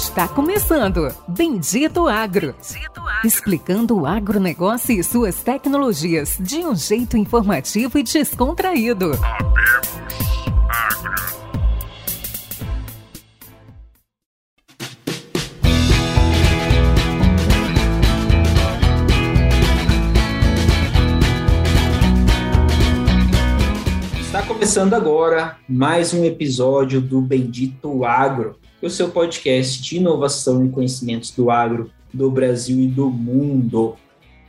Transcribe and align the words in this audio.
Está 0.00 0.26
começando 0.26 1.14
Bendito 1.28 2.08
Agro. 2.08 2.54
Bendito 2.54 3.00
Agro. 3.00 3.20
Explicando 3.22 4.00
o 4.00 4.06
agronegócio 4.06 4.98
e 4.98 5.04
suas 5.04 5.42
tecnologias 5.42 6.38
de 6.40 6.56
um 6.60 6.74
jeito 6.74 7.18
informativo 7.18 7.98
e 7.98 8.02
descontraído. 8.02 9.10
Está 24.18 24.42
começando 24.44 24.94
agora 24.94 25.58
mais 25.68 26.14
um 26.14 26.24
episódio 26.24 27.02
do 27.02 27.20
Bendito 27.20 28.02
Agro 28.06 28.59
o 28.82 28.88
seu 28.90 29.10
podcast 29.10 29.80
de 29.82 29.96
inovação 29.96 30.64
e 30.64 30.70
conhecimentos 30.70 31.30
do 31.30 31.50
agro 31.50 31.90
do 32.12 32.30
Brasil 32.30 32.80
e 32.80 32.86
do 32.86 33.10
mundo. 33.10 33.96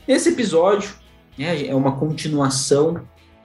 Esse 0.07 0.29
episódio 0.29 0.93
né, 1.37 1.65
é 1.65 1.75
uma 1.75 1.93
continuação 1.93 3.01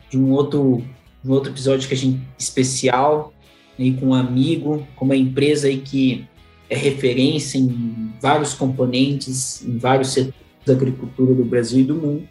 de 0.08 0.18
um 0.18 0.32
outro, 0.32 0.82
um 1.24 1.30
outro 1.30 1.50
episódio 1.50 1.88
que 1.88 1.94
a 1.94 1.96
gente 1.96 2.20
especial 2.38 3.32
aí 3.78 3.92
com 3.94 4.06
um 4.06 4.14
amigo, 4.14 4.86
com 4.96 5.04
uma 5.04 5.16
empresa 5.16 5.68
aí 5.68 5.78
que 5.78 6.26
é 6.68 6.76
referência 6.76 7.58
em 7.58 8.12
vários 8.20 8.54
componentes, 8.54 9.62
em 9.62 9.78
vários 9.78 10.08
setores 10.08 10.34
da 10.64 10.72
agricultura 10.72 11.34
do 11.34 11.44
Brasil 11.44 11.80
e 11.80 11.84
do 11.84 11.94
mundo. 11.94 12.28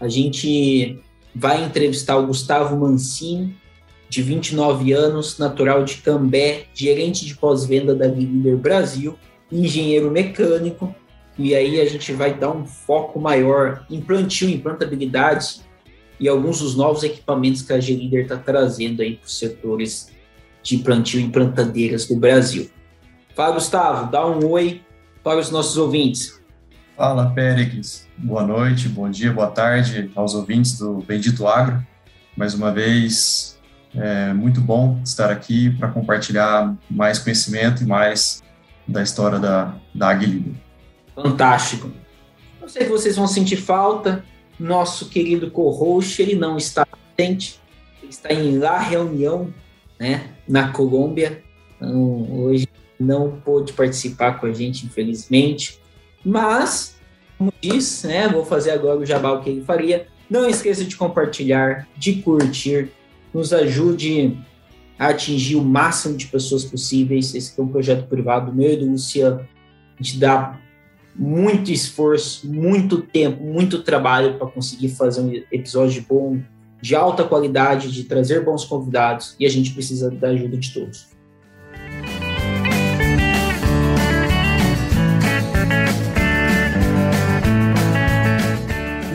A 0.00 0.08
gente 0.08 0.98
vai 1.34 1.64
entrevistar 1.64 2.16
o 2.16 2.26
Gustavo 2.26 2.76
Mancini, 2.76 3.56
de 4.14 4.22
29 4.22 4.92
anos, 4.92 5.38
natural 5.40 5.84
de 5.84 5.96
Cambé, 5.96 6.66
gerente 6.72 7.26
de 7.26 7.34
pós-venda 7.34 7.96
da 7.96 8.06
Líder 8.06 8.56
Brasil, 8.56 9.18
engenheiro 9.50 10.08
mecânico, 10.08 10.94
e 11.36 11.52
aí 11.52 11.80
a 11.80 11.84
gente 11.84 12.12
vai 12.12 12.32
dar 12.32 12.52
um 12.52 12.64
foco 12.64 13.18
maior 13.18 13.84
em 13.90 14.00
plantio, 14.00 14.48
implantabilidade 14.48 15.62
e 16.20 16.28
alguns 16.28 16.60
dos 16.60 16.76
novos 16.76 17.02
equipamentos 17.02 17.62
que 17.62 17.72
a 17.72 17.80
G-Leader 17.80 18.22
está 18.22 18.36
trazendo 18.36 19.02
aí 19.02 19.16
para 19.16 19.26
os 19.26 19.36
setores 19.36 20.12
de 20.62 20.78
plantio 20.78 21.20
e 21.20 21.28
plantadeiras 21.28 22.06
do 22.06 22.14
Brasil. 22.14 22.70
Fala, 23.34 23.54
Gustavo, 23.54 24.12
dá 24.12 24.24
um 24.24 24.48
oi 24.48 24.80
para 25.24 25.40
os 25.40 25.50
nossos 25.50 25.76
ouvintes. 25.76 26.40
Fala, 26.96 27.30
Péricles. 27.30 28.06
Boa 28.16 28.46
noite, 28.46 28.88
bom 28.88 29.10
dia, 29.10 29.32
boa 29.32 29.48
tarde 29.48 30.08
aos 30.14 30.36
ouvintes 30.36 30.78
do 30.78 30.98
Bendito 30.98 31.48
Agro. 31.48 31.84
Mais 32.36 32.54
uma 32.54 32.70
vez, 32.70 33.53
é 33.96 34.32
muito 34.32 34.60
bom 34.60 35.00
estar 35.04 35.30
aqui 35.30 35.70
para 35.70 35.88
compartilhar 35.88 36.74
mais 36.90 37.18
conhecimento 37.18 37.82
e 37.82 37.86
mais 37.86 38.42
da 38.86 39.02
história 39.02 39.38
da, 39.38 39.74
da 39.94 40.08
Aguilida. 40.08 40.50
Fantástico. 41.14 41.90
Eu 42.60 42.68
sei 42.68 42.84
que 42.84 42.90
vocês 42.90 43.16
vão 43.16 43.26
sentir 43.26 43.56
falta. 43.56 44.24
Nosso 44.58 45.08
querido 45.08 45.50
co-host, 45.50 46.20
ele 46.20 46.34
não 46.34 46.56
está 46.56 46.86
presente. 46.86 47.60
Ele 48.02 48.10
está 48.10 48.32
em 48.32 48.58
La 48.58 48.78
Reunião, 48.78 49.52
né, 49.98 50.30
na 50.48 50.68
Colômbia. 50.72 51.42
Então, 51.76 52.30
hoje 52.32 52.68
não 52.98 53.32
pôde 53.44 53.72
participar 53.72 54.40
com 54.40 54.46
a 54.46 54.52
gente, 54.52 54.86
infelizmente. 54.86 55.80
Mas, 56.24 56.96
como 57.38 57.52
diz, 57.60 58.02
né, 58.04 58.28
vou 58.28 58.44
fazer 58.44 58.72
agora 58.72 58.98
o 58.98 59.06
jabá 59.06 59.38
que 59.40 59.50
ele 59.50 59.64
faria. 59.64 60.06
Não 60.28 60.48
esqueça 60.48 60.84
de 60.84 60.96
compartilhar, 60.96 61.86
de 61.96 62.14
curtir, 62.14 62.90
nos 63.34 63.52
ajude 63.52 64.38
a 64.96 65.08
atingir 65.08 65.56
o 65.56 65.64
máximo 65.64 66.16
de 66.16 66.28
pessoas 66.28 66.64
possíveis. 66.64 67.34
Esse 67.34 67.60
é 67.60 67.62
um 67.62 67.68
projeto 67.68 68.06
privado 68.06 68.54
meu 68.54 68.72
e 68.72 68.76
do 68.76 68.86
Luciano. 68.86 69.40
A 69.98 70.02
gente 70.02 70.18
dá 70.18 70.58
muito 71.16 71.70
esforço, 71.70 72.48
muito 72.48 73.02
tempo, 73.02 73.42
muito 73.42 73.82
trabalho 73.82 74.38
para 74.38 74.46
conseguir 74.46 74.88
fazer 74.90 75.20
um 75.20 75.32
episódio 75.50 76.04
bom, 76.08 76.40
de 76.80 76.94
alta 76.94 77.24
qualidade, 77.24 77.90
de 77.90 78.04
trazer 78.04 78.44
bons 78.44 78.64
convidados, 78.64 79.34
e 79.38 79.46
a 79.46 79.48
gente 79.48 79.72
precisa 79.72 80.10
da 80.10 80.28
ajuda 80.28 80.56
de 80.56 80.72
todos. 80.72 81.08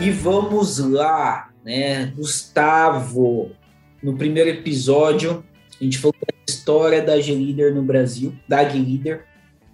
E 0.02 0.10
vamos 0.10 0.78
lá, 0.78 1.50
né? 1.64 2.06
Gustavo, 2.16 3.52
no 4.02 4.16
primeiro 4.16 4.50
episódio, 4.50 5.44
a 5.80 5.84
gente 5.84 5.98
falou 5.98 6.14
da 6.20 6.34
história 6.48 7.02
da 7.02 7.20
G-Leader 7.20 7.74
no 7.74 7.82
Brasil, 7.82 8.34
da 8.48 8.68
G-Leader. 8.68 9.24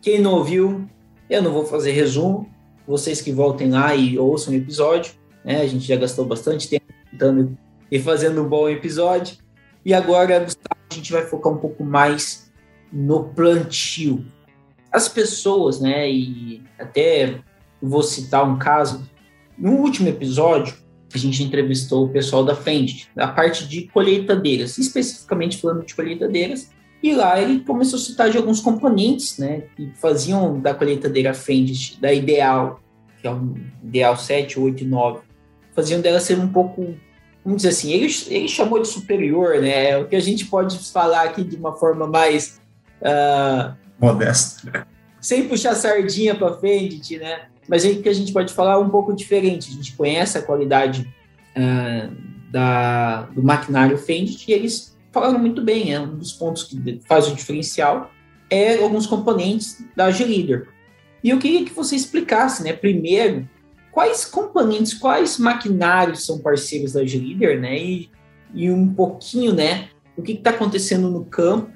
Quem 0.01 0.21
não 0.21 0.35
ouviu, 0.35 0.89
eu 1.29 1.43
não 1.43 1.53
vou 1.53 1.65
fazer 1.65 1.93
resumo. 1.93 2.49
Vocês 2.87 3.21
que 3.21 3.33
voltem 3.33 3.71
lá 3.71 3.95
e 3.95 4.19
ouçam 4.19 4.53
o 4.53 4.57
episódio. 4.57 5.13
Né? 5.45 5.61
A 5.61 5.67
gente 5.67 5.87
já 5.87 5.97
gastou 5.97 6.25
bastante 6.25 6.69
tempo 6.69 6.87
tentando 7.11 7.57
e 7.91 7.99
fazendo 7.99 8.43
um 8.43 8.49
bom 8.49 8.69
episódio. 8.69 9.39
E 9.85 9.95
agora, 9.95 10.41
Gustavo, 10.41 10.81
a 10.91 10.95
gente 10.95 11.13
vai 11.13 11.25
focar 11.27 11.53
um 11.53 11.59
pouco 11.59 11.85
mais 11.85 12.51
no 12.93 13.25
plantio. 13.25 14.25
As 14.93 15.09
pessoas, 15.09 15.81
né, 15.81 16.11
e 16.11 16.63
até 16.79 17.41
vou 17.81 18.03
citar 18.03 18.49
um 18.49 18.59
caso, 18.59 19.09
no 19.59 19.73
último 19.73 20.09
episódio, 20.09 20.75
a 21.17 21.21
gente 21.21 21.43
entrevistou 21.43 22.07
o 22.07 22.09
pessoal 22.09 22.45
da 22.45 22.55
Fendt, 22.55 23.09
da 23.15 23.27
parte 23.29 23.67
de 23.67 23.83
colheitadeiras, 23.89 24.79
especificamente 24.79 25.59
falando 25.59 25.85
de 25.85 25.95
colheitadeiras, 25.95 26.71
e 27.03 27.15
lá 27.15 27.41
ele 27.41 27.61
começou 27.61 27.99
a 27.99 28.03
citar 28.03 28.31
de 28.31 28.37
alguns 28.37 28.61
componentes, 28.61 29.39
né, 29.39 29.65
que 29.77 29.91
faziam 29.95 30.61
da 30.61 30.75
colheitadeira 30.75 31.35
Fendt, 31.35 32.01
da 32.01 32.13
Ideal, 32.13 32.81
que 33.21 33.27
é 33.27 33.33
o 33.33 33.55
Ideal 33.83 34.17
7, 34.17 34.59
8 34.59 34.83
e 34.83 34.87
9, 34.87 35.21
faziam 35.75 36.01
dela 36.01 36.21
ser 36.21 36.39
um 36.39 36.49
pouco, 36.49 36.95
vamos 37.45 37.59
dizer 37.59 37.69
assim, 37.69 37.93
ele, 37.93 38.13
ele 38.29 38.49
chamou 38.49 38.81
de 38.81 38.89
superior, 38.89 39.61
né, 39.61 39.97
o 39.99 40.07
que 40.07 40.17
a 40.17 40.21
gente 40.21 40.47
pode 40.47 40.79
falar 40.91 41.23
aqui 41.23 41.45
de 41.45 41.57
uma 41.57 41.75
forma 41.75 42.07
mais... 42.07 42.61
Uh, 43.01 43.75
Modesta. 44.01 44.87
Sem 45.21 45.49
puxar 45.49 45.75
sardinha 45.75 46.35
para 46.35 46.55
Fendt, 46.55 47.19
né, 47.19 47.47
mas 47.69 47.85
aí 47.85 47.97
que 48.03 48.09
a 48.09 48.13
gente 48.13 48.33
pode 48.33 48.53
falar 48.53 48.79
um 48.79 48.89
pouco 48.89 49.15
diferente. 49.15 49.71
A 49.71 49.75
gente 49.75 49.97
conhece 49.97 50.39
a 50.39 50.43
qualidade 50.43 51.13
uh, 51.57 52.17
da, 52.51 53.23
do 53.23 53.43
maquinário 53.43 53.99
Fendt 53.99 54.45
e 54.49 54.53
eles 54.53 54.97
falaram 55.13 55.39
muito 55.39 55.63
bem. 55.63 55.93
É 55.93 56.01
um 56.01 56.17
dos 56.17 56.33
pontos 56.33 56.65
que 56.65 57.01
faz 57.07 57.27
o 57.29 57.35
diferencial 57.35 58.11
é 58.49 58.79
alguns 58.83 59.07
componentes 59.07 59.85
da 59.97 60.11
G-Leader. 60.11 60.69
E 61.23 61.31
eu 61.31 61.39
queria 61.39 61.65
que 61.65 61.73
você 61.73 61.97
explicasse, 61.97 62.63
né, 62.63 62.73
primeiro, 62.73 63.49
quais 63.91 64.25
componentes, 64.25 64.95
quais 64.95 65.37
maquinários 65.37 66.25
são 66.25 66.39
parceiros 66.39 66.93
da 66.93 67.05
G-Leader, 67.05 67.61
né, 67.61 67.77
e, 67.77 68.11
e 68.55 68.71
um 68.71 68.95
pouquinho, 68.95 69.53
né, 69.53 69.89
o 70.17 70.23
que 70.23 70.31
está 70.31 70.51
acontecendo 70.51 71.11
no 71.11 71.25
campo 71.25 71.73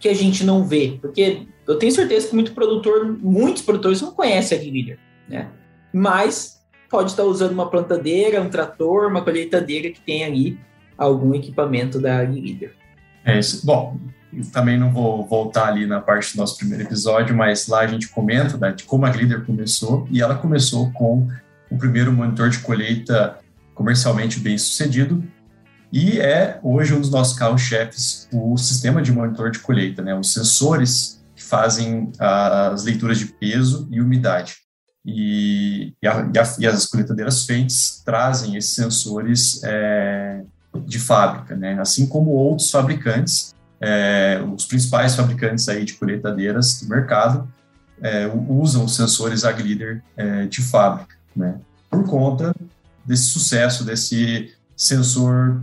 que 0.00 0.08
a 0.08 0.14
gente 0.14 0.42
não 0.42 0.64
vê, 0.64 0.98
porque 1.00 1.46
eu 1.64 1.78
tenho 1.78 1.92
certeza 1.92 2.26
que 2.26 2.34
muito 2.34 2.52
produtor, 2.52 3.16
muitos 3.22 3.62
produtores 3.62 4.00
não 4.00 4.10
conhecem 4.10 4.58
a 4.58 4.60
G-Leader 4.60 4.98
né? 5.30 5.48
Mas 5.92 6.60
pode 6.90 7.10
estar 7.10 7.22
usando 7.22 7.52
uma 7.52 7.70
plantadeira, 7.70 8.42
um 8.42 8.50
trator, 8.50 9.08
uma 9.08 9.22
colheitadeira 9.22 9.90
que 9.90 10.00
tem 10.00 10.24
ali 10.24 10.58
algum 10.98 11.34
equipamento 11.34 12.00
da 12.00 12.18
AgriLeader. 12.18 12.74
É 13.24 13.38
isso. 13.38 13.64
Bom, 13.64 13.98
também 14.52 14.78
não 14.78 14.92
vou 14.92 15.26
voltar 15.26 15.68
ali 15.68 15.86
na 15.86 16.00
parte 16.00 16.34
do 16.34 16.40
nosso 16.40 16.58
primeiro 16.58 16.84
episódio, 16.84 17.34
mas 17.34 17.68
lá 17.68 17.80
a 17.80 17.86
gente 17.86 18.08
comenta 18.08 18.56
né, 18.58 18.72
de 18.72 18.84
como 18.84 19.06
a 19.06 19.08
AgriLeader 19.08 19.46
começou, 19.46 20.06
e 20.10 20.20
ela 20.20 20.34
começou 20.34 20.90
com 20.92 21.28
o 21.70 21.78
primeiro 21.78 22.12
monitor 22.12 22.50
de 22.50 22.58
colheita 22.58 23.38
comercialmente 23.74 24.38
bem 24.40 24.58
sucedido, 24.58 25.24
e 25.92 26.20
é 26.20 26.60
hoje 26.62 26.94
um 26.94 27.00
dos 27.00 27.10
nossos 27.10 27.36
carros-chefes 27.36 28.28
o 28.32 28.56
sistema 28.56 29.02
de 29.02 29.10
monitor 29.10 29.50
de 29.50 29.58
colheita, 29.58 30.02
né, 30.02 30.14
os 30.14 30.32
sensores 30.32 31.24
que 31.34 31.42
fazem 31.42 32.12
as 32.18 32.84
leituras 32.84 33.18
de 33.18 33.26
peso 33.26 33.88
e 33.90 34.00
umidade. 34.00 34.56
E, 35.04 35.94
e, 36.02 36.06
a, 36.06 36.28
e, 36.58 36.66
as 36.66 36.86
colheitadeiras 36.86 37.46
Fentes 37.46 38.02
trazem 38.04 38.56
esses 38.56 38.74
sensores 38.74 39.62
é, 39.64 40.42
de 40.84 40.98
fábrica, 40.98 41.56
né? 41.56 41.78
assim 41.80 42.06
como 42.06 42.30
outros 42.30 42.70
fabricantes, 42.70 43.54
é, 43.80 44.40
os 44.54 44.66
principais 44.66 45.16
fabricantes 45.16 45.68
aí 45.68 45.84
de 45.84 45.94
colheitadeiras 45.94 46.82
do 46.82 46.88
mercado 46.88 47.48
é, 48.02 48.30
usam 48.48 48.84
os 48.84 48.94
sensores 48.94 49.44
AgLeader 49.44 50.02
é, 50.16 50.46
de 50.46 50.60
fábrica, 50.60 51.16
né? 51.34 51.58
por 51.88 52.04
conta 52.04 52.54
desse 53.04 53.24
sucesso, 53.24 53.84
desse 53.84 54.54
sensor 54.76 55.62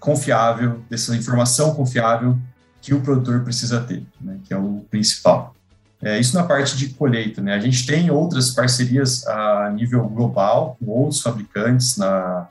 confiável, 0.00 0.82
dessa 0.88 1.14
informação 1.14 1.74
confiável 1.74 2.38
que 2.80 2.94
o 2.94 3.00
produtor 3.00 3.42
precisa 3.44 3.80
ter, 3.80 4.02
né? 4.20 4.38
que 4.44 4.54
é 4.54 4.56
o 4.56 4.84
principal. 4.90 5.54
É, 6.00 6.18
isso 6.18 6.36
na 6.36 6.44
parte 6.44 6.76
de 6.76 6.90
colheita, 6.90 7.42
né? 7.42 7.54
A 7.54 7.60
gente 7.60 7.84
tem 7.84 8.10
outras 8.10 8.50
parcerias 8.50 9.26
a 9.26 9.70
nível 9.70 10.08
global 10.08 10.76
com 10.78 10.86
outros 10.90 11.20
fabricantes 11.20 11.96
na, 11.96 12.46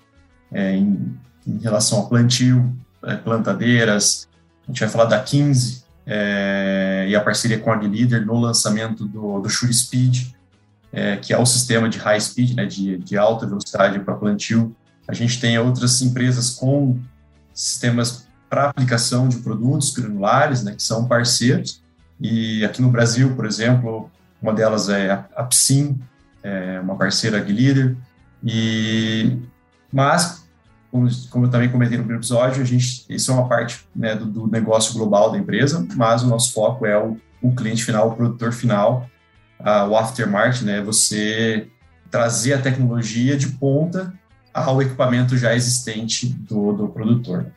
é, 0.52 0.76
em, 0.76 1.18
em, 1.48 1.58
relação 1.60 2.02
a 2.02 2.06
plantio, 2.08 2.76
é, 3.04 3.16
plantadeiras. 3.16 4.28
A 4.64 4.72
gente 4.72 4.82
vai 4.82 4.90
falar 4.90 5.06
da 5.06 5.20
15, 5.20 5.86
é, 6.06 7.06
e 7.10 7.16
a 7.16 7.22
parceria 7.22 7.60
com 7.60 7.70
a 7.70 7.76
AgLeader 7.76 8.26
no 8.26 8.40
lançamento 8.40 9.06
do, 9.06 9.40
do 9.42 9.50
Sure 9.50 9.74
Speed, 9.74 10.28
é, 10.92 11.18
que 11.18 11.34
é 11.34 11.38
o 11.38 11.46
sistema 11.46 11.90
de 11.90 11.98
high 12.00 12.20
speed, 12.20 12.56
né, 12.56 12.66
de, 12.66 12.98
de 12.98 13.18
alta 13.18 13.46
velocidade 13.46 14.00
para 14.00 14.16
plantio. 14.16 14.76
A 15.08 15.14
gente 15.14 15.40
tem 15.40 15.58
outras 15.60 16.02
empresas 16.02 16.50
com 16.50 17.00
sistemas 17.54 18.28
para 18.50 18.70
aplicação 18.70 19.28
de 19.28 19.38
produtos 19.38 19.92
granulares, 19.92 20.64
né, 20.64 20.74
que 20.74 20.84
são 20.84 21.06
parceiros. 21.06 21.82
E 22.19 22.66
aqui 22.66 22.81
no 22.81 22.90
Brasil, 22.90 23.36
por 23.36 23.46
exemplo, 23.46 24.10
uma 24.42 24.54
delas 24.54 24.90
é 24.90 25.12
a 25.36 25.44
Psim, 25.44 26.00
é 26.44 26.80
uma 26.80 26.96
parceira 26.96 27.38
AgLeader. 27.38 27.96
E 28.44 29.38
mas 29.92 30.48
como, 31.30 31.46
eu 31.46 31.50
também 31.50 31.69
comentei 31.69 31.98
no 31.98 32.04
primeiro 32.04 32.22
episódio, 32.22 32.62
a 32.62 32.66
gente, 32.66 33.06
isso 33.10 33.31
é 33.31 33.34
uma 33.34 33.48
parte 33.48 33.86
né, 33.96 34.16
do, 34.16 34.25
do, 34.25 34.48
negócio 34.48 34.94
global 34.94 35.31
da 35.31 35.38
empresa, 35.38 35.86
mas 35.96 36.24
o 36.24 36.28
nosso 36.28 36.54
foco 36.54 36.86
é 36.86 36.98
o, 36.98 37.18
o 37.42 37.54
cliente 37.54 37.84
final, 37.84 38.10
o 38.10 38.16
produtor 38.16 38.52
final, 38.52 39.08
uh, 39.60 39.90
o 39.90 39.98
aftermarket, 39.98 40.64
né, 40.64 40.81
você 40.81 41.68
trazer 42.10 42.54
a 42.54 42.62
tecnologia 42.62 43.38
de 43.38 43.50
ponta 43.50 44.14
ao 44.54 44.81
equipamento 44.81 45.38
já 45.38 45.54
existente 45.54 46.28
do, 46.28 46.74
do 46.74 46.88
produtor. 46.88 47.48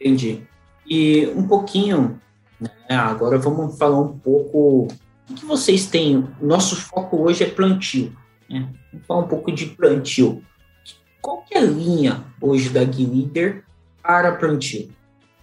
Entendi. 0.00 0.42
E 0.88 1.32
um 1.36 1.46
pouquinho, 1.46 2.20
né, 2.60 2.96
agora 2.96 3.38
vamos 3.38 3.78
falar 3.78 4.00
um 4.00 4.18
pouco 4.18 4.88
o 5.28 5.34
que 5.34 5.44
vocês 5.46 5.86
têm. 5.86 6.28
Nosso 6.40 6.76
foco 6.76 7.22
hoje 7.22 7.44
é 7.44 7.48
plantio. 7.48 8.12
Né? 8.48 8.68
Vamos 8.92 9.06
falar 9.06 9.20
um 9.20 9.28
pouco 9.28 9.52
de 9.52 9.66
plantio. 9.66 10.42
Qual 11.22 11.44
é 11.50 11.58
a 11.58 11.62
linha 11.62 12.24
hoje 12.40 12.68
da 12.70 12.82
Guilherme 12.82 13.62
para 14.02 14.32
plantio? 14.32 14.90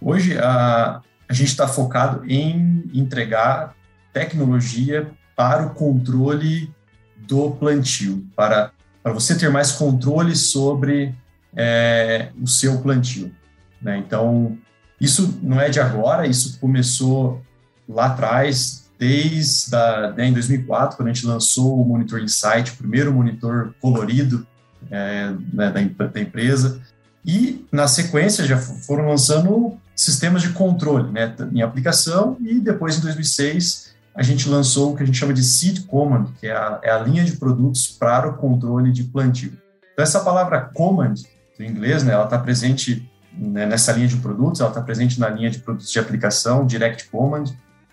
Hoje 0.00 0.36
a, 0.38 1.00
a 1.28 1.32
gente 1.32 1.48
está 1.48 1.66
focado 1.66 2.24
em 2.30 2.84
entregar 2.92 3.74
tecnologia 4.12 5.10
para 5.34 5.66
o 5.66 5.74
controle 5.74 6.72
do 7.16 7.50
plantio, 7.52 8.26
para, 8.34 8.72
para 9.02 9.12
você 9.12 9.36
ter 9.38 9.50
mais 9.50 9.72
controle 9.72 10.34
sobre 10.34 11.14
é, 11.56 12.30
o 12.40 12.46
seu 12.46 12.80
plantio. 12.80 13.32
Né? 13.80 13.98
Então, 13.98 14.58
isso 15.00 15.38
não 15.42 15.60
é 15.60 15.68
de 15.68 15.80
agora, 15.80 16.26
isso 16.26 16.58
começou 16.58 17.40
lá 17.88 18.06
atrás, 18.06 18.88
desde 18.98 19.74
a, 19.74 20.12
né, 20.16 20.26
em 20.26 20.32
2004, 20.32 20.96
quando 20.96 21.08
a 21.08 21.12
gente 21.12 21.26
lançou 21.26 21.80
o 21.80 21.84
Monitor 21.84 22.20
Insight, 22.20 22.72
o 22.72 22.76
primeiro 22.76 23.12
monitor 23.12 23.72
colorido 23.80 24.46
é, 24.90 25.30
né, 25.52 25.70
da, 25.96 26.06
da, 26.06 26.20
empresa. 26.20 26.80
E, 27.24 27.66
na 27.70 27.86
sequência, 27.86 28.44
já 28.44 28.58
foram 28.58 29.08
lançando 29.08 29.76
sistemas 29.94 30.42
de 30.42 30.50
controle 30.50 31.10
né, 31.12 31.34
em 31.52 31.62
aplicação, 31.62 32.36
e 32.40 32.58
depois, 32.58 32.98
em 32.98 33.00
2006, 33.00 33.94
a 34.14 34.22
gente 34.22 34.48
lançou 34.48 34.92
o 34.92 34.96
que 34.96 35.02
a 35.04 35.06
gente 35.06 35.18
chama 35.18 35.32
de 35.32 35.44
Seed 35.44 35.86
Command, 35.86 36.32
que 36.40 36.48
é 36.48 36.52
a, 36.52 36.80
é 36.82 36.90
a 36.90 36.98
linha 36.98 37.24
de 37.24 37.36
produtos 37.36 37.86
para 37.86 38.28
o 38.28 38.34
controle 38.34 38.90
de 38.90 39.04
plantio. 39.04 39.56
Então, 39.92 40.02
essa 40.02 40.20
palavra 40.20 40.60
Command, 40.60 41.14
em 41.60 41.70
inglês, 41.70 42.02
né, 42.02 42.14
ela 42.14 42.24
está 42.24 42.38
presente 42.38 43.08
né, 43.38 43.66
nessa 43.66 43.92
linha 43.92 44.08
de 44.08 44.16
produtos, 44.16 44.60
ela 44.60 44.70
está 44.70 44.82
presente 44.82 45.20
na 45.20 45.28
linha 45.28 45.50
de 45.50 45.60
produtos 45.60 45.90
de 45.90 45.98
aplicação, 45.98 46.66
Direct 46.66 47.08
Command, 47.08 47.44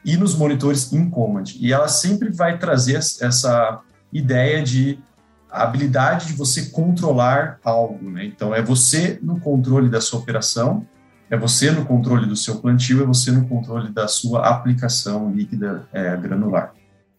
e 0.03 0.17
nos 0.17 0.35
monitores 0.35 0.91
in 0.91 1.09
Command. 1.09 1.45
E 1.59 1.71
ela 1.71 1.87
sempre 1.87 2.31
vai 2.31 2.57
trazer 2.57 2.95
essa 2.95 3.81
ideia 4.11 4.63
de 4.63 4.99
habilidade 5.49 6.27
de 6.27 6.33
você 6.33 6.67
controlar 6.67 7.59
algo, 7.63 8.09
né? 8.09 8.25
Então 8.25 8.53
é 8.53 8.61
você 8.61 9.19
no 9.21 9.39
controle 9.39 9.89
da 9.89 10.01
sua 10.01 10.19
operação, 10.19 10.85
é 11.29 11.37
você 11.37 11.71
no 11.71 11.85
controle 11.85 12.27
do 12.27 12.35
seu 12.35 12.57
plantio, 12.57 13.01
é 13.01 13.05
você 13.05 13.31
no 13.31 13.47
controle 13.47 13.91
da 13.91 14.07
sua 14.07 14.47
aplicação 14.47 15.31
líquida 15.31 15.87
é, 15.93 16.15
granular. 16.17 16.73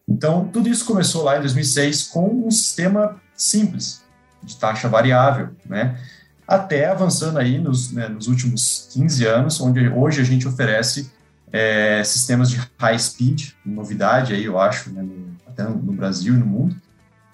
Então 0.07 0.47
tudo 0.47 0.69
isso 0.69 0.85
começou 0.85 1.23
lá 1.23 1.37
em 1.37 1.41
2006 1.41 2.03
com 2.03 2.47
um 2.47 2.51
sistema 2.51 3.15
simples 3.35 4.05
de 4.43 4.55
taxa 4.55 4.87
variável, 4.87 5.49
né? 5.65 5.97
Até 6.47 6.89
avançando 6.89 7.37
aí 7.37 7.59
nos, 7.59 7.91
né, 7.91 8.07
nos 8.07 8.27
últimos 8.27 8.89
15 8.93 9.25
anos, 9.25 9.59
onde 9.59 9.89
hoje 9.89 10.21
a 10.21 10.23
gente 10.23 10.47
oferece 10.47 11.11
é, 11.51 12.03
sistemas 12.03 12.49
de 12.49 12.61
high 12.79 12.97
speed, 12.97 13.49
novidade 13.65 14.33
aí 14.33 14.45
eu 14.45 14.59
acho, 14.59 14.89
né, 14.91 15.01
no, 15.01 15.35
até 15.45 15.63
no 15.63 15.93
Brasil 15.93 16.33
e 16.33 16.37
no 16.37 16.45
mundo, 16.45 16.75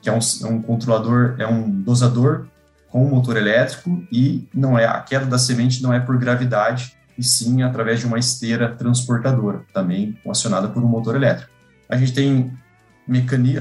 que 0.01 0.09
é 0.09 0.13
um, 0.13 0.19
é 0.19 0.47
um 0.47 0.61
controlador, 0.61 1.35
é 1.37 1.47
um 1.47 1.69
dosador 1.69 2.47
com 2.89 3.05
motor 3.05 3.37
elétrico 3.37 4.03
e 4.11 4.47
não 4.53 4.77
é 4.77 4.85
a 4.85 4.99
queda 5.01 5.25
da 5.25 5.39
semente 5.39 5.81
não 5.81 5.91
é 5.91 5.99
por 5.99 6.17
gravidade 6.17 6.95
e 7.17 7.23
sim 7.23 7.63
através 7.63 7.99
de 7.99 8.05
uma 8.05 8.19
esteira 8.19 8.69
transportadora, 8.69 9.63
também 9.73 10.17
acionada 10.29 10.67
por 10.67 10.83
um 10.83 10.87
motor 10.87 11.15
elétrico. 11.15 11.51
A 11.89 11.95
gente 11.95 12.13
tem 12.13 12.51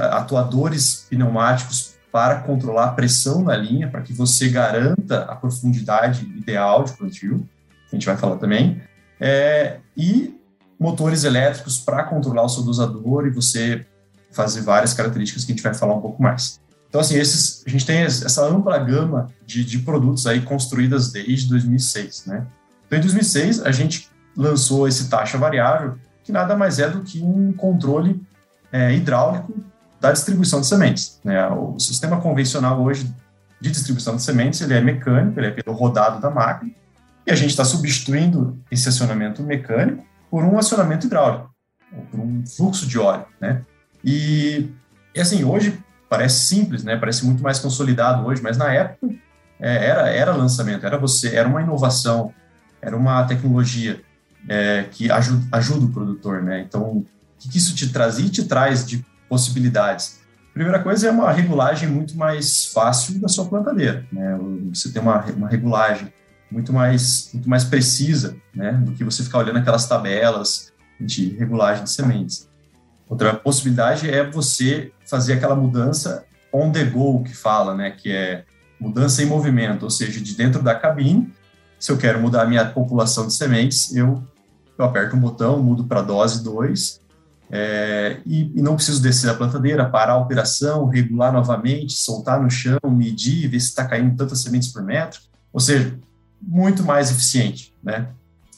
atuadores 0.00 1.06
pneumáticos 1.08 1.91
para 2.12 2.40
controlar 2.40 2.84
a 2.84 2.92
pressão 2.92 3.42
na 3.42 3.56
linha, 3.56 3.88
para 3.88 4.02
que 4.02 4.12
você 4.12 4.50
garanta 4.50 5.22
a 5.22 5.34
profundidade 5.34 6.24
ideal 6.36 6.84
de 6.84 6.92
plantio, 6.92 7.48
a 7.90 7.96
gente 7.96 8.04
vai 8.04 8.16
falar 8.16 8.36
também, 8.36 8.82
é, 9.18 9.78
e 9.96 10.38
motores 10.78 11.24
elétricos 11.24 11.78
para 11.78 12.04
controlar 12.04 12.42
o 12.42 12.48
seu 12.48 12.62
dosador 12.62 13.26
e 13.26 13.30
você 13.30 13.86
fazer 14.30 14.60
várias 14.60 14.92
características 14.92 15.44
que 15.44 15.52
a 15.52 15.54
gente 15.54 15.62
vai 15.62 15.72
falar 15.72 15.94
um 15.94 16.00
pouco 16.00 16.22
mais. 16.22 16.60
Então, 16.88 17.00
assim, 17.00 17.16
esses, 17.16 17.64
a 17.66 17.70
gente 17.70 17.86
tem 17.86 17.98
essa 17.98 18.44
ampla 18.44 18.78
gama 18.78 19.30
de, 19.46 19.64
de 19.64 19.78
produtos 19.78 20.26
aí 20.26 20.42
construídas 20.42 21.10
desde 21.10 21.48
2006, 21.48 22.26
né? 22.26 22.46
Então, 22.86 22.98
em 22.98 23.02
2006, 23.02 23.62
a 23.62 23.72
gente 23.72 24.10
lançou 24.36 24.86
esse 24.86 25.08
taxa 25.08 25.38
variável, 25.38 25.96
que 26.22 26.30
nada 26.30 26.54
mais 26.54 26.78
é 26.78 26.90
do 26.90 27.02
que 27.02 27.22
um 27.22 27.52
controle 27.52 28.20
é, 28.70 28.94
hidráulico 28.94 29.54
da 30.02 30.10
distribuição 30.10 30.60
de 30.60 30.66
sementes. 30.66 31.20
Né? 31.22 31.46
O 31.48 31.78
sistema 31.78 32.20
convencional 32.20 32.82
hoje 32.82 33.14
de 33.60 33.70
distribuição 33.70 34.16
de 34.16 34.22
sementes, 34.22 34.60
ele 34.60 34.74
é 34.74 34.80
mecânico, 34.80 35.38
ele 35.38 35.46
é 35.46 35.50
pelo 35.52 35.76
rodado 35.76 36.20
da 36.20 36.28
máquina, 36.28 36.72
e 37.24 37.30
a 37.30 37.36
gente 37.36 37.50
está 37.50 37.64
substituindo 37.64 38.58
esse 38.68 38.88
acionamento 38.88 39.44
mecânico 39.44 40.04
por 40.28 40.42
um 40.42 40.58
acionamento 40.58 41.06
hidráulico, 41.06 41.54
por 42.10 42.18
um 42.18 42.44
fluxo 42.44 42.84
de 42.84 42.98
óleo, 42.98 43.24
né? 43.40 43.62
E, 44.04 44.68
e 45.14 45.20
assim, 45.20 45.44
hoje 45.44 45.78
parece 46.08 46.46
simples, 46.46 46.82
né? 46.82 46.96
Parece 46.96 47.24
muito 47.24 47.40
mais 47.40 47.60
consolidado 47.60 48.26
hoje, 48.26 48.42
mas 48.42 48.58
na 48.58 48.72
época 48.72 49.14
é, 49.60 49.86
era 49.86 50.08
era 50.08 50.34
lançamento, 50.34 50.84
era 50.84 50.98
você, 50.98 51.36
era 51.36 51.48
uma 51.48 51.62
inovação, 51.62 52.34
era 52.80 52.96
uma 52.96 53.22
tecnologia 53.22 54.02
é, 54.48 54.86
que 54.90 55.08
ajuda, 55.12 55.46
ajuda 55.52 55.86
o 55.86 55.92
produtor, 55.92 56.42
né? 56.42 56.60
Então, 56.60 56.82
o 56.82 57.06
que 57.38 57.56
isso 57.56 57.76
te 57.76 57.92
traz 57.92 58.18
e 58.18 58.28
te 58.28 58.42
traz 58.42 58.84
de 58.84 59.04
possibilidades? 59.32 60.20
Primeira 60.52 60.78
coisa 60.82 61.08
é 61.08 61.10
uma 61.10 61.32
regulagem 61.32 61.88
muito 61.88 62.14
mais 62.18 62.66
fácil 62.66 63.18
da 63.18 63.28
sua 63.28 63.46
plantadeira, 63.46 64.06
né? 64.12 64.38
Você 64.74 64.92
tem 64.92 65.00
uma, 65.00 65.24
uma 65.24 65.48
regulagem 65.48 66.12
muito 66.50 66.70
mais 66.70 67.30
muito 67.32 67.48
mais 67.48 67.64
precisa, 67.64 68.36
né? 68.54 68.72
Do 68.72 68.92
que 68.92 69.02
você 69.02 69.22
ficar 69.22 69.38
olhando 69.38 69.58
aquelas 69.58 69.86
tabelas 69.88 70.70
de 71.00 71.30
regulagem 71.30 71.84
de 71.84 71.90
sementes. 71.90 72.46
Outra 73.08 73.32
possibilidade 73.32 74.10
é 74.10 74.22
você 74.22 74.92
fazer 75.06 75.32
aquela 75.34 75.56
mudança 75.56 76.26
on 76.52 76.70
the 76.70 76.84
go, 76.84 77.24
que 77.24 77.34
fala, 77.34 77.74
né, 77.74 77.90
que 77.90 78.12
é 78.12 78.44
mudança 78.78 79.22
em 79.22 79.26
movimento, 79.26 79.84
ou 79.84 79.90
seja, 79.90 80.20
de 80.20 80.34
dentro 80.34 80.62
da 80.62 80.74
cabine. 80.74 81.32
Se 81.78 81.90
eu 81.90 81.96
quero 81.96 82.20
mudar 82.20 82.42
a 82.42 82.46
minha 82.46 82.64
população 82.66 83.26
de 83.26 83.34
sementes, 83.34 83.96
eu, 83.96 84.22
eu 84.78 84.84
aperto 84.84 85.16
um 85.16 85.20
botão, 85.20 85.62
mudo 85.62 85.84
para 85.84 86.02
dose 86.02 86.44
2, 86.44 87.01
é, 87.54 88.16
e, 88.24 88.50
e, 88.58 88.62
não 88.62 88.76
preciso 88.76 89.02
descer 89.02 89.28
a 89.28 89.34
plantadeira, 89.34 89.84
parar 89.84 90.14
a 90.14 90.16
operação, 90.16 90.86
regular 90.86 91.30
novamente, 91.30 91.92
soltar 91.92 92.40
no 92.42 92.50
chão, 92.50 92.78
medir, 92.86 93.46
ver 93.46 93.60
se 93.60 93.68
está 93.68 93.84
caindo 93.84 94.16
tantas 94.16 94.40
sementes 94.40 94.72
por 94.72 94.82
metro. 94.82 95.20
Ou 95.52 95.60
seja, 95.60 95.94
muito 96.40 96.82
mais 96.82 97.10
eficiente. 97.10 97.74
Né? 97.84 98.08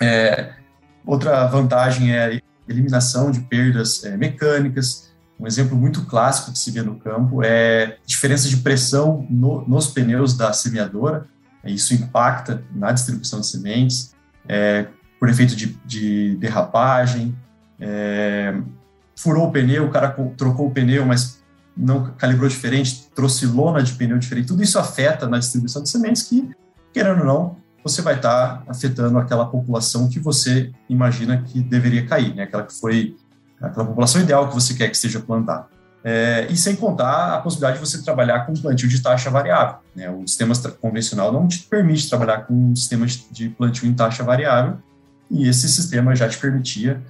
É, 0.01 0.53
outra 1.05 1.45
vantagem 1.47 2.15
é 2.15 2.41
eliminação 2.69 3.33
de 3.33 3.41
perdas 3.41 4.05
é, 4.05 4.17
mecânicas. 4.17 5.13
Um 5.41 5.47
exemplo 5.49 5.77
muito 5.77 6.07
clássico 6.07 6.53
que 6.53 6.59
se 6.61 6.71
vê 6.71 6.81
no 6.81 6.95
campo 6.95 7.43
é 7.43 7.99
diferença 8.07 8.49
de 8.49 8.59
pressão 8.59 9.27
no, 9.29 9.67
nos 9.67 9.89
pneus 9.89 10.37
da 10.37 10.53
semeadora. 10.53 11.27
Isso 11.65 11.95
impacta 11.95 12.63
na 12.73 12.93
distribuição 12.93 13.41
de 13.41 13.49
sementes, 13.49 14.15
é, 14.49 14.87
por 15.19 15.29
efeito 15.29 15.57
de, 15.57 15.77
de 15.85 16.37
derrapagem. 16.37 17.37
Furou 19.17 19.49
o 19.49 19.53
pneu, 19.53 19.87
o 19.87 19.91
cara 19.91 20.11
trocou 20.37 20.69
o 20.69 20.71
pneu, 20.71 21.05
mas 21.07 21.43
não 21.77 22.13
calibrou 22.13 22.49
diferente, 22.49 23.09
trouxe 23.15 23.47
lona 23.47 23.83
de 23.83 23.93
pneu 23.93 24.19
diferente. 24.19 24.49
Tudo 24.49 24.63
isso 24.63 24.79
afeta 24.79 25.29
na 25.29 25.39
distribuição 25.39 25.83
de 25.83 25.89
sementes 25.89 26.23
que, 26.23 26.49
querendo 26.93 27.21
ou 27.21 27.27
não, 27.27 27.57
você 27.83 28.01
vai 28.01 28.15
estar 28.15 28.59
tá 28.59 28.65
afetando 28.67 29.19
aquela 29.19 29.45
população 29.47 30.09
que 30.09 30.19
você 30.19 30.73
imagina 30.89 31.43
que 31.43 31.61
deveria 31.61 32.07
cair, 32.07 32.35
né? 32.35 32.45
aquela 32.45 32.63
que 32.63 32.73
foi 32.73 33.17
aquela 33.61 33.87
população 33.87 34.21
ideal 34.21 34.49
que 34.49 34.55
você 34.55 34.75
quer 34.75 34.89
que 34.89 34.97
seja 34.97 35.21
plantada. 35.21 35.67
É, 36.07 36.47
e 36.51 36.57
sem 36.57 36.77
contar 36.77 37.35
a 37.35 37.39
possibilidade 37.39 37.79
de 37.79 37.87
você 37.87 38.03
trabalhar 38.03 38.41
com 38.41 38.53
plantio 38.53 38.89
de 38.89 39.01
taxa 39.01 39.31
variável. 39.31 39.77
Né? 39.97 40.11
O 40.11 40.27
sistema 40.27 40.55
convencional 40.79 41.33
não 41.33 41.49
te 41.49 41.61
permite 41.61 42.09
trabalhar 42.09 42.43
com 42.43 42.53
um 42.53 42.77
sistema 42.77 43.07
de 43.07 43.49
plantio 43.49 43.89
em 43.89 43.95
taxa 43.95 44.23
variável, 44.23 44.79
e 45.31 45.49
esse 45.49 45.67
sistema 45.69 46.15
já 46.15 46.29
te 46.29 46.37
permitia 46.37 47.03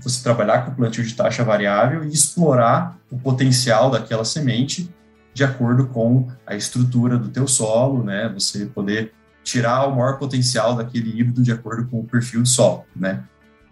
você 0.00 0.22
trabalhar 0.22 0.64
com 0.64 0.74
plantio 0.74 1.04
de 1.04 1.14
taxa 1.14 1.44
variável 1.44 2.04
e 2.04 2.08
explorar 2.08 2.98
o 3.10 3.18
potencial 3.18 3.90
daquela 3.90 4.24
semente 4.24 4.92
de 5.32 5.44
acordo 5.44 5.86
com 5.86 6.28
a 6.46 6.54
estrutura 6.56 7.16
do 7.16 7.28
teu 7.28 7.46
solo, 7.46 8.02
né? 8.02 8.28
Você 8.34 8.66
poder 8.66 9.12
tirar 9.44 9.86
o 9.86 9.96
maior 9.96 10.18
potencial 10.18 10.74
daquele 10.74 11.18
híbrido 11.18 11.42
de 11.42 11.52
acordo 11.52 11.86
com 11.86 12.00
o 12.00 12.04
perfil 12.04 12.42
do 12.42 12.48
solo, 12.48 12.84
né? 12.94 13.24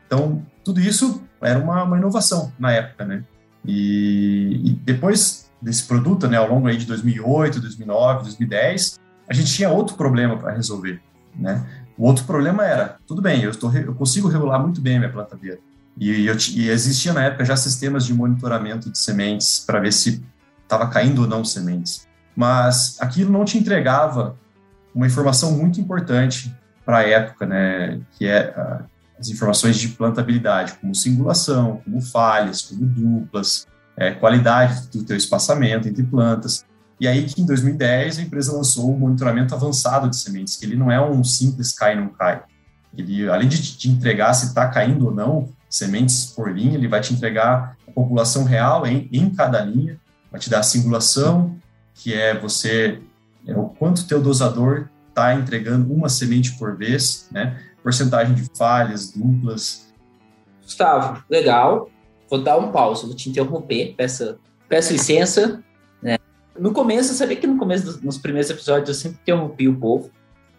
Então, 0.06 0.44
tudo 0.64 0.80
isso 0.80 1.23
era 1.40 1.58
uma, 1.58 1.82
uma 1.82 1.99
inovação 1.99 2.52
na 2.58 2.73
época, 2.73 3.04
né? 3.04 3.25
E, 3.64 4.61
e, 4.64 4.70
depois 4.85 5.50
desse 5.61 5.85
produto, 5.85 6.28
né, 6.28 6.37
ao 6.37 6.49
longo 6.49 6.68
aí 6.68 6.76
de 6.76 6.87
2008, 6.87 7.61
2009, 7.61 8.23
2010, 8.25 9.00
a 9.28 9.35
gente 9.35 9.52
tinha 9.52 9.68
outro 9.68 9.96
problema 9.96 10.37
para 10.37 10.52
resolver, 10.52 11.02
né? 11.35 11.66
O 11.99 12.06
outro 12.06 12.25
problema 12.25 12.64
era, 12.64 12.96
tudo 13.06 13.20
bem, 13.20 13.42
eu, 13.42 13.50
estou, 13.50 13.75
eu 13.75 13.94
consigo 13.94 14.28
regular 14.28 14.61
muito 14.61 14.80
bem 14.80 14.96
a 14.96 14.99
minha 15.00 15.12
plantadeira. 15.12 15.58
E, 15.99 16.29
e 16.55 16.69
existia 16.69 17.12
na 17.12 17.25
época 17.25 17.45
já 17.45 17.57
sistemas 17.57 18.05
de 18.05 18.12
monitoramento 18.12 18.91
de 18.91 18.99
sementes 18.99 19.61
para 19.61 19.81
ver 19.81 19.93
se 19.93 20.23
estava 20.62 20.88
caindo 20.88 21.23
ou 21.23 21.29
não 21.29 21.45
sementes. 21.45 22.07
Mas 22.35 22.97
aquilo 23.00 23.33
não 23.33 23.45
te 23.45 23.57
entregava 23.57 24.37
uma 24.95 25.07
informação 25.07 25.53
muito 25.53 25.81
importante 25.81 26.55
para 26.85 26.99
a 26.99 27.03
época, 27.03 27.47
né, 27.47 28.00
que 28.12 28.26
é 28.26 28.55
uh, 28.57 28.85
as 29.19 29.29
informações 29.29 29.76
de 29.76 29.88
plantabilidade, 29.88 30.75
como 30.75 30.95
singulação, 30.95 31.81
como 31.85 32.00
falhas, 32.00 32.62
como 32.62 32.87
duplas, 32.87 33.67
é, 33.97 34.11
qualidade 34.12 34.88
do 34.88 35.03
teu 35.03 35.17
espaçamento 35.17 35.88
entre 35.88 36.03
plantas. 36.03 36.65
E 37.00 37.09
aí 37.09 37.25
que 37.25 37.41
em 37.41 37.47
2010 37.47 38.19
a 38.19 38.23
empresa 38.23 38.55
lançou 38.55 38.95
um 38.95 38.99
monitoramento 38.99 39.55
avançado 39.55 40.09
de 40.09 40.17
sementes, 40.17 40.57
que 40.57 40.65
ele 40.65 40.76
não 40.76 40.91
é 40.93 41.00
um 41.00 41.25
simples 41.25 41.73
cai 41.73 41.95
não 41.95 42.09
cai. 42.09 42.43
Ele, 42.97 43.29
além 43.29 43.49
de 43.49 43.61
te 43.76 43.88
entregar 43.88 44.33
se 44.35 44.47
está 44.47 44.69
caindo 44.69 45.07
ou 45.07 45.15
não 45.15 45.49
sementes 45.76 46.26
por 46.26 46.52
linha, 46.52 46.75
ele 46.75 46.88
vai 46.88 47.00
te 47.00 47.12
entregar 47.12 47.76
a 47.87 47.90
população 47.90 48.45
real 48.45 48.87
em, 48.87 49.09
em 49.12 49.30
cada 49.30 49.61
linha, 49.61 49.99
vai 50.30 50.40
te 50.40 50.50
dar 50.50 50.61
a 50.61 50.62
singulação, 50.62 51.56
que 51.95 52.14
é 52.14 52.38
você 52.38 53.00
é, 53.47 53.56
o 53.56 53.68
quanto 53.68 54.06
teu 54.06 54.21
dosador 54.21 54.88
está 55.09 55.35
entregando 55.35 55.92
uma 55.92 56.09
semente 56.09 56.59
por 56.59 56.76
vez, 56.76 57.28
né? 57.30 57.62
Porcentagem 57.83 58.35
de 58.35 58.50
falhas, 58.56 59.12
duplas. 59.12 59.92
Gustavo, 60.62 61.25
legal. 61.30 61.88
Vou 62.28 62.42
dar 62.42 62.59
um 62.59 62.73
pause, 62.73 63.06
vou 63.06 63.14
te 63.14 63.30
interromper, 63.30 63.95
peço, 63.97 64.37
peço 64.68 64.92
licença. 64.92 65.62
Né? 66.02 66.18
No 66.59 66.73
começo, 66.73 67.12
eu 67.12 67.16
sabia 67.16 67.37
que 67.37 67.47
no 67.47 67.56
começo, 67.56 67.85
dos, 67.85 68.02
nos 68.02 68.18
primeiros 68.18 68.50
episódios, 68.50 68.88
eu 68.88 68.95
sempre 68.95 69.21
interrompi 69.23 69.68
o 69.68 69.78
povo. 69.78 70.11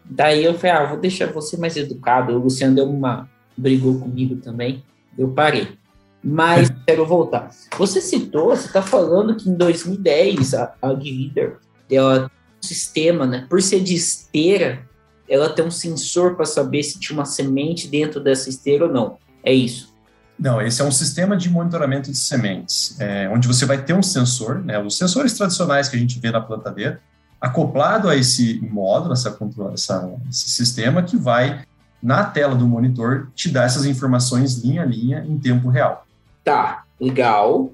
Daí 0.05 0.45
eu 0.45 0.53
falei, 0.53 0.71
ah, 0.71 0.85
vou 0.85 0.97
deixar 0.97 1.27
você 1.33 1.57
mais 1.57 1.75
educado. 1.75 2.33
O 2.33 2.39
Luciano 2.39 2.73
deu 2.73 2.89
uma. 2.89 3.29
brigou 3.57 3.99
comigo 3.99 4.37
também. 4.37 4.81
Eu 5.17 5.29
parei. 5.29 5.77
Mas 6.23 6.69
quero 6.85 7.05
voltar. 7.05 7.49
Você 7.77 8.01
citou, 8.01 8.49
você 8.49 8.67
está 8.67 8.81
falando 8.81 9.35
que 9.35 9.49
em 9.49 9.55
2010 9.55 10.53
a, 10.53 10.73
a 10.81 10.87
Leader 10.89 11.57
ela 11.89 12.25
um 12.25 12.67
sistema, 12.67 13.25
né? 13.25 13.45
Por 13.49 13.61
ser 13.61 13.81
de 13.81 13.95
esteira, 13.95 14.85
ela 15.29 15.49
tem 15.49 15.65
um 15.65 15.71
sensor 15.71 16.35
para 16.35 16.45
saber 16.45 16.83
se 16.83 16.99
tinha 16.99 17.17
uma 17.17 17.25
semente 17.25 17.87
dentro 17.87 18.19
dessa 18.19 18.49
esteira 18.49 18.85
ou 18.85 18.91
não. 18.91 19.17
É 19.43 19.53
isso. 19.53 19.95
Não, 20.39 20.61
esse 20.61 20.81
é 20.81 20.85
um 20.85 20.91
sistema 20.91 21.35
de 21.35 21.49
monitoramento 21.49 22.11
de 22.11 22.17
sementes, 22.17 22.95
é, 22.99 23.27
onde 23.29 23.47
você 23.47 23.65
vai 23.65 23.83
ter 23.83 23.93
um 23.93 24.03
sensor, 24.03 24.63
né, 24.63 24.77
os 24.79 24.95
sensores 24.95 25.33
tradicionais 25.33 25.89
que 25.89 25.95
a 25.95 25.99
gente 25.99 26.19
vê 26.19 26.29
na 26.29 26.39
plantadeira, 26.39 27.01
acoplado 27.41 28.07
a 28.07 28.15
esse 28.15 28.59
módulo, 28.61 29.13
essa, 29.13 29.35
essa, 29.73 30.15
esse 30.29 30.49
sistema 30.49 31.01
que 31.01 31.17
vai, 31.17 31.63
na 32.01 32.23
tela 32.23 32.55
do 32.55 32.67
monitor, 32.67 33.29
te 33.35 33.49
dar 33.49 33.65
essas 33.65 33.85
informações 33.85 34.63
linha 34.63 34.83
a 34.83 34.85
linha 34.85 35.25
em 35.27 35.37
tempo 35.37 35.69
real. 35.69 36.05
Tá, 36.43 36.83
legal. 36.99 37.71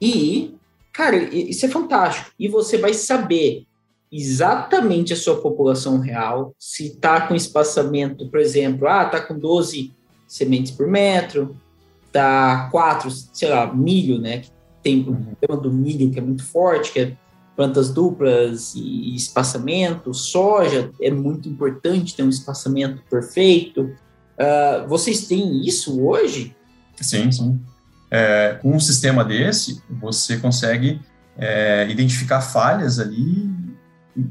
E, 0.00 0.54
cara, 0.92 1.16
isso 1.16 1.64
é 1.66 1.68
fantástico. 1.68 2.30
E 2.38 2.48
você 2.48 2.78
vai 2.78 2.94
saber 2.94 3.66
exatamente 4.12 5.12
a 5.14 5.16
sua 5.16 5.40
população 5.40 5.98
real, 5.98 6.54
se 6.58 6.88
está 6.88 7.26
com 7.26 7.34
espaçamento, 7.34 8.28
por 8.28 8.38
exemplo, 8.38 8.86
ah, 8.86 9.06
tá 9.06 9.18
com 9.18 9.38
12 9.38 9.90
sementes 10.28 10.70
por 10.70 10.86
metro, 10.86 11.56
tá 12.12 12.68
4, 12.70 13.10
sei 13.10 13.48
lá, 13.48 13.72
milho, 13.72 14.18
né, 14.20 14.40
que 14.40 14.50
tem 14.82 15.00
o 15.00 15.04
problema 15.04 15.62
do 15.62 15.72
milho 15.72 16.10
que 16.10 16.18
é 16.18 16.22
muito 16.22 16.44
forte, 16.44 16.92
que 16.92 17.00
é 17.00 17.16
plantas 17.56 17.90
duplas 17.90 18.74
e 18.74 19.14
espaçamento, 19.14 20.14
soja 20.14 20.90
é 21.00 21.10
muito 21.10 21.48
importante 21.48 22.14
ter 22.14 22.22
um 22.22 22.28
espaçamento 22.28 23.02
perfeito. 23.10 23.82
Uh, 23.82 24.88
vocês 24.88 25.26
têm 25.26 25.66
isso 25.66 26.00
hoje? 26.02 26.56
Sim, 27.00 27.30
sim. 27.30 27.60
É, 28.10 28.58
com 28.60 28.74
um 28.76 28.80
sistema 28.80 29.24
desse, 29.24 29.82
você 29.88 30.36
consegue 30.36 31.00
é, 31.36 31.86
identificar 31.88 32.42
falhas 32.42 32.98
ali 32.98 33.50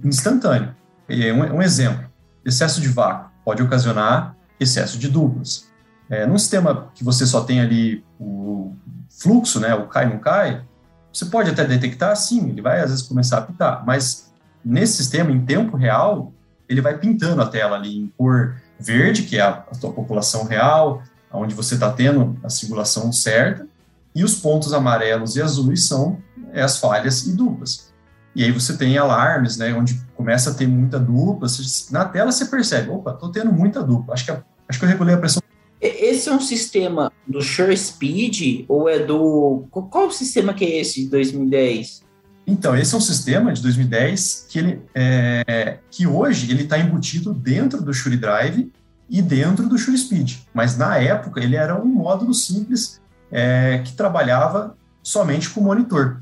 instantâneo. 0.03 0.75
Um, 1.09 1.57
um 1.57 1.61
exemplo, 1.61 2.05
excesso 2.45 2.79
de 2.79 2.87
vácuo 2.87 3.31
pode 3.43 3.61
ocasionar 3.61 4.35
excesso 4.59 4.97
de 4.97 5.09
duplas. 5.09 5.67
É, 6.09 6.25
num 6.27 6.37
sistema 6.37 6.91
que 6.93 7.03
você 7.03 7.25
só 7.25 7.41
tem 7.41 7.59
ali 7.59 8.03
o 8.19 8.75
fluxo, 9.09 9.59
né, 9.59 9.73
o 9.73 9.87
cai 9.87 10.07
não 10.07 10.19
cai, 10.19 10.63
você 11.11 11.25
pode 11.25 11.49
até 11.49 11.65
detectar, 11.65 12.15
sim, 12.15 12.49
ele 12.49 12.61
vai 12.61 12.81
às 12.81 12.89
vezes 12.89 13.05
começar 13.05 13.39
a 13.39 13.41
pintar, 13.41 13.85
mas 13.85 14.31
nesse 14.63 14.93
sistema, 14.93 15.31
em 15.31 15.45
tempo 15.45 15.75
real, 15.75 16.31
ele 16.69 16.81
vai 16.81 16.97
pintando 16.97 17.41
a 17.41 17.47
tela 17.47 17.75
ali 17.75 17.97
em 17.97 18.07
cor 18.17 18.55
verde, 18.79 19.23
que 19.23 19.37
é 19.37 19.41
a, 19.41 19.49
a 19.49 19.75
tua 19.79 19.91
população 19.91 20.45
real, 20.45 21.03
onde 21.33 21.53
você 21.53 21.75
está 21.75 21.91
tendo 21.91 22.37
a 22.43 22.49
simulação 22.49 23.11
certa, 23.11 23.67
e 24.13 24.23
os 24.23 24.35
pontos 24.35 24.73
amarelos 24.73 25.35
e 25.35 25.41
azuis 25.41 25.87
são 25.87 26.17
as 26.53 26.77
falhas 26.77 27.25
e 27.25 27.35
duplas. 27.35 27.91
E 28.35 28.43
aí 28.43 28.51
você 28.51 28.77
tem 28.77 28.97
alarmes, 28.97 29.57
né, 29.57 29.73
onde 29.73 29.99
começa 30.15 30.51
a 30.51 30.53
ter 30.53 30.67
muita 30.67 30.99
dupla. 30.99 31.47
Na 31.89 32.05
tela 32.05 32.31
você 32.31 32.45
percebe, 32.45 32.89
opa, 32.89 33.13
tô 33.13 33.29
tendo 33.29 33.51
muita 33.51 33.83
dupla. 33.83 34.13
Acho 34.13 34.25
que, 34.25 34.31
acho 34.31 34.79
que 34.79 34.85
eu 34.85 34.89
regulei 34.89 35.15
a 35.15 35.17
pressão. 35.17 35.41
Esse 35.81 36.29
é 36.29 36.31
um 36.31 36.39
sistema 36.39 37.11
do 37.25 37.41
Sure 37.41 37.75
Speed 37.75 38.65
ou 38.67 38.87
é 38.87 38.99
do... 38.99 39.65
Qual 39.71 40.07
o 40.07 40.11
sistema 40.11 40.53
que 40.53 40.63
é 40.63 40.79
esse 40.79 41.03
de 41.03 41.09
2010? 41.09 42.03
Então, 42.45 42.75
esse 42.75 42.93
é 42.93 42.97
um 42.97 43.01
sistema 43.01 43.51
de 43.51 43.61
2010 43.63 44.45
que, 44.49 44.59
ele, 44.59 44.81
é, 44.93 45.77
que 45.89 46.05
hoje 46.05 46.51
ele 46.51 46.63
está 46.63 46.77
embutido 46.77 47.33
dentro 47.33 47.81
do 47.81 47.93
Shure 47.93 48.17
Drive 48.17 48.71
e 49.09 49.21
dentro 49.21 49.67
do 49.67 49.77
Shure 49.77 49.97
Speed. 49.97 50.37
Mas 50.53 50.77
na 50.77 50.97
época 50.97 51.41
ele 51.41 51.55
era 51.55 51.79
um 51.79 51.85
módulo 51.85 52.33
simples 52.33 53.01
é, 53.31 53.81
que 53.83 53.93
trabalhava 53.93 54.77
somente 55.01 55.49
com 55.49 55.61
monitor. 55.61 56.21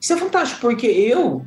Isso 0.00 0.12
é 0.12 0.16
fantástico, 0.16 0.60
porque 0.60 0.86
eu, 0.86 1.44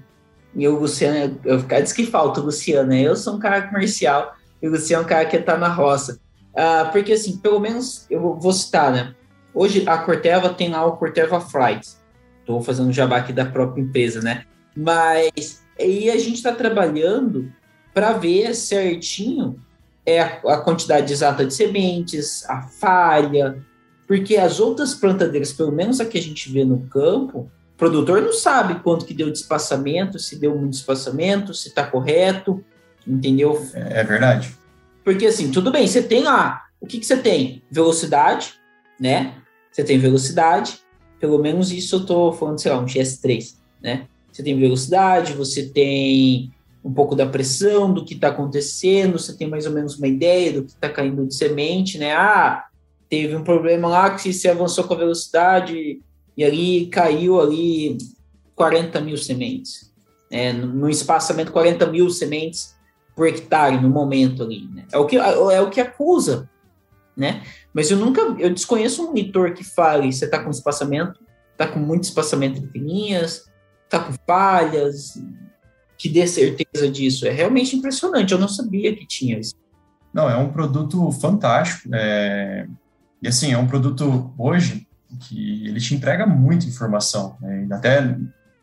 e 0.56 0.68
o 0.68 0.80
Luciano, 0.80 1.40
eu 1.44 1.60
ficar 1.60 1.80
diz 1.80 1.94
que 1.94 2.06
falta 2.06 2.40
o 2.40 2.46
Luciano? 2.46 2.94
Eu 2.94 3.16
sou 3.16 3.36
um 3.36 3.40
cara 3.40 3.64
comercial 3.64 4.36
e 4.62 4.68
o 4.68 4.72
Luciano 4.72 5.04
é 5.04 5.06
um 5.06 5.10
cara 5.10 5.26
que 5.26 5.38
tá 5.40 5.58
na 5.58 5.68
roça. 5.68 6.20
Uh, 6.58 6.92
porque, 6.92 7.14
assim, 7.14 7.38
pelo 7.38 7.60
menos, 7.60 8.08
eu 8.10 8.36
vou 8.36 8.52
citar, 8.52 8.92
né? 8.92 9.14
Hoje 9.54 9.84
a 9.88 9.98
Corteva 10.00 10.50
tem 10.50 10.70
lá 10.70 10.84
o 10.86 10.98
Corteva 10.98 11.40
Flights. 11.40 12.02
Estou 12.40 12.62
fazendo 12.62 12.92
jabá 12.92 13.18
aqui 13.18 13.32
da 13.32 13.46
própria 13.46 13.82
empresa, 13.82 14.22
né? 14.22 14.46
Mas 14.76 15.62
aí 15.80 16.10
a 16.10 16.18
gente 16.18 16.36
está 16.36 16.52
trabalhando 16.52 17.52
para 17.94 18.14
ver 18.14 18.56
certinho 18.56 19.60
é 20.06 20.22
a, 20.22 20.40
a, 20.46 20.58
quantidade 20.62 21.12
exata 21.12 21.46
de 21.46 21.54
sementes, 21.54 22.50
a 22.50 22.62
falha, 22.62 23.58
porque 24.08 24.38
as 24.38 24.58
outras 24.58 24.94
plantadeiras, 24.96 25.52
pelo 25.52 25.72
menos 25.72 26.00
a 26.00 26.06
que 26.06 26.18
a 26.18 26.22
gente 26.22 26.50
vê 26.50 26.64
no 26.64 26.80
campo, 26.88 27.40
o 27.40 27.78
produtor 27.78 28.22
não 28.22 28.32
sabe 28.32 28.80
quanto 28.80 29.06
que 29.06 29.14
deu 29.14 29.30
de 29.30 29.38
espaçamento, 29.38 30.18
se 30.18 30.38
deu 30.38 30.58
muito 30.58 30.76
espaçamento, 30.76 31.54
se 31.54 31.68
está 31.68 31.86
correto, 31.86 32.64
entendeu? 33.06 33.62
É, 33.74 34.00
é 34.00 34.04
verdade. 34.06 34.56
Porque 35.08 35.26
assim, 35.26 35.50
tudo 35.52 35.72
bem, 35.72 35.88
você 35.88 36.04
tem 36.04 36.22
lá, 36.22 36.66
o 36.82 36.86
que, 36.86 37.00
que 37.00 37.06
você 37.06 37.16
tem? 37.16 37.64
Velocidade, 37.72 38.56
né? 39.00 39.36
Você 39.72 39.82
tem 39.82 39.98
velocidade, 39.98 40.82
pelo 41.18 41.38
menos 41.38 41.72
isso 41.72 41.96
eu 41.96 42.00
estou 42.02 42.34
falando, 42.34 42.60
sei 42.60 42.74
lá, 42.74 42.78
um 42.78 42.86
GS3, 42.86 43.56
né? 43.82 44.06
Você 44.30 44.44
tem 44.44 44.60
velocidade, 44.60 45.32
você 45.32 45.64
tem 45.64 46.52
um 46.84 46.92
pouco 46.92 47.16
da 47.16 47.26
pressão 47.26 47.94
do 47.94 48.04
que 48.04 48.16
está 48.16 48.28
acontecendo, 48.28 49.18
você 49.18 49.34
tem 49.34 49.48
mais 49.48 49.66
ou 49.66 49.72
menos 49.72 49.98
uma 49.98 50.10
ideia 50.10 50.52
do 50.52 50.64
que 50.64 50.72
está 50.72 50.90
caindo 50.90 51.26
de 51.26 51.34
semente, 51.34 51.98
né? 51.98 52.12
Ah, 52.14 52.66
teve 53.10 53.34
um 53.34 53.46
problema 53.46 53.88
lá 53.88 54.14
que 54.14 54.34
se 54.34 54.50
avançou 54.50 54.84
com 54.84 54.94
a 54.94 54.98
velocidade, 54.98 56.02
e 56.36 56.44
ali 56.44 56.88
caiu 56.88 57.40
ali 57.40 57.98
40 58.56 59.00
mil 59.00 59.16
sementes. 59.16 59.90
Né? 60.30 60.52
No 60.52 60.90
espaçamento, 60.90 61.54
40 61.54 61.86
mil 61.86 62.10
sementes 62.10 62.76
por 63.18 63.28
hectare 63.28 63.82
no 63.82 63.90
momento 63.90 64.44
ali. 64.44 64.70
Né? 64.72 64.86
É, 64.94 64.98
o 65.00 65.08
que, 65.08 65.18
é 65.18 65.60
o 65.60 65.70
que 65.72 65.82
acusa, 65.82 66.48
né? 67.16 67.42
Mas 67.74 67.90
eu 67.90 67.98
nunca, 67.98 68.22
eu 68.38 68.54
desconheço 68.54 69.04
um 69.04 69.08
monitor 69.08 69.54
que 69.54 69.64
fale, 69.64 70.14
você 70.14 70.26
está 70.26 70.38
com 70.42 70.52
espaçamento, 70.52 71.20
está 71.52 71.68
com 71.68 71.80
muito 71.80 72.04
espaçamento 72.04 72.60
entre 72.60 72.80
linhas, 72.80 73.46
está 73.86 74.00
com 74.00 74.14
falhas, 74.28 75.20
que 75.98 76.08
dê 76.08 76.28
certeza 76.28 76.88
disso. 76.90 77.26
É 77.26 77.32
realmente 77.32 77.76
impressionante, 77.76 78.32
eu 78.32 78.40
não 78.40 78.48
sabia 78.48 78.96
que 78.96 79.08
tinha 79.08 79.40
isso. 79.40 79.56
Não, 80.14 80.30
é 80.30 80.38
um 80.38 80.52
produto 80.52 81.12
fantástico. 81.12 81.90
É 81.94 82.68
E 83.22 83.28
assim, 83.28 83.52
é 83.52 83.58
um 83.58 83.68
produto 83.68 84.32
hoje 84.38 84.88
que 85.22 85.68
ele 85.68 85.80
te 85.80 85.96
entrega 85.96 86.28
muita 86.28 86.68
informação. 86.68 87.36
Né? 87.42 87.68
Até 87.72 88.16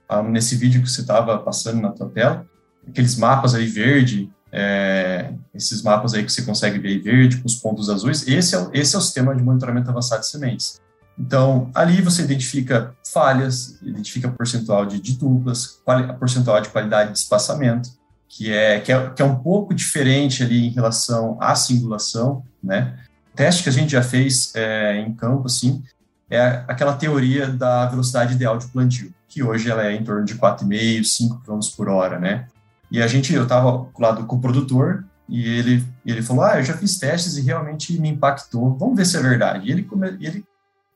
ah, 0.09 0.23
nesse 0.23 0.55
vídeo 0.55 0.81
que 0.81 0.89
você 0.89 1.01
estava 1.01 1.39
passando 1.39 1.81
na 1.81 1.91
tua 1.91 2.09
tela, 2.09 2.47
aqueles 2.87 3.17
mapas 3.17 3.55
aí 3.55 3.67
verde, 3.67 4.31
é, 4.57 5.33
esses 5.53 5.83
mapas 5.83 6.15
aí 6.15 6.23
que 6.23 6.33
você 6.33 6.43
consegue 6.43 6.79
ver 6.79 7.01
verde 7.01 7.39
com 7.39 7.47
os 7.47 7.57
pontos 7.57 7.91
azuis, 7.91 8.27
esse 8.29 8.55
é, 8.55 8.69
esse 8.73 8.95
é 8.95 8.99
o 8.99 9.03
sistema 9.03 9.35
de 9.35 9.43
monitoramento 9.43 9.91
avançado 9.91 10.21
de 10.21 10.29
sementes. 10.29 10.81
Então, 11.19 11.71
ali 11.75 12.01
você 12.01 12.23
identifica 12.23 12.95
falhas, 13.13 13.81
identifica 13.83 14.29
percentual 14.29 14.87
de, 14.87 15.01
de 15.01 15.17
duplas, 15.17 15.81
percentual 16.21 16.61
de 16.61 16.69
qualidade 16.69 17.13
de 17.13 17.19
espaçamento, 17.19 17.91
que 18.29 18.53
é, 18.53 18.79
que 18.79 18.93
é, 18.93 19.11
que 19.11 19.23
é 19.23 19.25
um 19.25 19.37
pouco 19.37 19.75
diferente 19.75 20.43
ali 20.43 20.69
em 20.69 20.71
relação 20.71 21.37
à 21.41 21.55
singulação, 21.57 22.45
né? 22.63 22.97
O 23.33 23.37
teste 23.37 23.65
que 23.65 23.69
a 23.69 23.73
gente 23.73 23.91
já 23.91 24.03
fez 24.03 24.53
é, 24.55 24.99
em 25.01 25.13
campo, 25.15 25.47
assim, 25.47 25.83
é 26.31 26.65
aquela 26.69 26.95
teoria 26.95 27.49
da 27.49 27.87
velocidade 27.87 28.35
ideal 28.35 28.57
de 28.57 28.69
plantio, 28.69 29.13
que 29.29 29.43
hoje 29.43 29.69
ela 29.69 29.85
é 29.85 29.95
em 29.95 30.05
torno 30.05 30.25
de 30.25 30.37
4,5, 30.37 31.05
5 31.05 31.43
km 31.45 31.61
por 31.77 31.89
hora, 31.89 32.21
né? 32.21 32.47
E 32.95 33.03
a 33.03 33.09
gente, 33.09 33.35
eu 33.35 33.43
estava 33.43 33.89
lado 33.99 34.25
com 34.25 34.37
o 34.37 34.41
produtor 34.41 35.05
e 35.29 35.49
ele, 35.49 35.85
ele 36.07 36.23
falou, 36.23 36.45
ah, 36.45 36.61
eu 36.61 36.63
já 36.63 36.77
fiz 36.77 36.97
testes 36.97 37.37
e 37.37 37.41
realmente 37.41 38.01
me 38.01 38.09
impactou, 38.09 38.79
vamos 38.79 38.97
ver 38.97 39.05
se 39.05 39.17
é 39.17 39.21
verdade. 39.21 39.67
E 39.67 39.73
ele, 39.73 39.83
come, 39.83 40.11
ele 40.21 40.45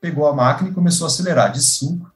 pegou 0.00 0.28
a 0.28 0.32
máquina 0.32 0.70
e 0.70 0.72
começou 0.72 1.08
a 1.08 1.08
acelerar 1.08 1.50
de 1.50 1.60
5 1.60 2.08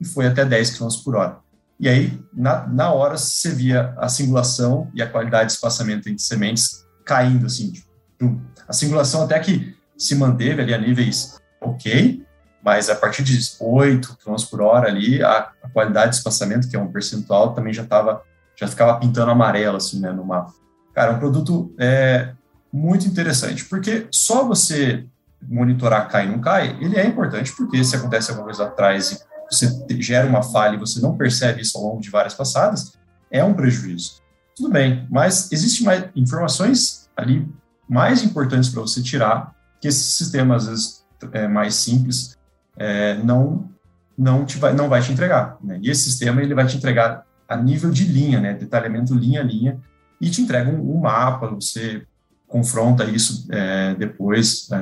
e 0.00 0.04
foi 0.04 0.26
até 0.26 0.44
10 0.44 0.76
km 0.76 0.88
por 1.04 1.14
hora. 1.14 1.38
E 1.78 1.88
aí, 1.88 2.20
na, 2.34 2.66
na 2.66 2.92
hora, 2.92 3.16
você 3.16 3.54
via 3.54 3.94
a 3.98 4.08
singulação 4.08 4.90
e 4.92 5.00
a 5.00 5.08
qualidade 5.08 5.50
de 5.50 5.52
espaçamento 5.52 6.08
entre 6.08 6.24
sementes 6.24 6.84
caindo, 7.04 7.46
assim, 7.46 7.70
tipo, 7.70 8.42
a 8.66 8.72
singulação 8.72 9.22
até 9.22 9.38
que 9.38 9.72
se 9.96 10.16
manteve 10.16 10.62
ali 10.62 10.74
a 10.74 10.78
níveis 10.78 11.38
ok, 11.60 12.26
mas 12.60 12.90
a 12.90 12.96
partir 12.96 13.22
de 13.22 13.38
8 13.60 14.18
km 14.18 14.34
por 14.50 14.62
hora 14.62 14.88
ali, 14.88 15.22
a, 15.22 15.52
a 15.62 15.70
qualidade 15.72 16.10
de 16.10 16.16
espaçamento, 16.16 16.68
que 16.68 16.74
é 16.74 16.80
um 16.80 16.90
percentual, 16.90 17.54
também 17.54 17.72
já 17.72 17.84
estava 17.84 18.26
já 18.58 18.66
ficava 18.66 18.98
pintando 18.98 19.30
amarelo, 19.30 19.76
assim, 19.76 20.00
né, 20.00 20.10
no 20.10 20.24
mapa. 20.24 20.52
Cara, 20.94 21.12
é 21.12 21.14
um 21.14 21.18
produto 21.18 21.72
é, 21.78 22.32
muito 22.72 23.06
interessante, 23.06 23.64
porque 23.64 24.08
só 24.10 24.44
você 24.44 25.06
monitorar 25.40 26.08
cai 26.08 26.26
e 26.26 26.28
não 26.28 26.40
cai, 26.40 26.76
ele 26.80 26.96
é 26.96 27.06
importante, 27.06 27.52
porque 27.56 27.82
se 27.84 27.94
acontece 27.94 28.30
alguma 28.30 28.46
coisa 28.46 28.64
atrás 28.64 29.12
e 29.12 29.18
você 29.48 29.86
gera 30.00 30.26
uma 30.26 30.42
falha 30.42 30.74
e 30.74 30.78
você 30.78 31.00
não 31.00 31.16
percebe 31.16 31.62
isso 31.62 31.78
ao 31.78 31.84
longo 31.84 32.00
de 32.00 32.10
várias 32.10 32.34
passadas, 32.34 32.92
é 33.30 33.42
um 33.44 33.54
prejuízo. 33.54 34.20
Tudo 34.56 34.70
bem, 34.70 35.06
mas 35.08 35.52
existem 35.52 35.86
mais 35.86 36.04
informações 36.16 37.08
ali 37.16 37.48
mais 37.88 38.22
importantes 38.24 38.68
para 38.68 38.82
você 38.82 39.00
tirar, 39.00 39.54
que 39.80 39.88
esse 39.88 40.10
sistema, 40.10 40.56
às 40.56 40.66
vezes, 40.66 41.04
é 41.32 41.46
mais 41.46 41.74
simples, 41.76 42.36
é, 42.76 43.14
não 43.14 43.70
não, 44.18 44.44
te 44.44 44.58
vai, 44.58 44.74
não 44.74 44.88
vai 44.88 45.00
te 45.00 45.12
entregar. 45.12 45.56
Né? 45.62 45.78
E 45.80 45.90
esse 45.90 46.02
sistema 46.02 46.42
ele 46.42 46.52
vai 46.52 46.66
te 46.66 46.76
entregar 46.76 47.24
a 47.48 47.56
nível 47.56 47.90
de 47.90 48.04
linha, 48.04 48.40
né, 48.40 48.52
detalhamento 48.52 49.14
linha 49.14 49.40
a 49.40 49.44
linha, 49.44 49.80
e 50.20 50.28
te 50.28 50.42
entrega 50.42 50.70
um, 50.70 50.96
um 50.96 51.00
mapa, 51.00 51.46
você 51.48 52.02
confronta 52.46 53.04
isso 53.04 53.46
é, 53.50 53.94
depois, 53.94 54.68
é, 54.70 54.76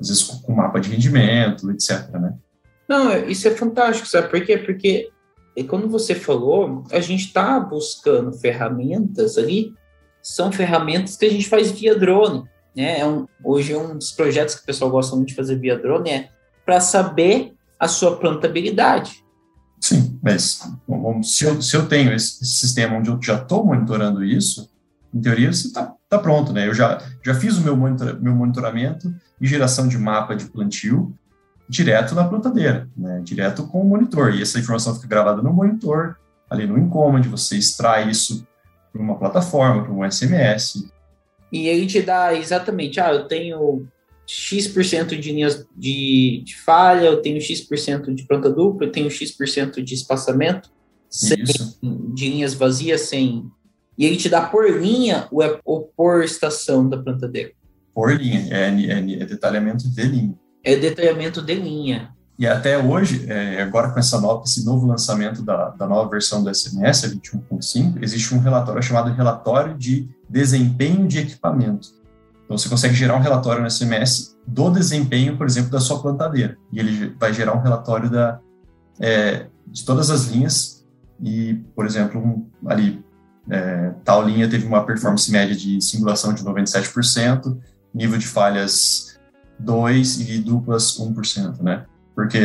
às 0.00 0.08
vezes 0.08 0.22
com, 0.22 0.38
com 0.38 0.52
mapa 0.54 0.78
de 0.78 0.90
rendimento, 0.90 1.70
etc, 1.70 2.08
né. 2.12 2.34
Não, 2.88 3.12
isso 3.28 3.46
é 3.48 3.50
fantástico, 3.50 4.08
sabe 4.08 4.28
por 4.28 4.40
quê? 4.44 4.56
Porque 4.56 5.10
quando 5.68 5.88
você 5.88 6.14
falou, 6.14 6.84
a 6.92 7.00
gente 7.00 7.26
está 7.26 7.58
buscando 7.58 8.32
ferramentas 8.32 9.36
ali, 9.36 9.74
são 10.22 10.52
ferramentas 10.52 11.16
que 11.16 11.26
a 11.26 11.30
gente 11.30 11.48
faz 11.48 11.70
via 11.72 11.96
drone, 11.96 12.44
né, 12.76 13.00
é 13.00 13.06
um, 13.06 13.26
hoje 13.42 13.72
é 13.72 13.78
um 13.78 13.96
dos 13.96 14.12
projetos 14.12 14.54
que 14.54 14.62
o 14.62 14.66
pessoal 14.66 14.90
gosta 14.90 15.16
muito 15.16 15.28
de 15.30 15.34
fazer 15.34 15.58
via 15.58 15.76
drone, 15.76 16.10
é 16.10 16.28
para 16.64 16.80
saber 16.80 17.54
a 17.78 17.88
sua 17.88 18.16
plantabilidade, 18.16 19.24
Sim, 19.80 20.18
mas 20.22 20.60
se, 21.22 21.44
eu, 21.44 21.62
se 21.62 21.76
eu 21.76 21.86
tenho 21.86 22.12
esse, 22.12 22.42
esse, 22.42 22.54
sistema 22.54 22.96
onde 22.96 23.10
eu 23.10 23.18
já 23.22 23.36
estou 23.36 23.64
monitorando 23.64 24.24
isso, 24.24 24.68
em 25.14 25.20
teoria 25.20 25.52
você 25.52 25.68
está 25.68 25.94
tá 26.08 26.18
pronto, 26.18 26.52
né? 26.52 26.66
Eu 26.66 26.74
já, 26.74 27.00
já 27.24 27.34
fiz 27.34 27.56
o 27.56 27.62
meu, 27.62 27.76
monitor, 27.76 28.20
meu 28.20 28.34
monitoramento 28.34 29.14
e 29.40 29.46
geração 29.46 29.86
de 29.86 29.96
mapa 29.96 30.34
de 30.34 30.46
plantio 30.46 31.14
direto 31.68 32.14
na 32.14 32.24
plantadeira, 32.24 32.88
né? 32.96 33.20
Direto 33.22 33.66
com 33.66 33.80
o 33.82 33.84
monitor. 33.84 34.34
E 34.34 34.42
essa 34.42 34.58
informação 34.58 34.94
fica 34.94 35.06
gravada 35.06 35.42
no 35.42 35.52
monitor, 35.52 36.16
ali 36.50 36.66
no 36.66 36.78
Incommand, 36.78 37.22
você 37.22 37.56
extrai 37.56 38.10
isso 38.10 38.46
para 38.92 39.02
uma 39.02 39.18
plataforma, 39.18 39.84
para 39.84 39.92
um 39.92 40.10
SMS. 40.10 40.88
E 41.52 41.66
ele 41.66 41.86
te 41.86 42.02
dá 42.02 42.34
exatamente, 42.34 43.00
ah, 43.00 43.12
eu 43.12 43.26
tenho 43.26 43.86
X% 44.28 45.18
de 45.18 45.32
linhas 45.32 45.66
de, 45.74 46.42
de, 46.44 46.54
falha, 46.54 47.06
eu 47.06 47.22
tenho 47.22 47.40
X% 47.40 48.14
de 48.14 48.26
planta 48.26 48.50
dupla, 48.50 48.86
eu 48.86 48.92
tenho 48.92 49.10
X% 49.10 49.82
de 49.82 49.94
espaçamento, 49.94 50.70
sem, 51.08 51.42
de 52.14 52.28
linhas 52.28 52.52
vazias, 52.52 53.02
sem. 53.02 53.50
E 53.96 54.04
ele 54.04 54.16
te 54.16 54.28
dá 54.28 54.42
por 54.42 54.70
linha 54.70 55.26
ou, 55.32 55.42
é, 55.42 55.58
ou 55.64 55.90
por 55.96 56.22
estação 56.22 56.86
da 56.86 56.98
plantadeira? 56.98 57.52
Por 57.94 58.14
linha, 58.14 58.46
é, 58.50 58.68
é, 58.68 59.22
é, 59.22 59.24
detalhamento 59.24 59.88
de 59.88 60.02
linha. 60.02 60.34
É 60.62 60.76
detalhamento 60.76 61.40
de 61.40 61.54
linha. 61.54 62.10
E 62.38 62.46
até 62.46 62.78
hoje, 62.78 63.24
é, 63.28 63.62
agora 63.62 63.90
com 63.90 63.98
essa 63.98 64.20
nova, 64.20 64.44
esse 64.44 64.64
novo 64.64 64.86
lançamento 64.86 65.42
da, 65.42 65.70
da 65.70 65.88
nova 65.88 66.08
versão 66.10 66.44
do 66.44 66.54
SMS, 66.54 67.04
a 67.04 67.08
21.5, 67.08 68.02
existe 68.02 68.34
um 68.34 68.38
relatório 68.38 68.82
chamado 68.82 69.10
relatório 69.10 69.76
de 69.76 70.06
desempenho 70.28 71.08
de 71.08 71.18
equipamento 71.18 71.97
então, 72.48 72.56
você 72.56 72.66
consegue 72.66 72.94
gerar 72.94 73.14
um 73.14 73.20
relatório 73.20 73.60
no 73.60 73.70
SMS 73.70 74.34
do 74.46 74.70
desempenho, 74.70 75.36
por 75.36 75.46
exemplo, 75.46 75.70
da 75.70 75.80
sua 75.80 76.00
plantadeira. 76.00 76.56
E 76.72 76.80
ele 76.80 77.14
vai 77.20 77.30
gerar 77.30 77.54
um 77.54 77.60
relatório 77.60 78.08
da, 78.08 78.40
é, 78.98 79.48
de 79.66 79.84
todas 79.84 80.08
as 80.08 80.28
linhas. 80.28 80.82
E, 81.22 81.56
por 81.76 81.84
exemplo, 81.84 82.18
um, 82.18 82.48
ali, 82.66 83.04
é, 83.50 83.92
tal 84.02 84.26
linha 84.26 84.48
teve 84.48 84.66
uma 84.66 84.82
performance 84.82 85.30
média 85.30 85.54
de 85.54 85.78
simulação 85.82 86.32
de 86.32 86.42
97%, 86.42 87.54
nível 87.92 88.16
de 88.16 88.26
falhas 88.26 89.18
2% 89.62 90.26
e 90.26 90.38
duplas 90.38 90.98
1%, 90.98 91.60
né? 91.60 91.84
Porque 92.14 92.40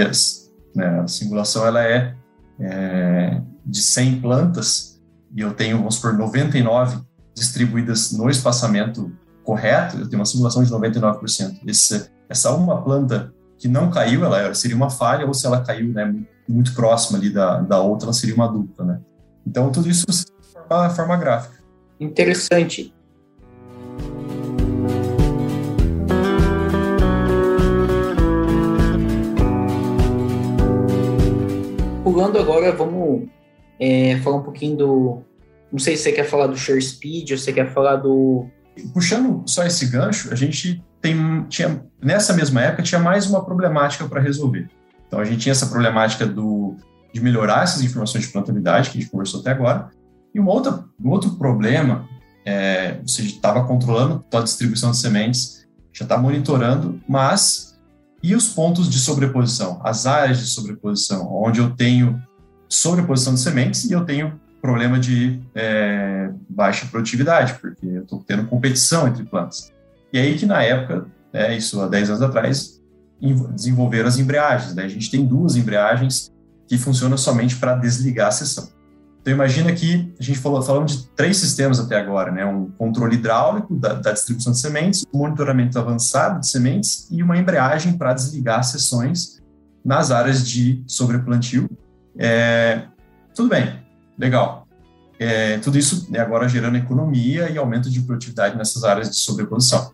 né, 0.76 1.00
a 1.00 1.08
simulação 1.08 1.66
ela 1.66 1.82
é, 1.82 2.14
é 2.60 3.42
de 3.66 3.82
100 3.82 4.20
plantas 4.20 5.02
e 5.34 5.40
eu 5.40 5.54
tenho, 5.54 5.78
vamos 5.78 5.96
supor, 5.96 6.12
99 6.12 7.00
distribuídas 7.34 8.12
no 8.12 8.30
espaçamento 8.30 9.10
correto, 9.44 9.98
eu 9.98 10.10
tenho 10.10 10.20
uma 10.20 10.26
simulação 10.26 10.64
de 10.64 10.72
99%. 10.72 11.60
Esse, 11.68 12.10
essa 12.30 12.52
uma 12.52 12.82
planta 12.82 13.34
que 13.58 13.68
não 13.68 13.90
caiu, 13.90 14.26
ela 14.26 14.54
seria 14.56 14.76
uma 14.76 14.90
falha, 14.90 15.26
ou 15.26 15.34
se 15.34 15.46
ela 15.46 15.62
caiu 15.62 15.90
né, 15.94 16.14
muito 16.48 16.74
próxima 16.74 17.18
ali 17.18 17.30
da, 17.30 17.62
da 17.62 17.82
outra, 17.82 18.08
ela 18.08 18.14
seria 18.14 18.36
uma 18.36 18.48
dupla, 18.48 18.86
né? 18.86 19.02
Então, 19.46 19.72
tudo 19.72 19.90
isso 19.90 20.06
de 20.08 20.68
forma, 20.68 20.90
forma 20.90 21.18
gráfica. 21.18 21.62
Interessante. 22.00 22.94
Pulando 32.04 32.38
agora, 32.38 32.72
vamos 32.72 33.28
é, 33.80 34.18
falar 34.20 34.38
um 34.38 34.44
pouquinho 34.44 34.78
do... 34.78 35.22
Não 35.72 35.80
sei 35.80 35.98
se 35.98 36.04
você 36.04 36.12
quer 36.12 36.26
falar 36.26 36.48
do 36.48 36.56
Share 36.56 36.82
Speed 36.82 37.32
ou 37.32 37.38
se 37.38 37.46
você 37.46 37.54
quer 37.54 37.74
falar 37.74 37.96
do 37.98 38.48
puxando 38.94 39.44
só 39.46 39.66
esse 39.66 39.86
gancho, 39.88 40.32
a 40.32 40.36
gente 40.36 40.84
tem, 41.02 41.44
tinha, 41.50 41.84
nessa 42.02 42.34
mesma 42.34 42.62
época, 42.62 42.84
tinha 42.84 43.00
mais 43.00 43.28
uma 43.28 43.44
problemática 43.44 44.08
para 44.08 44.22
resolver. 44.22 44.70
Então, 45.08 45.20
a 45.20 45.26
gente 45.26 45.42
tinha 45.42 45.52
essa 45.52 45.68
problemática 45.68 46.26
do, 46.26 46.76
de 47.14 47.22
melhorar 47.22 47.64
essas 47.64 47.84
informações 47.84 48.26
de 48.26 48.32
plantabilidade, 48.32 48.90
que 48.90 48.98
a 48.98 49.02
gente 49.02 49.12
conversou 49.12 49.42
até 49.42 49.52
agora, 49.52 49.90
e 50.34 50.40
uma 50.40 50.52
outra, 50.52 50.84
um 51.04 51.10
outro 51.10 51.32
problema, 51.36 52.08
é, 52.46 53.00
você 53.06 53.22
estava 53.22 53.64
controlando 53.66 54.26
a 54.34 54.40
distribuição 54.42 54.92
de 54.92 54.98
sementes, 54.98 55.68
já 55.92 56.06
está 56.06 56.18
monitorando, 56.18 57.00
mas 57.08 57.74
e 58.24 58.34
os 58.34 58.48
pontos 58.48 58.90
de 58.90 58.98
sobreposição, 59.00 59.82
as 59.84 60.06
áreas 60.06 60.40
de 60.40 60.48
sobreposição, 60.48 61.28
onde 61.32 61.60
eu 61.60 61.72
tenho 61.72 62.22
sobreposição 62.70 63.34
de 63.34 63.42
sementes 63.42 63.84
e 63.84 63.92
eu 63.92 64.06
tenho 64.06 64.40
problema 64.64 64.98
de 64.98 65.42
é, 65.54 66.30
baixa 66.50 66.86
produtividade, 66.86 67.56
porque 67.56 67.86
eu 67.86 68.04
estou 68.04 68.24
tendo 68.26 68.48
competição 68.48 69.06
entre 69.06 69.26
plantas. 69.26 69.74
E 70.14 70.18
aí 70.18 70.38
que 70.38 70.46
na 70.46 70.64
época, 70.64 71.06
é, 71.34 71.54
isso 71.54 71.82
há 71.82 71.88
10 71.90 72.12
anos 72.12 72.22
atrás, 72.22 72.82
desenvolveram 73.54 74.08
as 74.08 74.18
embreagens. 74.18 74.74
Né? 74.74 74.84
A 74.86 74.88
gente 74.88 75.12
tem 75.12 75.26
duas 75.26 75.58
embreagens 75.58 76.32
que 76.66 76.78
funcionam 76.78 77.18
somente 77.18 77.58
para 77.58 77.76
desligar 77.76 78.30
a 78.30 78.32
seção. 78.32 78.70
Então 79.22 79.34
imagina 79.34 79.72
que 79.74 80.14
a 80.18 80.24
gente 80.24 80.40
falou 80.40 80.62
falamos 80.62 80.98
de 80.98 81.08
três 81.10 81.38
sistemas 81.38 81.80
até 81.80 81.98
agora, 81.98 82.30
né? 82.32 82.46
Um 82.46 82.70
controle 82.72 83.16
hidráulico 83.16 83.74
da, 83.74 83.94
da 83.94 84.12
distribuição 84.12 84.52
de 84.52 84.60
sementes, 84.60 85.06
um 85.14 85.20
monitoramento 85.20 85.80
avançado 85.80 86.42
de 86.42 86.48
sementes 86.48 87.08
e 87.10 87.24
uma 87.24 87.38
embreagem 87.38 87.98
para 87.98 88.14
desligar 88.14 88.60
as 88.60 88.68
seções 88.68 89.42
nas 89.84 90.12
áreas 90.12 90.46
de 90.46 90.84
sobreplantio. 90.86 91.70
É, 92.18 92.84
tudo 93.34 93.48
bem, 93.48 93.83
Legal. 94.18 94.68
É, 95.20 95.58
tudo 95.60 95.78
isso 95.78 96.12
né, 96.12 96.20
agora 96.20 96.48
gerando 96.50 96.78
economia 96.78 97.50
e 97.50 97.58
aumento 97.58 97.90
de 97.90 98.02
produtividade 98.02 98.58
nessas 98.58 98.84
áreas 98.84 99.10
de 99.10 99.18
sobreposição. 99.18 99.92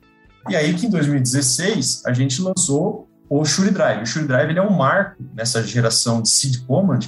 E 0.49 0.55
aí 0.55 0.73
que 0.73 0.87
em 0.87 0.89
2016 0.89 2.03
a 2.05 2.13
gente 2.13 2.41
lançou 2.41 3.07
o 3.29 3.45
Shure 3.45 3.69
Drive. 3.69 4.01
O 4.01 4.05
Shure 4.05 4.25
Drive 4.25 4.49
ele 4.49 4.59
é 4.59 4.63
um 4.63 4.75
marco 4.75 5.23
nessa 5.35 5.61
geração 5.63 6.21
de 6.21 6.29
Seed 6.29 6.65
Command 6.65 6.99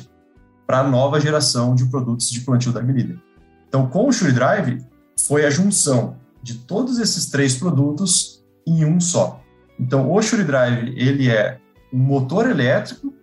para 0.68 0.80
a 0.80 0.84
nova 0.84 1.20
geração 1.20 1.74
de 1.74 1.86
produtos 1.86 2.30
de 2.30 2.42
plantio 2.42 2.72
da 2.72 2.80
Agrileader. 2.80 3.18
Então, 3.68 3.88
com 3.88 4.08
o 4.08 4.12
Shure 4.12 4.32
Drive, 4.32 4.86
foi 5.28 5.46
a 5.46 5.50
junção 5.50 6.18
de 6.44 6.56
todos 6.56 7.00
esses 7.00 7.28
três 7.28 7.56
produtos 7.56 8.44
em 8.68 8.86
um 8.86 9.00
só. 9.00 9.42
Então, 9.80 10.12
o 10.12 10.22
Shure 10.22 10.44
Drive 10.44 10.94
ele 10.96 11.30
é 11.30 11.58
um 11.92 11.98
motor 11.98 12.50
elétrico 12.50 13.14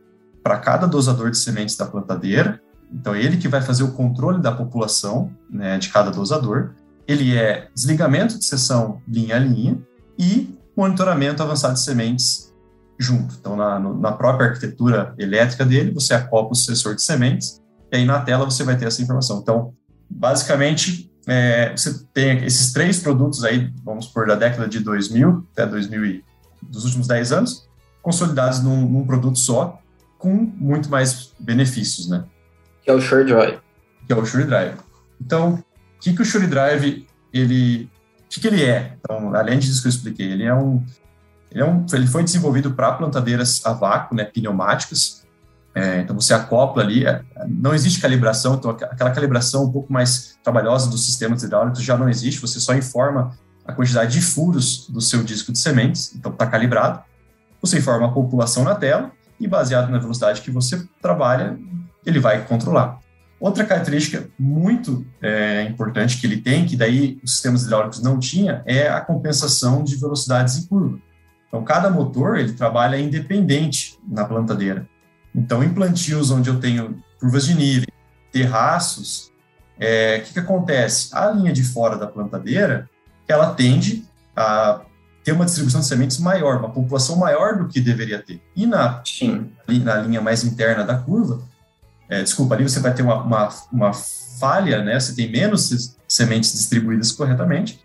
para 0.42 0.58
cada 0.58 0.86
dosador 0.86 1.30
de 1.30 1.38
sementes 1.38 1.76
da 1.76 1.86
plantadeira. 1.86 2.60
Então, 2.92 3.14
ele 3.14 3.36
que 3.36 3.48
vai 3.48 3.60
fazer 3.60 3.82
o 3.82 3.92
controle 3.92 4.40
da 4.40 4.52
população 4.52 5.30
né, 5.50 5.78
de 5.78 5.88
cada 5.90 6.10
dosador. 6.10 6.74
Ele 7.06 7.36
é 7.36 7.68
desligamento 7.74 8.38
de 8.38 8.44
seção 8.44 9.02
linha 9.06 9.36
a 9.36 9.38
linha 9.38 9.78
e 10.18 10.56
monitoramento 10.76 11.42
avançado 11.42 11.74
de 11.74 11.80
sementes 11.80 12.54
junto. 12.98 13.36
Então, 13.38 13.56
na, 13.56 13.78
na 13.78 14.12
própria 14.12 14.48
arquitetura 14.48 15.14
elétrica 15.18 15.64
dele, 15.64 15.92
você 15.92 16.14
acopla 16.14 16.52
o 16.52 16.56
sensor 16.56 16.94
de 16.94 17.02
sementes 17.02 17.62
e 17.92 17.96
aí 17.96 18.04
na 18.04 18.20
tela 18.20 18.44
você 18.44 18.64
vai 18.64 18.76
ter 18.76 18.86
essa 18.86 19.02
informação. 19.02 19.38
Então, 19.38 19.72
basicamente, 20.10 21.10
é, 21.26 21.70
você 21.76 22.04
tem 22.12 22.44
esses 22.44 22.72
três 22.72 23.00
produtos 23.00 23.44
aí, 23.44 23.72
vamos 23.84 24.06
por 24.06 24.26
da 24.26 24.34
década 24.34 24.66
de 24.66 24.80
2000 24.80 25.46
até 25.52 25.66
2000 25.66 26.04
e, 26.04 26.24
dos 26.62 26.84
últimos 26.84 27.06
10 27.06 27.32
anos, 27.32 27.68
consolidados 28.02 28.62
num, 28.62 28.88
num, 28.88 29.06
produto 29.06 29.38
só, 29.38 29.78
com 30.18 30.34
muito 30.34 30.90
mais 30.90 31.32
benefícios, 31.38 32.08
né? 32.08 32.24
Que 32.88 32.92
é 32.92 32.94
o 32.94 33.00
Shure 33.02 33.24
Drive. 33.24 33.58
Que 34.06 34.12
é 34.14 34.16
o 34.16 34.24
Shure 34.24 34.44
Drive. 34.44 34.74
Então, 35.20 35.56
o 35.56 36.00
que, 36.00 36.14
que 36.14 36.22
o 36.22 36.24
Shure 36.24 36.46
Drive, 36.46 37.06
ele, 37.30 37.84
o 37.84 38.28
que, 38.30 38.40
que 38.40 38.46
ele 38.46 38.64
é? 38.64 38.96
Então, 38.98 39.34
além 39.34 39.58
disso 39.58 39.82
que 39.82 39.88
eu 39.88 39.90
expliquei, 39.90 40.32
ele 40.32 40.44
é 40.44 40.54
um, 40.54 40.82
ele, 41.52 41.60
é 41.60 41.66
um, 41.66 41.84
ele 41.92 42.06
foi 42.06 42.24
desenvolvido 42.24 42.70
para 42.70 42.92
plantadeiras 42.92 43.60
a 43.66 43.74
vácuo, 43.74 44.16
né, 44.16 44.24
pneumáticas, 44.24 45.22
é, 45.74 46.00
então 46.00 46.18
você 46.18 46.32
acopla 46.32 46.82
ali, 46.82 47.06
é, 47.06 47.22
não 47.46 47.74
existe 47.74 48.00
calibração, 48.00 48.54
então 48.54 48.70
aquela 48.70 49.10
calibração 49.10 49.64
um 49.64 49.70
pouco 49.70 49.92
mais 49.92 50.38
trabalhosa 50.42 50.88
dos 50.88 51.04
sistemas 51.04 51.42
hidráulicos 51.42 51.82
já 51.82 51.94
não 51.94 52.08
existe, 52.08 52.40
você 52.40 52.58
só 52.58 52.74
informa 52.74 53.36
a 53.66 53.72
quantidade 53.74 54.14
de 54.14 54.22
furos 54.22 54.88
do 54.88 55.02
seu 55.02 55.22
disco 55.22 55.52
de 55.52 55.58
sementes, 55.58 56.14
então 56.16 56.32
está 56.32 56.46
calibrado. 56.46 57.02
Você 57.60 57.76
informa 57.76 58.06
a 58.06 58.12
população 58.12 58.64
na 58.64 58.74
tela 58.74 59.12
e 59.38 59.46
baseado 59.46 59.90
na 59.90 59.98
velocidade 59.98 60.40
que 60.40 60.50
você 60.50 60.88
trabalha, 61.02 61.58
ele 62.04 62.20
vai 62.20 62.44
controlar. 62.44 62.98
Outra 63.40 63.64
característica 63.64 64.28
muito 64.38 65.06
é, 65.22 65.62
importante 65.62 66.20
que 66.20 66.26
ele 66.26 66.38
tem, 66.38 66.66
que 66.66 66.76
daí 66.76 67.20
os 67.22 67.32
sistemas 67.32 67.62
hidráulicos 67.62 68.02
não 68.02 68.18
tinha, 68.18 68.62
é 68.66 68.88
a 68.88 69.00
compensação 69.00 69.84
de 69.84 69.96
velocidades 69.96 70.56
em 70.56 70.66
curva. 70.66 70.98
Então, 71.46 71.62
cada 71.62 71.88
motor 71.88 72.36
ele 72.36 72.52
trabalha 72.52 72.98
independente 72.98 73.98
na 74.06 74.24
plantadeira. 74.24 74.88
Então, 75.34 75.62
em 75.62 75.72
plantios 75.72 76.30
onde 76.30 76.50
eu 76.50 76.58
tenho 76.58 77.02
curvas 77.20 77.46
de 77.46 77.54
nível, 77.54 77.88
terraços, 78.32 79.32
é, 79.78 80.18
o 80.18 80.26
que, 80.26 80.32
que 80.32 80.38
acontece? 80.40 81.10
A 81.12 81.30
linha 81.30 81.52
de 81.52 81.62
fora 81.62 81.96
da 81.96 82.06
plantadeira, 82.06 82.90
ela 83.28 83.54
tende 83.54 84.04
a 84.36 84.82
ter 85.22 85.32
uma 85.32 85.44
distribuição 85.44 85.80
de 85.80 85.86
sementes 85.86 86.18
maior, 86.18 86.58
uma 86.58 86.70
população 86.70 87.16
maior 87.16 87.56
do 87.56 87.68
que 87.68 87.80
deveria 87.80 88.20
ter. 88.20 88.42
E 88.56 88.66
na, 88.66 89.02
na 89.84 89.96
linha 89.96 90.20
mais 90.20 90.42
interna 90.42 90.84
da 90.84 90.96
curva, 90.96 91.40
é, 92.08 92.22
desculpa, 92.22 92.54
ali 92.54 92.64
você 92.64 92.80
vai 92.80 92.94
ter 92.94 93.02
uma, 93.02 93.22
uma, 93.22 93.48
uma 93.72 93.92
falha, 93.92 94.82
né? 94.82 94.98
Você 94.98 95.14
tem 95.14 95.30
menos 95.30 95.96
sementes 96.06 96.52
distribuídas 96.52 97.12
corretamente. 97.12 97.84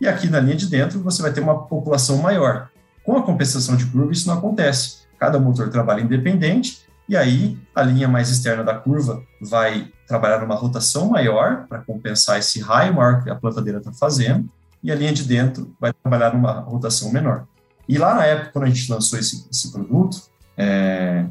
E 0.00 0.06
aqui 0.06 0.28
na 0.28 0.40
linha 0.40 0.56
de 0.56 0.66
dentro, 0.66 1.00
você 1.00 1.22
vai 1.22 1.32
ter 1.32 1.40
uma 1.40 1.66
população 1.66 2.18
maior. 2.18 2.68
Com 3.02 3.16
a 3.16 3.22
compensação 3.22 3.76
de 3.76 3.86
curva, 3.86 4.12
isso 4.12 4.28
não 4.28 4.38
acontece. 4.38 5.04
Cada 5.18 5.38
motor 5.38 5.70
trabalha 5.70 6.00
independente 6.00 6.84
e 7.08 7.16
aí 7.16 7.58
a 7.74 7.82
linha 7.82 8.08
mais 8.08 8.30
externa 8.30 8.64
da 8.64 8.74
curva 8.74 9.22
vai 9.40 9.90
trabalhar 10.06 10.40
numa 10.40 10.54
rotação 10.54 11.08
maior 11.08 11.66
para 11.66 11.78
compensar 11.78 12.38
esse 12.38 12.60
raio 12.60 12.94
maior 12.94 13.22
que 13.22 13.30
a 13.30 13.34
plantadeira 13.34 13.78
está 13.78 13.92
fazendo 13.92 14.48
e 14.82 14.90
a 14.90 14.94
linha 14.94 15.12
de 15.12 15.24
dentro 15.24 15.74
vai 15.80 15.92
trabalhar 15.92 16.34
numa 16.34 16.52
rotação 16.60 17.10
menor. 17.12 17.46
E 17.88 17.98
lá 17.98 18.14
na 18.14 18.24
época, 18.24 18.50
quando 18.52 18.64
a 18.64 18.68
gente 18.68 18.90
lançou 18.90 19.18
esse, 19.18 19.46
esse 19.50 19.70
produto, 19.70 20.22
é, 20.56 21.26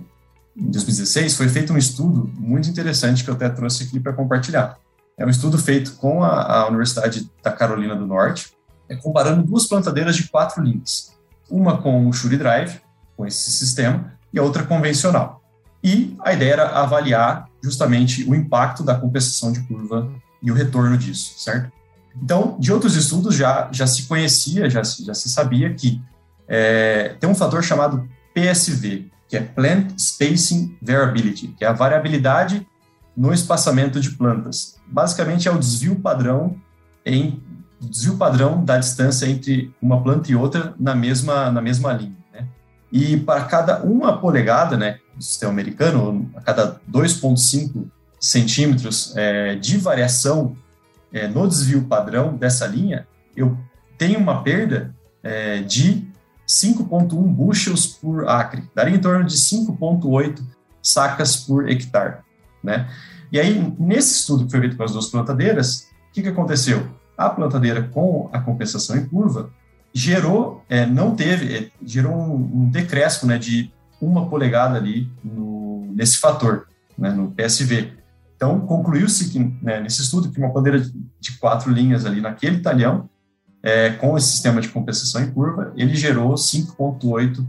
em 0.55 0.69
2016, 0.69 1.35
foi 1.35 1.49
feito 1.49 1.73
um 1.73 1.77
estudo 1.77 2.29
muito 2.37 2.69
interessante 2.69 3.23
que 3.23 3.29
eu 3.29 3.33
até 3.33 3.49
trouxe 3.49 3.83
aqui 3.83 3.99
para 3.99 4.13
compartilhar. 4.13 4.77
É 5.17 5.25
um 5.25 5.29
estudo 5.29 5.57
feito 5.57 5.93
com 5.93 6.23
a, 6.23 6.61
a 6.61 6.67
Universidade 6.67 7.29
da 7.43 7.51
Carolina 7.51 7.95
do 7.95 8.05
Norte, 8.05 8.53
é, 8.87 8.95
comparando 8.95 9.43
duas 9.43 9.67
plantadeiras 9.67 10.15
de 10.15 10.27
quatro 10.27 10.61
linhas. 10.63 11.11
Uma 11.49 11.77
com 11.81 12.07
o 12.07 12.13
Shure 12.13 12.37
Drive, 12.37 12.81
com 13.15 13.25
esse 13.25 13.51
sistema, 13.51 14.13
e 14.31 14.39
a 14.39 14.43
outra 14.43 14.63
convencional. 14.63 15.41
E 15.83 16.15
a 16.23 16.33
ideia 16.33 16.53
era 16.53 16.69
avaliar 16.69 17.47
justamente 17.61 18.23
o 18.23 18.33
impacto 18.33 18.83
da 18.83 18.95
compensação 18.95 19.51
de 19.51 19.61
curva 19.61 20.09
e 20.41 20.51
o 20.51 20.53
retorno 20.53 20.97
disso, 20.97 21.39
certo? 21.39 21.71
Então, 22.21 22.57
de 22.59 22.71
outros 22.71 22.95
estudos 22.95 23.35
já, 23.35 23.69
já 23.71 23.87
se 23.87 24.03
conhecia, 24.03 24.69
já, 24.69 24.81
já 24.83 25.13
se 25.13 25.29
sabia 25.29 25.73
que 25.73 26.01
é, 26.47 27.15
tem 27.19 27.29
um 27.29 27.35
fator 27.35 27.63
chamado 27.63 28.07
PSV, 28.33 29.11
que 29.33 29.37
é 29.37 29.41
Plant 29.41 29.97
Spacing 29.97 30.77
Variability, 30.79 31.47
que 31.57 31.65
é 31.65 31.67
a 31.67 31.73
variabilidade 31.73 32.67
no 33.17 33.33
espaçamento 33.33 33.99
de 33.99 34.11
plantas. 34.11 34.75
Basicamente 34.85 35.47
é 35.47 35.51
o 35.51 35.57
desvio 35.57 35.95
padrão 35.95 36.55
em 37.03 37.41
desvio 37.81 38.15
padrão 38.15 38.63
da 38.63 38.77
distância 38.77 39.25
entre 39.25 39.73
uma 39.81 40.03
planta 40.03 40.31
e 40.31 40.35
outra 40.35 40.75
na 40.79 40.93
mesma 40.93 41.49
na 41.49 41.63
mesma 41.63 41.91
linha. 41.93 42.15
Né? 42.31 42.47
E 42.91 43.17
para 43.17 43.45
cada 43.45 43.81
uma 43.81 44.19
polegada, 44.19 44.77
né, 44.77 44.99
do 45.15 45.23
sistema 45.23 45.51
americano, 45.51 46.29
a 46.35 46.41
cada 46.41 46.79
2,5 46.87 47.87
centímetros 48.19 49.17
é, 49.17 49.55
de 49.55 49.79
variação 49.79 50.55
é, 51.11 51.27
no 51.27 51.47
desvio 51.47 51.85
padrão 51.85 52.37
dessa 52.37 52.67
linha, 52.67 53.07
eu 53.35 53.57
tenho 53.97 54.19
uma 54.19 54.43
perda 54.43 54.93
é, 55.23 55.57
de 55.63 56.07
5,1 56.53 57.33
bushels 57.33 57.87
por 57.87 58.27
acre, 58.27 58.63
daria 58.75 58.95
em 58.95 59.01
torno 59.01 59.25
de 59.25 59.35
5,8 59.35 60.39
sacas 60.81 61.35
por 61.35 61.67
hectare. 61.67 62.17
Né? 62.63 62.87
E 63.31 63.39
aí, 63.39 63.75
nesse 63.79 64.19
estudo 64.19 64.45
que 64.45 64.51
foi 64.51 64.59
feito 64.59 64.77
com 64.77 64.83
as 64.83 64.91
duas 64.91 65.07
plantadeiras, 65.07 65.87
o 66.09 66.13
que, 66.13 66.21
que 66.21 66.29
aconteceu? 66.29 66.87
A 67.17 67.29
plantadeira 67.29 67.81
com 67.81 68.29
a 68.31 68.39
compensação 68.39 68.95
em 68.95 69.05
curva 69.05 69.49
gerou, 69.93 70.63
é, 70.69 70.85
não 70.85 71.15
teve, 71.15 71.57
é, 71.57 71.71
gerou 71.83 72.13
um, 72.13 72.63
um 72.63 72.69
decréscimo 72.69 73.31
né, 73.31 73.37
de 73.39 73.71
uma 73.99 74.29
polegada 74.29 74.77
ali 74.77 75.09
no, 75.23 75.91
nesse 75.95 76.17
fator, 76.17 76.67
né, 76.97 77.11
no 77.11 77.31
PSV. 77.31 77.93
Então, 78.35 78.59
concluiu-se 78.61 79.39
né, 79.61 79.79
nesse 79.79 80.01
estudo 80.01 80.31
que 80.31 80.39
uma 80.39 80.51
bandeira 80.51 80.79
de 80.79 81.37
quatro 81.39 81.71
linhas 81.71 82.05
ali 82.05 82.21
naquele 82.21 82.59
talhão, 82.59 83.09
é, 83.63 83.91
com 83.91 84.17
esse 84.17 84.27
sistema 84.27 84.59
de 84.59 84.67
compensação 84.67 85.23
em 85.23 85.31
curva, 85.31 85.71
ele 85.77 85.95
gerou 85.95 86.33
5,8 86.33 87.45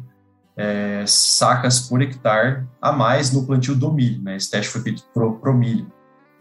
é, 0.57 1.05
sacas 1.07 1.81
por 1.81 2.01
hectare 2.01 2.65
a 2.81 2.93
mais 2.93 3.33
no 3.33 3.45
plantio 3.45 3.75
do 3.75 3.93
milho. 3.93 4.23
Né? 4.23 4.37
Esse 4.37 4.51
teste 4.51 4.71
foi 4.71 4.81
feito 4.81 5.03
para 5.13 5.51
o 5.51 5.55
milho. 5.55 5.91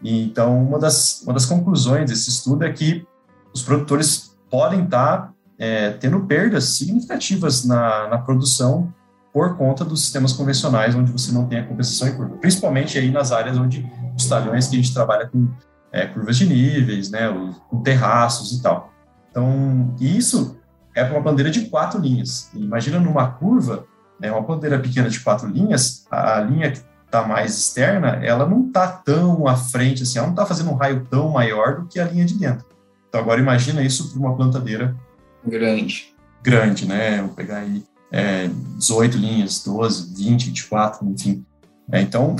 E, 0.00 0.24
então, 0.24 0.62
uma 0.62 0.78
das, 0.78 1.22
uma 1.22 1.32
das 1.32 1.44
conclusões 1.44 2.08
desse 2.08 2.30
estudo 2.30 2.64
é 2.64 2.72
que 2.72 3.04
os 3.52 3.62
produtores 3.62 4.36
podem 4.48 4.84
estar 4.84 5.16
tá, 5.18 5.34
é, 5.58 5.90
tendo 5.90 6.20
perdas 6.20 6.64
significativas 6.76 7.64
na, 7.64 8.08
na 8.08 8.18
produção 8.18 8.92
por 9.32 9.56
conta 9.56 9.84
dos 9.84 10.02
sistemas 10.02 10.32
convencionais 10.32 10.94
onde 10.94 11.10
você 11.10 11.32
não 11.32 11.46
tem 11.46 11.58
a 11.58 11.66
compensação 11.66 12.06
em 12.06 12.12
curva, 12.14 12.36
principalmente 12.36 12.96
aí 12.96 13.10
nas 13.10 13.32
áreas 13.32 13.58
onde 13.58 13.84
os 14.16 14.26
talhões 14.26 14.68
que 14.68 14.76
a 14.76 14.78
gente 14.80 14.94
trabalha 14.94 15.26
com 15.26 15.48
é, 15.90 16.06
curvas 16.06 16.36
de 16.36 16.46
níveis, 16.46 17.10
né, 17.10 17.28
com 17.68 17.82
terraços 17.82 18.52
e 18.52 18.62
tal. 18.62 18.93
Então, 19.34 19.96
isso 20.00 20.56
é 20.94 21.02
para 21.02 21.14
uma 21.14 21.20
bandeira 21.20 21.50
de 21.50 21.62
quatro 21.62 22.00
linhas. 22.00 22.50
imagina 22.54 23.00
numa 23.00 23.26
curva, 23.26 23.84
né, 24.20 24.30
uma 24.30 24.42
bandeira 24.42 24.78
pequena 24.78 25.10
de 25.10 25.18
quatro 25.18 25.48
linhas, 25.48 26.06
a 26.08 26.40
linha 26.40 26.70
que 26.70 26.78
está 27.04 27.26
mais 27.26 27.58
externa, 27.58 28.20
ela 28.24 28.46
não 28.46 28.68
está 28.68 28.86
tão 28.86 29.48
à 29.48 29.56
frente, 29.56 30.04
assim, 30.04 30.18
ela 30.18 30.28
não 30.28 30.34
está 30.34 30.46
fazendo 30.46 30.70
um 30.70 30.74
raio 30.74 31.04
tão 31.10 31.30
maior 31.30 31.80
do 31.80 31.86
que 31.88 31.98
a 31.98 32.04
linha 32.04 32.24
de 32.24 32.34
dentro. 32.34 32.64
Então, 33.08 33.20
agora 33.20 33.40
imagina 33.40 33.82
isso 33.82 34.08
para 34.10 34.20
uma 34.20 34.36
plantadeira 34.36 34.96
grande. 35.44 36.14
Grande, 36.40 36.86
né? 36.86 37.20
Vou 37.20 37.30
pegar 37.30 37.58
aí 37.58 37.84
é, 38.12 38.48
18 38.78 39.18
linhas, 39.18 39.64
12, 39.64 40.14
20, 40.14 40.46
24, 40.46 41.08
enfim. 41.08 41.44
É, 41.90 42.00
então, 42.00 42.36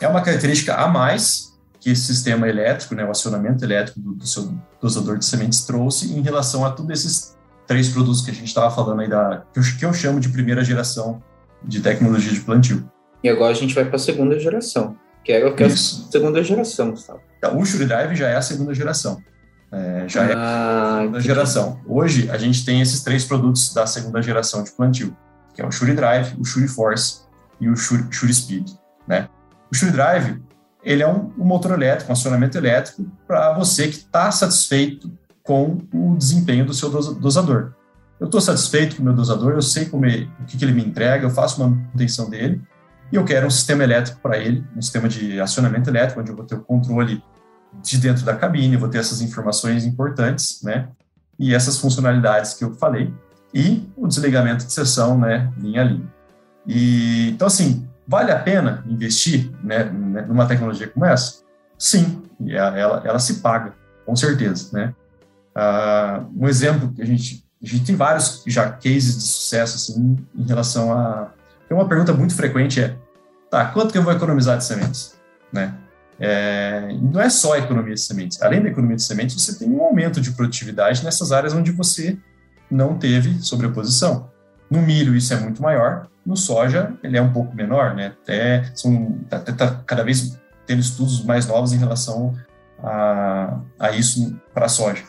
é 0.00 0.08
uma 0.08 0.22
característica 0.22 0.74
a 0.74 0.88
mais 0.88 1.47
que 1.80 1.90
esse 1.90 2.02
sistema 2.02 2.48
elétrico, 2.48 2.94
né, 2.94 3.04
o 3.04 3.10
acionamento 3.10 3.64
elétrico 3.64 4.00
do, 4.00 4.14
do 4.14 4.26
seu 4.26 4.52
dosador 4.80 5.18
de 5.18 5.24
sementes 5.24 5.64
trouxe 5.64 6.12
em 6.12 6.20
relação 6.20 6.64
a 6.64 6.70
todos 6.70 6.90
esses 6.90 7.36
três 7.66 7.88
produtos 7.88 8.22
que 8.22 8.30
a 8.30 8.34
gente 8.34 8.48
estava 8.48 8.74
falando 8.74 9.00
aí, 9.00 9.08
da, 9.08 9.44
que 9.52 9.60
eu, 9.60 9.62
que 9.78 9.84
eu 9.84 9.92
chamo 9.92 10.18
de 10.18 10.28
primeira 10.28 10.64
geração 10.64 11.22
de 11.62 11.80
tecnologia 11.80 12.32
de 12.32 12.40
plantio. 12.40 12.90
E 13.22 13.28
agora 13.28 13.52
a 13.52 13.54
gente 13.54 13.74
vai 13.74 13.84
para 13.84 13.96
a 13.96 13.98
segunda 13.98 14.38
geração, 14.38 14.96
que 15.24 15.32
é, 15.32 15.50
que 15.50 15.62
é 15.62 15.66
a 15.66 15.70
segunda 15.70 16.42
geração, 16.42 16.90
Gustavo. 16.90 17.20
Então, 17.36 17.58
o 17.58 17.64
Shure 17.64 17.84
Drive 17.84 18.14
já 18.16 18.28
é 18.28 18.36
a 18.36 18.42
segunda 18.42 18.74
geração. 18.74 19.22
É, 19.70 20.04
já 20.08 20.24
é 20.24 20.32
ah, 20.34 20.34
é 20.34 20.34
a 20.34 21.00
segunda 21.00 21.20
geração. 21.20 21.80
Hoje, 21.86 22.30
a 22.30 22.38
gente 22.38 22.64
tem 22.64 22.80
esses 22.80 23.02
três 23.02 23.24
produtos 23.24 23.74
da 23.74 23.86
segunda 23.86 24.22
geração 24.22 24.64
de 24.64 24.70
plantio, 24.70 25.16
que 25.54 25.60
é 25.60 25.66
o 25.66 25.70
Shuri 25.70 25.94
Drive, 25.94 26.34
o 26.38 26.44
Shuri 26.44 26.68
Force 26.68 27.22
e 27.60 27.68
o 27.68 27.76
Shuri, 27.76 28.06
Shuri 28.10 28.32
Speed. 28.32 28.70
Né? 29.06 29.28
O 29.70 29.74
Shuri 29.74 29.92
Drive 29.92 30.40
ele 30.88 31.02
é 31.02 31.06
um, 31.06 31.30
um 31.38 31.44
motor 31.44 31.72
elétrico, 31.72 32.10
um 32.10 32.14
acionamento 32.14 32.56
elétrico 32.56 33.04
para 33.26 33.52
você 33.52 33.88
que 33.88 33.96
está 33.96 34.30
satisfeito 34.30 35.12
com 35.42 35.82
o 35.92 36.16
desempenho 36.16 36.64
do 36.64 36.72
seu 36.72 36.88
dosador. 36.88 37.74
Eu 38.18 38.24
estou 38.24 38.40
satisfeito 38.40 38.96
com 38.96 39.02
o 39.02 39.04
meu 39.04 39.12
dosador, 39.12 39.52
eu 39.52 39.60
sei 39.60 39.84
como 39.84 40.06
ele, 40.06 40.30
o 40.40 40.46
que, 40.46 40.56
que 40.56 40.64
ele 40.64 40.72
me 40.72 40.82
entrega, 40.82 41.26
eu 41.26 41.30
faço 41.30 41.60
manutenção 41.60 42.30
dele 42.30 42.62
e 43.12 43.16
eu 43.16 43.24
quero 43.24 43.46
um 43.46 43.50
sistema 43.50 43.84
elétrico 43.84 44.18
para 44.22 44.38
ele, 44.38 44.64
um 44.74 44.80
sistema 44.80 45.10
de 45.10 45.38
acionamento 45.38 45.90
elétrico, 45.90 46.20
onde 46.22 46.30
eu 46.30 46.36
vou 46.36 46.46
ter 46.46 46.54
o 46.54 46.62
controle 46.62 47.22
de 47.82 47.98
dentro 47.98 48.24
da 48.24 48.34
cabine, 48.34 48.78
vou 48.78 48.88
ter 48.88 48.98
essas 48.98 49.20
informações 49.20 49.84
importantes, 49.84 50.62
né? 50.62 50.88
E 51.38 51.54
essas 51.54 51.78
funcionalidades 51.78 52.54
que 52.54 52.64
eu 52.64 52.74
falei, 52.74 53.12
e 53.52 53.86
o 53.94 54.06
desligamento 54.06 54.64
de 54.64 54.72
sessão, 54.72 55.18
né, 55.18 55.52
linha 55.58 55.82
a 55.82 55.84
linha. 55.84 56.12
E, 56.66 57.30
então, 57.30 57.46
assim, 57.46 57.87
vale 58.08 58.32
a 58.32 58.38
pena 58.38 58.82
investir 58.88 59.50
né, 59.62 59.84
né 59.84 60.22
numa 60.22 60.46
tecnologia 60.46 60.88
como 60.88 61.04
essa? 61.04 61.42
Sim, 61.78 62.22
ela, 62.48 63.02
ela 63.04 63.18
se 63.18 63.34
paga, 63.34 63.74
com 64.06 64.16
certeza, 64.16 64.70
né? 64.72 64.94
Uh, 65.54 66.44
um 66.44 66.48
exemplo 66.48 66.90
que 66.92 67.02
a 67.02 67.04
gente, 67.04 67.44
a 67.62 67.66
gente 67.66 67.84
tem 67.84 67.94
vários 67.94 68.42
já 68.46 68.70
cases 68.70 69.16
de 69.16 69.22
sucesso, 69.22 69.76
assim, 69.76 70.16
em 70.34 70.46
relação 70.46 70.92
a... 70.92 71.32
Uma 71.70 71.86
pergunta 71.86 72.14
muito 72.14 72.34
frequente 72.34 72.80
é, 72.80 72.96
tá, 73.50 73.66
quanto 73.66 73.92
que 73.92 73.98
eu 73.98 74.02
vou 74.02 74.12
economizar 74.12 74.56
de 74.56 74.64
sementes, 74.64 75.14
né? 75.52 75.74
É, 76.18 76.88
não 77.00 77.20
é 77.20 77.28
só 77.28 77.56
economia 77.56 77.94
de 77.94 78.00
sementes. 78.00 78.40
Além 78.42 78.62
da 78.62 78.70
economia 78.70 78.96
de 78.96 79.02
sementes, 79.02 79.40
você 79.40 79.56
tem 79.58 79.68
um 79.70 79.82
aumento 79.82 80.20
de 80.20 80.32
produtividade 80.32 81.04
nessas 81.04 81.30
áreas 81.30 81.52
onde 81.52 81.70
você 81.70 82.18
não 82.70 82.98
teve 82.98 83.38
sobreposição. 83.42 84.30
No 84.70 84.82
milho 84.82 85.16
isso 85.16 85.32
é 85.32 85.40
muito 85.40 85.62
maior, 85.62 86.08
no 86.24 86.36
soja 86.36 86.92
ele 87.02 87.16
é 87.16 87.22
um 87.22 87.32
pouco 87.32 87.54
menor, 87.54 87.94
né? 87.94 88.14
Até 88.22 88.64
são 88.74 89.18
até 89.30 89.52
tá 89.52 89.82
cada 89.86 90.04
vez 90.04 90.38
tendo 90.66 90.80
estudos 90.80 91.24
mais 91.24 91.46
novos 91.46 91.72
em 91.72 91.78
relação 91.78 92.34
a, 92.82 93.60
a 93.78 93.90
isso 93.92 94.38
para 94.52 94.66
a 94.66 94.68
soja. 94.68 95.02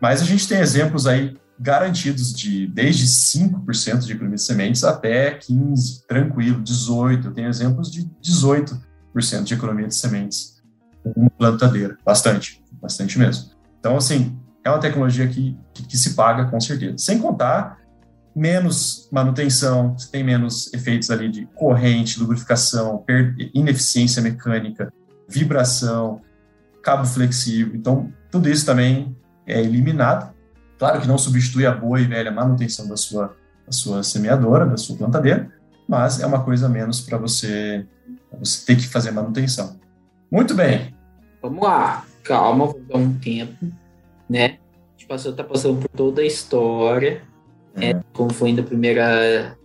Mas 0.00 0.20
a 0.20 0.24
gente 0.24 0.46
tem 0.46 0.58
exemplos 0.58 1.06
aí 1.06 1.36
garantidos 1.58 2.32
de 2.32 2.68
desde 2.68 3.06
5% 3.06 4.00
de 4.00 4.12
economia 4.12 4.36
de 4.36 4.42
sementes 4.42 4.84
até 4.84 5.32
15, 5.32 6.06
tranquilo, 6.06 6.62
18. 6.62 7.28
Eu 7.28 7.32
tenho 7.32 7.48
exemplos 7.48 7.90
de 7.90 8.08
18 8.20 8.88
de 9.42 9.54
economia 9.54 9.88
de 9.88 9.96
sementes 9.96 10.62
com 11.02 11.12
uma 11.20 11.30
plantadeira. 11.30 11.98
Bastante, 12.04 12.62
bastante 12.80 13.18
mesmo. 13.18 13.50
Então, 13.80 13.96
assim, 13.96 14.38
é 14.64 14.70
uma 14.70 14.78
tecnologia 14.78 15.26
que, 15.26 15.58
que, 15.74 15.82
que 15.82 15.98
se 15.98 16.14
paga 16.14 16.44
com 16.44 16.60
certeza. 16.60 16.98
Sem 16.98 17.18
contar 17.18 17.77
menos 18.38 19.08
manutenção, 19.10 19.98
você 19.98 20.08
tem 20.10 20.22
menos 20.22 20.72
efeitos 20.72 21.10
ali 21.10 21.28
de 21.28 21.46
corrente, 21.56 22.20
lubrificação, 22.20 23.04
ineficiência 23.52 24.22
mecânica, 24.22 24.92
vibração, 25.28 26.20
cabo 26.80 27.04
flexível. 27.04 27.74
Então, 27.74 28.12
tudo 28.30 28.48
isso 28.48 28.64
também 28.64 29.16
é 29.44 29.60
eliminado. 29.60 30.32
Claro 30.78 31.00
que 31.00 31.08
não 31.08 31.18
substitui 31.18 31.66
a 31.66 31.72
boa 31.72 32.00
e 32.00 32.04
velha 32.04 32.30
manutenção 32.30 32.86
da 32.86 32.96
sua, 32.96 33.36
da 33.66 33.72
sua 33.72 34.04
semeadora, 34.04 34.64
da 34.64 34.76
sua 34.76 34.96
plantadeira, 34.96 35.50
mas 35.88 36.20
é 36.20 36.26
uma 36.26 36.44
coisa 36.44 36.68
menos 36.68 37.00
para 37.00 37.18
você 37.18 37.84
você 38.38 38.64
tem 38.64 38.76
que 38.76 38.86
fazer 38.86 39.10
manutenção. 39.10 39.80
Muito 40.30 40.54
bem. 40.54 40.94
Vamos 41.42 41.62
lá, 41.62 42.04
calma, 42.22 42.66
vou 42.66 42.80
dar 42.80 42.98
um 42.98 43.14
tempo, 43.14 43.66
né? 44.28 44.44
A 44.44 44.98
gente 44.98 45.08
passou, 45.08 45.32
tá 45.32 45.42
passando 45.42 45.80
por 45.80 45.88
toda 45.88 46.22
a 46.22 46.26
história, 46.26 47.22
é. 47.80 48.00
Como 48.12 48.32
foi 48.32 48.52
na 48.52 48.62
primeira, 48.62 49.56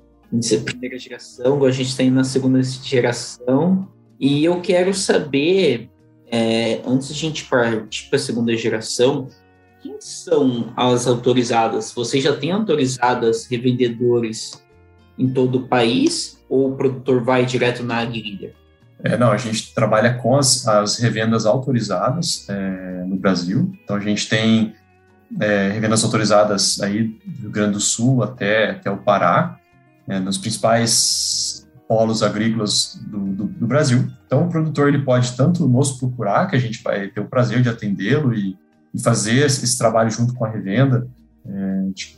primeira 0.66 0.98
geração, 0.98 1.56
agora 1.56 1.72
a 1.72 1.76
gente 1.76 1.90
está 1.90 2.04
indo 2.04 2.16
na 2.16 2.24
segunda 2.24 2.62
geração. 2.62 3.88
E 4.20 4.46
eu 4.46 4.62
quero 4.62 4.94
saber, 4.94 5.90
é, 6.32 6.82
antes 6.86 7.08
de 7.10 7.14
a 7.14 7.18
gente 7.18 7.46
partir 7.46 8.10
para 8.10 8.18
a 8.18 8.22
segunda 8.22 8.56
geração, 8.56 9.28
quem 9.82 9.96
são 10.00 10.74
as 10.78 11.08
autorizadas? 11.08 11.92
Você 11.94 12.22
já 12.22 12.36
tem 12.36 12.52
autorizadas 12.52 13.46
revendedores 13.48 14.64
em 15.18 15.30
todo 15.30 15.60
o 15.60 15.68
país? 15.68 16.42
ou 16.54 16.72
o 16.72 16.76
produtor 16.76 17.24
vai 17.24 17.46
direto 17.48 17.82
na 17.82 17.98
agrilha? 17.98 18.54
É, 19.04 19.18
não, 19.18 19.32
a 19.32 19.38
gente 19.38 19.74
trabalha 19.74 20.14
com 20.14 20.36
as, 20.36 20.68
as 20.68 21.00
revendas 21.00 21.48
autorizadas 21.48 22.48
é, 22.48 23.04
no 23.08 23.16
Brasil. 23.16 23.72
Então, 23.84 23.96
a 23.96 24.00
gente 24.00 24.30
tem 24.30 24.76
é, 25.40 25.70
revendas 25.70 26.04
autorizadas 26.04 26.80
aí 26.82 27.20
do 27.26 27.42
Rio 27.42 27.52
Grande 27.52 27.74
do 27.74 27.80
Sul 27.80 28.24
até, 28.24 28.72
até 28.72 28.92
o 28.92 28.98
Pará, 28.98 29.60
né, 30.08 30.20
nos 30.20 30.38
principais 30.38 31.68
polos 31.88 32.24
agrícolas 32.24 33.00
do, 33.06 33.20
do, 33.20 33.46
do, 33.46 33.68
Brasil. 33.68 34.10
Então, 34.26 34.46
o 34.46 34.50
produtor 34.50 34.88
ele 34.88 35.04
pode 35.04 35.36
tanto 35.36 35.68
nos 35.68 35.92
procurar, 35.94 36.48
que 36.48 36.56
a 36.56 36.60
gente 36.60 36.82
vai 36.82 37.08
ter 37.08 37.20
o 37.20 37.28
prazer 37.28 37.62
de 37.62 37.70
atendê-lo 37.70 38.34
e, 38.34 38.58
e, 38.94 39.02
fazer 39.02 39.46
esse, 39.46 39.78
trabalho 39.78 40.10
junto 40.10 40.34
com 40.34 40.46
a 40.46 40.50
revenda, 40.50 41.08
é, 41.46 41.82
de, 41.94 42.18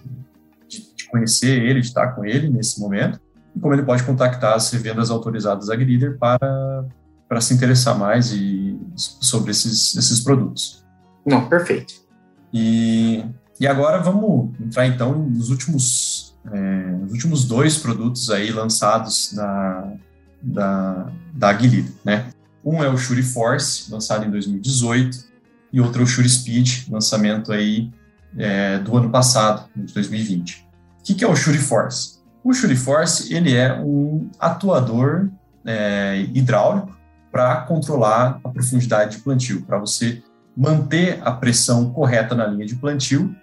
de, 0.67 1.07
conhecer 1.09 1.61
ele, 1.61 1.81
de 1.81 1.87
estar 1.87 2.09
com 2.09 2.23
ele 2.25 2.49
nesse 2.49 2.79
momento, 2.79 3.19
e 3.55 3.59
como 3.59 3.73
ele 3.73 3.83
pode 3.83 4.03
contactar 4.03 4.53
as 4.53 4.71
revendas 4.71 5.09
autorizadas 5.09 5.69
AgriLeader 5.69 6.17
para, 6.17 6.85
para 7.27 7.41
se 7.41 7.53
interessar 7.53 7.97
mais 7.97 8.31
e, 8.31 8.79
sobre 8.95 9.51
esses, 9.51 9.95
esses 9.95 10.21
produtos. 10.21 10.85
Não, 11.25 11.49
perfeito. 11.49 12.05
E, 12.53 12.94
e 13.59 13.67
agora 13.67 13.99
vamos 13.99 14.51
entrar 14.59 14.85
então 14.87 15.13
nos 15.13 15.49
últimos, 15.49 16.35
é, 16.51 16.91
nos 16.91 17.11
últimos 17.11 17.45
dois 17.45 17.77
produtos 17.77 18.29
aí 18.29 18.51
lançados 18.51 19.33
na, 19.33 19.93
da, 20.41 21.11
da 21.33 21.49
AgriLeader, 21.49 21.91
né? 22.03 22.29
Um 22.63 22.83
é 22.83 22.89
o 22.89 22.97
Shuri 22.97 23.21
Force, 23.21 23.91
lançado 23.91 24.25
em 24.25 24.31
2018, 24.31 25.25
e 25.71 25.79
outro 25.79 26.01
é 26.01 26.03
o 26.03 26.07
Shuri 26.07 26.27
Speed, 26.27 26.89
lançamento 26.89 27.51
aí 27.51 27.91
é, 28.37 28.79
do 28.79 28.97
ano 28.97 29.09
passado, 29.09 29.69
de 29.75 29.93
2020. 29.93 30.67
O 30.99 31.03
que, 31.03 31.13
que 31.13 31.23
é 31.23 31.27
o 31.27 31.35
Shuri 31.35 31.59
Force? 31.59 32.19
O 32.43 32.53
Shuri 32.53 32.75
Force 32.75 33.33
ele 33.33 33.55
é 33.55 33.79
um 33.79 34.29
atuador 34.39 35.29
é, 35.63 36.25
hidráulico 36.33 36.95
para 37.31 37.57
controlar 37.61 38.39
a 38.43 38.49
profundidade 38.49 39.17
de 39.17 39.23
plantio, 39.23 39.61
para 39.61 39.77
você 39.77 40.23
manter 40.55 41.19
a 41.23 41.31
pressão 41.31 41.91
correta 41.91 42.33
na 42.33 42.47
linha 42.47 42.65
de 42.65 42.75
plantio, 42.75 43.35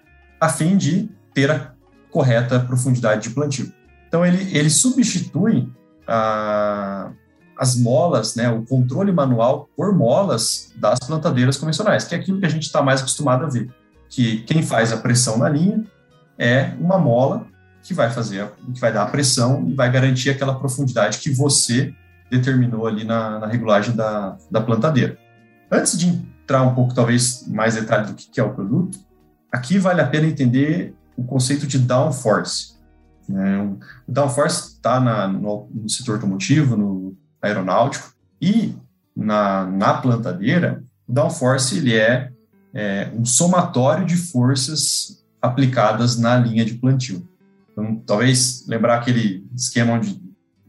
a 0.43 0.49
fim 0.49 0.75
de 0.75 1.09
ter 1.33 1.49
a 1.49 1.71
correta 2.11 2.59
profundidade 2.59 3.29
de 3.29 3.29
plantio. 3.29 3.71
Então 4.09 4.25
ele, 4.25 4.55
ele 4.55 4.69
substitui 4.69 5.71
a, 6.05 7.11
as 7.57 7.77
molas, 7.77 8.35
né, 8.35 8.49
o 8.49 8.63
controle 8.63 9.13
manual 9.13 9.69
por 9.75 9.95
molas 9.95 10.73
das 10.75 10.99
plantadeiras 10.99 11.55
convencionais, 11.55 12.03
que 12.03 12.13
é 12.13 12.17
aquilo 12.17 12.41
que 12.41 12.45
a 12.45 12.49
gente 12.49 12.63
está 12.63 12.81
mais 12.81 12.99
acostumado 12.99 13.45
a 13.45 13.49
ver, 13.49 13.73
que 14.09 14.39
quem 14.39 14.61
faz 14.61 14.91
a 14.91 14.97
pressão 14.97 15.37
na 15.37 15.47
linha 15.47 15.81
é 16.37 16.73
uma 16.77 16.99
mola 16.99 17.47
que 17.81 17.93
vai 17.93 18.11
fazer, 18.11 18.45
que 18.73 18.81
vai 18.81 18.91
dar 18.91 19.03
a 19.03 19.07
pressão 19.07 19.65
e 19.69 19.73
vai 19.73 19.89
garantir 19.89 20.29
aquela 20.29 20.59
profundidade 20.59 21.19
que 21.19 21.29
você 21.29 21.93
determinou 22.29 22.85
ali 22.85 23.05
na, 23.05 23.39
na 23.39 23.47
regulagem 23.47 23.95
da, 23.95 24.35
da 24.51 24.59
plantadeira. 24.59 25.17
Antes 25.71 25.97
de 25.97 26.07
entrar 26.07 26.63
um 26.63 26.75
pouco, 26.75 26.93
talvez, 26.93 27.47
mais 27.47 27.75
detalhe 27.75 28.07
do 28.07 28.13
que 28.13 28.39
é 28.39 28.43
o 28.43 28.53
produto, 28.53 28.99
aqui 29.53 29.77
vale 29.77 30.01
a 30.01 30.07
pena 30.07 30.25
entender 30.25 30.95
o 31.15 31.23
conceito 31.23 31.67
de 31.67 31.77
downforce. 31.77 32.73
Né? 33.29 33.59
O 34.07 34.11
downforce 34.11 34.73
está 34.73 34.99
no, 35.29 35.69
no 35.71 35.89
setor 35.89 36.15
automotivo, 36.15 36.75
no 36.75 37.15
aeronáutico, 37.39 38.13
e 38.41 38.75
na, 39.15 39.65
na 39.65 39.93
plantadeira, 39.93 40.83
o 41.07 41.13
downforce 41.13 41.77
ele 41.77 41.95
é, 41.95 42.31
é 42.73 43.11
um 43.15 43.23
somatório 43.23 44.05
de 44.05 44.17
forças 44.17 45.23
aplicadas 45.39 46.17
na 46.17 46.35
linha 46.35 46.65
de 46.65 46.73
plantio. 46.73 47.27
Então, 47.71 47.95
talvez 48.05 48.65
lembrar 48.67 48.97
aquele 48.97 49.45
esquema 49.55 49.93
onde, 49.93 50.19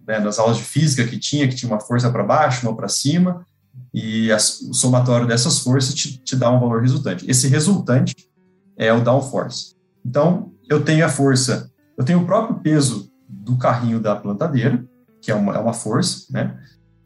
né, 0.06 0.18
nas 0.18 0.38
aulas 0.38 0.58
de 0.58 0.62
física 0.62 1.06
que 1.08 1.18
tinha, 1.18 1.48
que 1.48 1.54
tinha 1.54 1.70
uma 1.70 1.80
força 1.80 2.10
para 2.10 2.22
baixo, 2.22 2.66
uma 2.66 2.76
para 2.76 2.88
cima, 2.88 3.46
e 3.92 4.30
o 4.32 4.74
somatório 4.74 5.26
dessas 5.26 5.60
forças 5.60 5.94
te, 5.94 6.18
te, 6.18 6.36
dá 6.36 6.50
um 6.50 6.60
valor 6.60 6.82
resultante. 6.82 7.28
Esse 7.30 7.48
resultante 7.48 8.14
é 8.76 8.92
o 8.92 9.02
downforce. 9.02 9.74
Então, 10.04 10.52
eu 10.68 10.84
tenho 10.84 11.04
a 11.04 11.08
força, 11.08 11.70
eu 11.96 12.04
tenho 12.04 12.22
o 12.22 12.26
próprio 12.26 12.60
peso 12.60 13.10
do 13.28 13.56
carrinho 13.56 14.00
da 14.00 14.14
plantadeira, 14.16 14.84
que 15.20 15.30
é 15.30 15.34
uma, 15.34 15.54
é 15.54 15.58
uma 15.58 15.72
força, 15.72 16.26
né? 16.30 16.58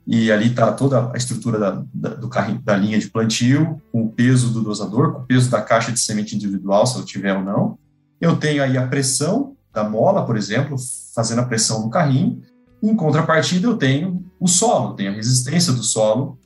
E 0.07 0.33
ali 0.33 0.49
está 0.49 0.73
toda 0.73 1.13
a 1.13 1.17
estrutura 1.17 1.59
da, 1.59 1.83
da, 1.93 2.09
do 2.15 2.29
carrinho, 2.29 2.63
da 2.63 2.75
linha 2.75 2.99
de 2.99 3.11
plantio, 3.11 3.81
com 3.93 4.05
o 4.05 4.09
peso 4.11 4.51
do 4.51 4.63
dosador, 4.63 5.13
com 5.13 5.21
o 5.21 5.27
peso 5.27 5.51
da 5.51 5.61
caixa 5.61 5.93
de 5.93 6.01
semente 6.01 6.35
individual, 6.35 6.87
se 6.87 6.97
eu 6.97 7.05
tiver 7.05 7.37
ou 7.37 7.45
não. 7.45 7.79
Eu 8.19 8.37
tenho 8.37 8.63
aí 8.63 8.79
a 8.79 8.87
pressão 8.87 9.55
da 9.73 9.85
mola, 9.85 10.25
por 10.25 10.37
exemplo, 10.37 10.77
fazendo 11.15 11.43
a 11.43 11.45
pressão 11.45 11.83
no 11.83 11.91
carrinho. 11.91 12.41
Em 12.83 12.97
contrapartida, 12.97 13.67
eu 13.67 13.77
tenho 13.77 14.25
o 14.41 14.49
solo, 14.49 14.95
tenho 14.95 15.11
a 15.11 15.15
resistência 15.15 15.75
do 15.75 15.83
solo 15.83 16.39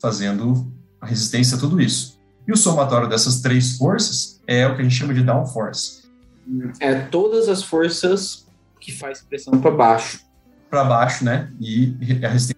fazendo 0.00 0.72
a 1.00 1.06
resistência 1.06 1.56
a 1.56 1.60
tudo 1.60 1.80
isso. 1.80 2.20
E 2.46 2.52
o 2.52 2.56
somatório 2.56 3.08
dessas 3.08 3.40
três 3.40 3.76
forças 3.76 4.37
é 4.48 4.66
o 4.66 4.74
que 4.74 4.80
a 4.80 4.84
gente 4.84 4.94
chama 4.94 5.12
de 5.12 5.22
downforce. 5.22 6.08
É 6.80 6.94
todas 6.94 7.50
as 7.50 7.62
forças 7.62 8.48
que 8.80 8.90
faz 8.90 9.20
pressão 9.20 9.60
para 9.60 9.70
baixo. 9.70 10.20
Para 10.70 10.84
baixo, 10.84 11.22
né? 11.22 11.52
E 11.60 11.94
a 12.24 12.28
resistência 12.28 12.56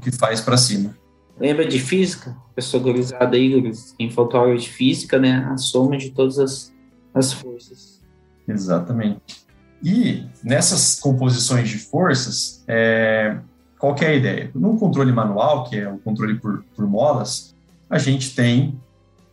que 0.00 0.12
faz 0.12 0.40
para 0.40 0.56
cima. 0.56 0.96
Lembra 1.38 1.66
de 1.66 1.80
física? 1.80 2.36
Pessoa 2.54 2.80
gurizada 2.80 3.36
aí, 3.36 3.72
quem 3.98 4.08
faltou 4.08 4.38
aula 4.38 4.56
de 4.56 4.68
física, 4.68 5.18
né? 5.18 5.44
A 5.50 5.56
soma 5.56 5.96
de 5.96 6.10
todas 6.10 6.38
as, 6.38 6.72
as 7.12 7.32
forças. 7.32 8.00
Exatamente. 8.46 9.44
E 9.82 10.26
nessas 10.42 11.00
composições 11.00 11.68
de 11.68 11.78
forças, 11.78 12.62
é, 12.68 13.38
qual 13.76 13.96
é 14.00 14.06
a 14.06 14.14
ideia? 14.14 14.50
No 14.54 14.78
controle 14.78 15.12
manual, 15.12 15.64
que 15.64 15.76
é 15.76 15.90
o 15.90 15.98
controle 15.98 16.38
por, 16.38 16.64
por 16.76 16.86
molas, 16.86 17.54
a 17.90 17.98
gente 17.98 18.34
tem 18.36 18.80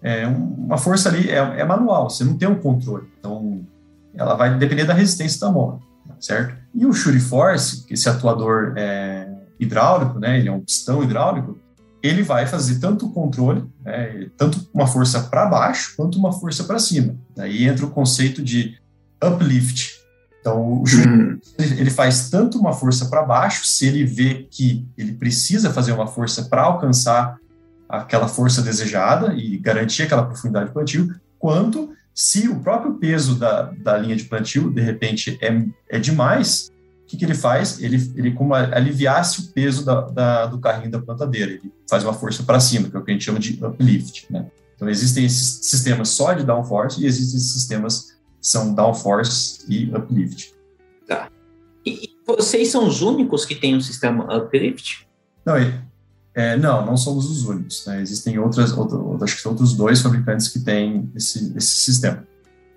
é, 0.02 0.28
uma 0.28 0.78
força 0.78 1.10
ali, 1.10 1.30
é, 1.30 1.36
é, 1.36 1.64
manual, 1.64 2.10
você 2.10 2.24
não 2.24 2.38
tem 2.38 2.48
um 2.48 2.60
controle. 2.60 3.08
Então, 3.20 3.66
ela 4.14 4.36
vai 4.36 4.58
depender 4.58 4.86
da 4.86 4.94
resistência 4.94 5.40
da 5.40 5.52
mola, 5.52 5.80
certo? 6.20 6.56
E 6.74 6.86
o 6.86 6.94
Shuri 6.94 7.20
Force, 7.20 7.86
esse 7.90 8.10
atuador 8.10 8.74
é, 8.76 9.30
hidráulico, 9.60 10.20
né, 10.20 10.40
ele 10.40 10.50
é 10.50 10.52
um 10.52 10.62
pistão 10.62 11.04
hidráulico, 11.04 11.60
ele 12.02 12.24
vai 12.24 12.48
fazer 12.48 12.80
tanto 12.80 13.06
o 13.06 13.12
controle, 13.12 13.64
né, 13.86 14.28
tanto 14.36 14.68
uma 14.74 14.88
força 14.88 15.22
para 15.22 15.46
baixo 15.46 15.94
quanto 15.96 16.18
uma 16.18 16.32
força 16.32 16.64
para 16.64 16.80
cima. 16.80 17.16
Aí 17.38 17.68
entra 17.68 17.86
o 17.86 17.92
conceito 17.92 18.42
de 18.44 18.78
uplift, 19.24 20.02
então, 20.42 20.82
o 20.82 20.86
juiz 20.86 21.06
uhum. 21.06 21.40
ele 21.60 21.92
faz 21.92 22.30
tanto 22.30 22.58
uma 22.58 22.74
força 22.74 23.06
para 23.06 23.24
baixo, 23.24 23.64
se 23.64 23.86
ele 23.86 24.04
vê 24.04 24.48
que 24.50 24.88
ele 24.98 25.14
precisa 25.14 25.72
fazer 25.72 25.92
uma 25.92 26.08
força 26.08 26.46
para 26.46 26.64
alcançar 26.64 27.38
aquela 27.92 28.28
força 28.28 28.62
desejada 28.62 29.34
e 29.34 29.58
garantir 29.58 30.04
aquela 30.04 30.24
profundidade 30.24 30.68
de 30.68 30.74
plantio, 30.74 31.16
quanto 31.38 31.94
se 32.14 32.48
o 32.48 32.60
próprio 32.60 32.96
peso 32.96 33.36
da, 33.36 33.64
da 33.64 33.98
linha 33.98 34.16
de 34.16 34.26
plantio, 34.26 34.70
de 34.70 34.82
repente, 34.82 35.38
é, 35.42 35.66
é 35.90 36.00
demais, 36.00 36.72
o 37.04 37.08
que, 37.08 37.18
que 37.18 37.26
ele 37.26 37.34
faz? 37.34 37.82
Ele, 37.82 37.98
ele 38.16 38.32
como 38.32 38.54
aliviasse 38.54 39.42
o 39.42 39.48
peso 39.52 39.84
da, 39.84 40.02
da, 40.02 40.46
do 40.46 40.60
carrinho 40.60 40.92
da 40.92 41.00
plantadeira, 41.00 41.52
ele 41.52 41.72
faz 41.90 42.04
uma 42.04 42.14
força 42.14 42.44
para 42.44 42.60
cima, 42.60 42.90
que 42.90 42.96
é 42.96 43.00
o 43.00 43.04
que 43.04 43.12
a 43.12 43.14
gente 43.14 43.26
chama 43.26 43.40
de 43.40 43.64
uplift. 43.64 44.28
Né? 44.30 44.46
Então, 44.76 44.90
existem 44.90 45.26
esses 45.26 45.60
sistemas 45.66 46.10
só 46.10 46.34
de 46.34 46.44
downforce 46.44 47.02
e 47.02 47.06
existem 47.06 47.38
esses 47.38 47.54
sistemas 47.54 48.18
são 48.40 48.74
downforce 48.74 49.64
e 49.70 49.94
uplift. 49.96 50.54
Tá. 51.08 51.30
E 51.86 52.10
vocês 52.26 52.70
são 52.70 52.88
os 52.88 53.02
únicos 53.02 53.46
que 53.46 53.56
têm 53.56 53.76
um 53.76 53.82
sistema 53.82 54.36
uplift? 54.36 55.08
Não, 55.46 55.56
é, 56.34 56.56
não, 56.58 56.86
não 56.86 56.98
somos 56.98 57.30
os 57.30 57.46
únicos. 57.46 57.86
Né? 57.86 58.02
Existem 58.02 58.38
outras, 58.40 58.72
outro, 58.76 59.18
acho 59.22 59.42
que 59.42 59.48
outros 59.48 59.74
dois 59.74 60.02
fabricantes 60.02 60.48
que 60.48 60.60
têm 60.60 61.12
esse, 61.16 61.54
esse 61.58 61.76
sistema. 61.78 62.26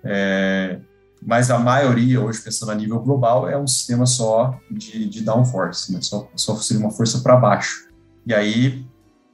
É, 0.03 0.79
mas 1.25 1.49
a 1.49 1.57
maioria, 1.57 2.21
hoje, 2.21 2.41
pensando 2.41 2.71
a 2.71 2.75
nível 2.75 2.99
global, 2.99 3.49
é 3.49 3.57
um 3.57 3.67
sistema 3.67 4.05
só 4.05 4.59
de, 4.69 5.09
de 5.09 5.21
downforce, 5.21 5.91
né? 5.91 5.99
só, 6.01 6.29
só 6.35 6.55
seria 6.57 6.83
uma 6.83 6.91
força 6.91 7.19
para 7.19 7.35
baixo. 7.35 7.87
E 8.27 8.33
aí, 8.33 8.85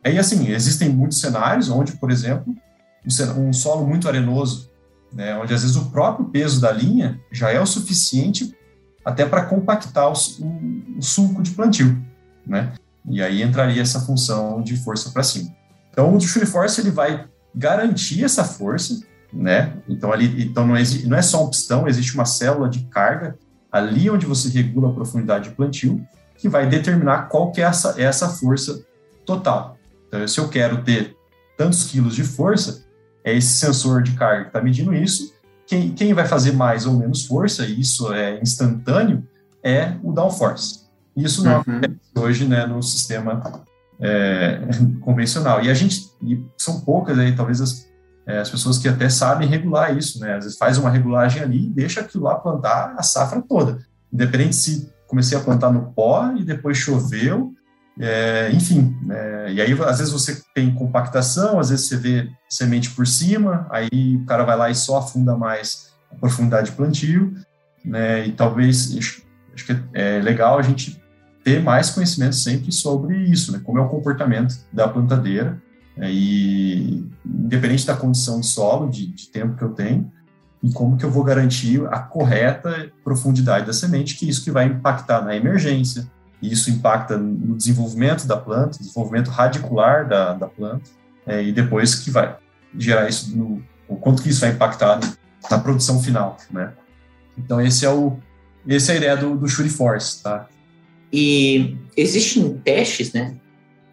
aí, 0.04 0.18
assim, 0.18 0.50
existem 0.50 0.90
muitos 0.90 1.20
cenários 1.20 1.70
onde, 1.70 1.94
por 1.98 2.12
exemplo, 2.12 2.56
um 3.38 3.52
solo 3.52 3.86
muito 3.86 4.08
arenoso 4.08 4.72
né, 5.14 5.38
onde 5.38 5.54
às 5.54 5.62
vezes 5.62 5.76
o 5.76 5.90
próprio 5.92 6.26
peso 6.28 6.62
da 6.62 6.72
linha 6.72 7.20
já 7.32 7.52
é 7.52 7.60
o 7.60 7.66
suficiente 7.66 8.56
até 9.04 9.26
para 9.26 9.46
compactar 9.46 10.08
o, 10.08 10.14
o, 10.14 10.98
o, 11.00 11.02
sulco 11.02 11.42
de 11.42 11.52
plantio, 11.52 12.02
né? 12.46 12.74
E 13.10 13.22
aí 13.22 13.42
entraria 13.42 13.82
essa 13.82 14.00
função 14.02 14.62
de 14.62 14.78
força 14.78 15.10
para 15.12 15.24
cima. 15.24 15.50
Então, 15.92 16.16
o 16.16 16.22
Free 16.22 16.46
Force 16.46 16.80
ele 16.80 16.92
vai 16.92 17.26
garantir 17.54 18.24
essa 18.24 18.44
força, 18.44 19.00
né? 19.34 19.74
Então 19.88 20.12
ali, 20.12 20.44
então 20.44 20.66
não, 20.66 20.78
existe, 20.78 21.08
não 21.08 21.18
é 21.18 21.22
só 21.22 21.46
um 21.46 21.50
pistão, 21.50 21.88
existe 21.88 22.14
uma 22.14 22.26
célula 22.26 22.70
de 22.70 22.80
carga 22.86 23.38
ali 23.72 24.10
onde 24.10 24.26
você 24.26 24.50
regula 24.50 24.90
a 24.90 24.94
profundidade 24.94 25.50
de 25.50 25.56
plantio 25.56 26.06
que 26.38 26.50
vai 26.50 26.68
determinar 26.68 27.30
qual 27.30 27.52
que 27.52 27.62
é 27.62 27.66
essa, 27.66 28.02
essa 28.02 28.28
força 28.30 28.84
total. 29.26 29.78
Então, 30.08 30.28
se 30.28 30.40
eu 30.40 30.50
quero 30.50 30.84
ter 30.84 31.16
tantos 31.58 31.84
quilos 31.86 32.16
de 32.16 32.24
força, 32.24 32.84
é 33.24 33.36
esse 33.36 33.54
sensor 33.54 34.02
de 34.02 34.14
carga 34.14 34.44
que 34.44 34.48
está 34.48 34.62
medindo 34.62 34.94
isso. 34.94 35.34
Quem, 35.68 35.92
quem 35.92 36.14
vai 36.14 36.26
fazer 36.26 36.52
mais 36.52 36.86
ou 36.86 36.94
menos 36.94 37.26
força, 37.26 37.66
e 37.66 37.80
isso 37.80 38.12
é 38.12 38.42
instantâneo, 38.42 39.26
é 39.64 39.94
o 40.04 40.12
downforce. 40.12 40.82
Isso 41.16 41.44
não 41.44 41.54
uhum. 41.54 41.60
acontece 41.60 41.91
hoje 42.22 42.46
né, 42.46 42.66
no 42.66 42.82
sistema 42.82 43.64
é, 44.00 44.62
convencional. 45.02 45.64
E 45.64 45.70
a 45.70 45.74
gente, 45.74 46.10
e 46.22 46.44
são 46.58 46.82
poucas 46.82 47.18
aí, 47.18 47.36
talvez 47.36 47.62
as, 47.62 47.88
é, 48.26 48.40
as 48.40 48.50
pessoas 48.50 48.78
que 48.78 48.88
até 48.88 49.10
sabem 49.10 49.48
regular 49.48 49.96
isso, 49.96 50.20
né? 50.20 50.36
Às 50.36 50.44
vezes 50.46 50.58
faz 50.58 50.78
uma 50.78 50.90
regulagem 50.90 51.42
ali 51.42 51.66
e 51.66 51.70
deixa 51.70 52.02
aquilo 52.02 52.24
lá 52.24 52.36
plantar 52.36 52.94
a 52.98 53.04
safra 53.04 53.42
toda. 53.42 53.80
Independente 54.12 54.56
se 54.56 54.92
comecei 55.08 55.38
a 55.38 55.42
plantar 55.42 55.72
no 55.72 55.92
pó 55.92 56.34
e 56.38 56.44
depois 56.44 56.78
choveu, 56.78 57.54
é, 58.00 58.50
enfim, 58.54 58.98
é, 59.10 59.52
e 59.52 59.62
aí 59.62 59.74
às 59.84 60.00
vezes 60.00 60.14
você 60.14 60.42
tem 60.56 60.74
compactação, 60.74 61.60
às 61.60 61.70
vezes 61.70 61.88
você 61.88 61.98
vê 61.98 62.30
semente 62.50 62.90
por 62.92 63.06
cima, 63.06 63.68
aí 63.70 64.16
o 64.16 64.26
cara 64.26 64.46
vai 64.46 64.56
lá 64.56 64.70
e 64.70 64.76
só 64.76 65.00
afunda 65.00 65.36
mais 65.36 65.92
a 66.10 66.16
profundidade 66.16 66.70
de 66.70 66.78
plantio, 66.78 67.34
né, 67.84 68.26
e 68.26 68.32
talvez, 68.32 68.96
acho, 68.98 69.24
acho 69.54 69.66
que 69.66 69.78
é 69.94 70.22
legal 70.22 70.58
a 70.58 70.62
gente 70.62 71.01
ter 71.44 71.62
mais 71.62 71.90
conhecimento 71.90 72.36
sempre 72.36 72.72
sobre 72.72 73.18
isso, 73.18 73.52
né, 73.52 73.62
como 73.64 73.80
é 73.80 73.82
o 73.82 73.90
comportamento 73.90 74.56
da 74.72 74.88
plantadeira, 74.88 75.62
né, 75.98 76.12
e 76.12 77.06
independente 77.26 77.86
da 77.86 77.96
condição 77.96 78.40
de 78.40 78.48
solo, 78.48 78.90
de, 78.90 79.08
de 79.08 79.28
tempo 79.28 79.56
que 79.56 79.64
eu 79.64 79.70
tenho, 79.70 80.12
e 80.64 80.72
como 80.72 80.96
que 80.98 81.04
eu 81.04 81.10
vou 81.10 81.24
garantir 81.24 81.82
a 81.88 82.00
correta 82.00 82.92
profundidade 83.04 83.66
da 83.66 83.74
semente, 83.74 84.16
que 84.16 84.26
é 84.26 84.30
isso 84.30 84.44
que 84.44 84.52
vai 84.52 84.66
impactar 84.66 85.22
na 85.24 85.36
emergência, 85.36 86.08
e 86.42 86.52
isso 86.52 86.70
impacta 86.70 87.18
no 87.18 87.56
desenvolvimento 87.56 88.26
da 88.26 88.38
planta, 88.38 88.78
desenvolvimento 88.78 89.30
radicular 89.30 90.08
da, 90.08 90.34
da 90.34 90.48
planta, 90.48 90.90
é, 91.26 91.44
e 91.44 91.52
depois 91.52 91.96
que 91.96 92.10
vai 92.10 92.36
gerar 92.78 93.08
isso, 93.08 93.36
no, 93.36 93.64
o 93.88 93.96
quanto 93.96 94.24
que 94.24 94.30
isso 94.30 94.42
vai 94.42 94.52
impactar 94.52 95.00
na 95.50 95.60
produção 95.60 96.02
final, 96.02 96.38
né? 96.50 96.74
Então 97.38 97.60
esse 97.62 97.86
é 97.86 97.90
o 97.90 98.18
esse 98.68 98.92
é 98.92 98.94
a 98.94 98.98
ideia 98.98 99.18
do, 99.18 99.36
do 99.36 99.48
Shuri 99.48 99.70
Force, 99.70 100.22
tá? 100.22 100.48
E 101.12 101.76
existem 101.98 102.58
testes, 102.60 103.14
né, 103.14 103.38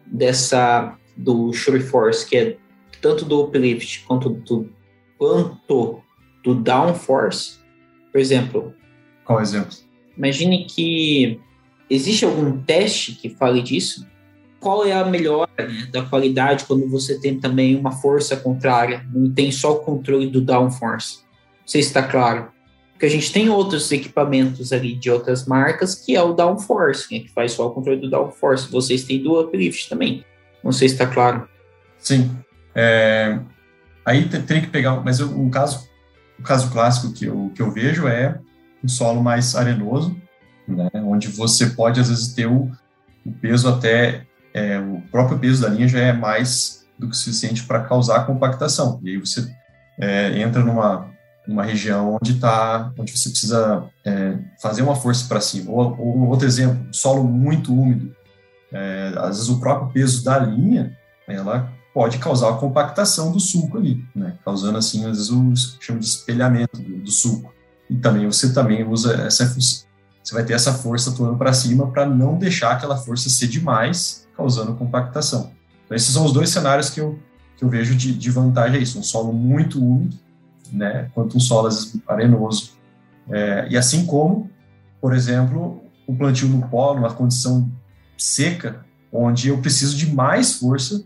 dessa 0.05 0.97
do 1.17 1.51
Shuri 1.51 1.81
Force, 1.81 2.27
que 2.27 2.37
é 2.37 2.57
tanto 3.01 3.25
do 3.25 3.43
uplift 3.43 4.05
quanto 4.05 4.29
do 4.29 4.69
quanto 5.17 6.01
do 6.43 6.55
down 6.55 6.95
force. 6.95 7.59
Por 8.11 8.19
exemplo, 8.19 8.73
qual 9.25 9.41
exemplo? 9.41 9.75
Imagine 10.17 10.65
que 10.65 11.39
Existe 11.89 12.23
algum 12.23 12.61
teste 12.61 13.13
que 13.13 13.29
fale 13.29 13.63
disso? 13.63 14.07
Qual 14.59 14.85
é 14.85 14.91
a 14.91 15.03
melhora 15.05 15.49
né, 15.57 15.87
da 15.91 16.03
qualidade 16.03 16.65
quando 16.65 16.87
você 16.87 17.19
tem 17.19 17.39
também 17.39 17.75
uma 17.75 17.91
força 17.91 18.37
contrária, 18.37 19.03
não 19.11 19.31
tem 19.31 19.51
só 19.51 19.73
o 19.73 19.79
controle 19.79 20.27
do 20.27 20.39
downforce? 20.39 21.21
Não 21.61 21.67
sei 21.67 21.81
se 21.81 21.87
está 21.87 22.03
claro. 22.03 22.51
Porque 22.99 23.05
a 23.05 23.09
gente 23.09 23.31
tem 23.31 23.49
outros 23.49 23.89
equipamentos 23.93 24.73
ali 24.73 24.93
de 24.93 25.09
outras 25.09 25.45
marcas 25.45 25.95
que 25.95 26.17
é 26.17 26.21
o 26.21 26.33
downforce, 26.33 27.07
né, 27.09 27.21
que 27.21 27.31
faz 27.31 27.53
só 27.53 27.65
o 27.65 27.71
controle 27.71 28.01
do 28.01 28.09
downforce. 28.09 28.69
Vocês 28.69 29.05
têm 29.05 29.23
do 29.23 29.39
uplift 29.39 29.87
também. 29.87 30.25
Não 30.61 30.73
sei 30.73 30.89
se 30.89 30.95
está 30.95 31.07
claro. 31.07 31.47
Sim. 31.97 32.29
É, 32.75 33.39
aí 34.03 34.27
tem 34.27 34.59
que 34.59 34.67
pegar, 34.67 34.99
mas 34.99 35.21
um 35.21 35.49
caso, 35.49 35.87
o 36.37 36.43
caso 36.43 36.69
clássico 36.71 37.13
que 37.13 37.23
eu, 37.23 37.49
que 37.55 37.61
eu 37.61 37.71
vejo 37.71 38.05
é 38.05 38.37
um 38.83 38.89
solo 38.89 39.23
mais 39.23 39.55
arenoso, 39.55 40.13
né, 40.67 40.89
onde 40.95 41.29
você 41.29 41.67
pode, 41.67 42.01
às 42.01 42.09
vezes, 42.09 42.33
ter 42.33 42.47
o, 42.47 42.69
o 43.25 43.31
peso 43.31 43.69
até, 43.69 44.25
é, 44.53 44.77
o 44.77 45.01
próprio 45.09 45.39
peso 45.39 45.61
da 45.61 45.69
linha 45.69 45.87
já 45.87 45.99
é 45.99 46.11
mais 46.11 46.85
do 46.97 47.09
que 47.09 47.15
suficiente 47.15 47.63
para 47.63 47.79
causar 47.79 48.25
compactação. 48.25 48.99
E 49.01 49.11
aí 49.11 49.17
você 49.17 49.49
é, 49.97 50.37
entra 50.41 50.61
numa, 50.61 51.09
numa 51.49 51.63
região 51.63 52.17
onde 52.21 52.33
está, 52.33 52.93
onde 52.97 53.17
você 53.17 53.29
precisa 53.29 53.83
é, 54.05 54.37
fazer 54.61 54.83
uma 54.83 54.95
força 54.95 55.27
para 55.27 55.41
cima. 55.41 55.71
Ou, 55.71 55.99
ou, 55.99 56.29
outro 56.29 56.45
exemplo, 56.45 56.87
solo 56.93 57.23
muito 57.23 57.73
úmido. 57.73 58.15
É, 58.71 59.13
às 59.17 59.37
vezes 59.37 59.49
o 59.49 59.59
próprio 59.59 59.91
peso 59.91 60.23
da 60.23 60.37
linha, 60.37 60.95
ela 61.27 61.73
pode 61.91 62.19
causar 62.19 62.49
a 62.49 62.57
compactação 62.57 63.31
do 63.31 63.39
sulco 63.39 63.79
ali, 63.79 64.05
né? 64.15 64.37
causando 64.45 64.77
assim, 64.77 64.99
às 65.05 65.17
vezes 65.17 65.31
o 65.31 65.53
chama 65.79 65.99
de 65.99 66.05
espelhamento 66.05 66.79
do, 66.79 66.97
do 66.99 67.11
sulco. 67.11 67.51
E 67.89 67.97
também 67.97 68.27
você 68.27 68.53
também 68.53 68.87
usa 68.87 69.15
essa 69.23 69.43
você 70.23 70.35
vai 70.35 70.45
ter 70.45 70.53
essa 70.53 70.71
força 70.71 71.09
atuando 71.09 71.35
para 71.35 71.51
cima 71.51 71.89
para 71.89 72.05
não 72.05 72.37
deixar 72.37 72.73
aquela 72.73 72.95
força 72.95 73.29
ser 73.29 73.47
demais, 73.47 74.27
causando 74.37 74.75
compactação. 74.75 75.51
Então, 75.85 75.95
esses 75.95 76.13
são 76.13 76.23
os 76.23 76.31
dois 76.31 76.51
cenários 76.51 76.91
que 76.91 77.01
eu, 77.01 77.17
que 77.57 77.65
eu 77.65 77.69
vejo 77.69 77.95
de, 77.95 78.13
de 78.13 78.29
vantagem 78.29 78.77
é 78.77 78.83
isso, 78.83 78.99
um 78.99 79.03
solo 79.03 79.33
muito 79.33 79.83
úmido, 79.83 80.15
né, 80.71 81.09
quanto 81.13 81.37
um 81.37 81.39
solo 81.39 81.69
arenoso. 82.07 82.73
É, 83.29 83.67
e 83.69 83.77
assim 83.77 84.05
como, 84.05 84.49
por 85.01 85.13
exemplo, 85.13 85.83
o 86.07 86.15
plantio 86.15 86.47
no 86.47 86.67
pó, 86.67 86.95
numa 86.95 87.13
condição 87.13 87.69
seca, 88.17 88.85
onde 89.11 89.49
eu 89.49 89.57
preciso 89.59 89.95
de 89.95 90.13
mais 90.13 90.55
força 90.55 91.03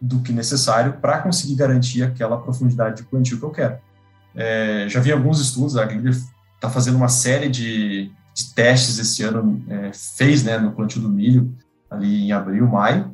do 0.00 0.20
que 0.20 0.32
necessário 0.32 0.94
para 0.94 1.18
conseguir 1.18 1.54
garantir 1.54 2.02
aquela 2.02 2.36
profundidade 2.38 2.98
de 2.98 3.02
plantio 3.04 3.38
que 3.38 3.44
eu 3.44 3.50
quero. 3.50 3.78
É, 4.34 4.86
já 4.88 5.00
vi 5.00 5.12
alguns 5.12 5.40
estudos, 5.40 5.76
a 5.76 5.84
Glíder 5.84 6.14
está 6.54 6.68
fazendo 6.68 6.96
uma 6.96 7.08
série 7.08 7.48
de, 7.48 8.10
de 8.34 8.54
testes 8.54 8.98
esse 8.98 9.22
ano, 9.22 9.62
é, 9.68 9.90
fez 9.92 10.42
né, 10.42 10.58
no 10.58 10.72
plantio 10.72 11.00
do 11.00 11.08
milho, 11.08 11.54
ali 11.90 12.24
em 12.24 12.32
abril, 12.32 12.66
maio, 12.66 13.13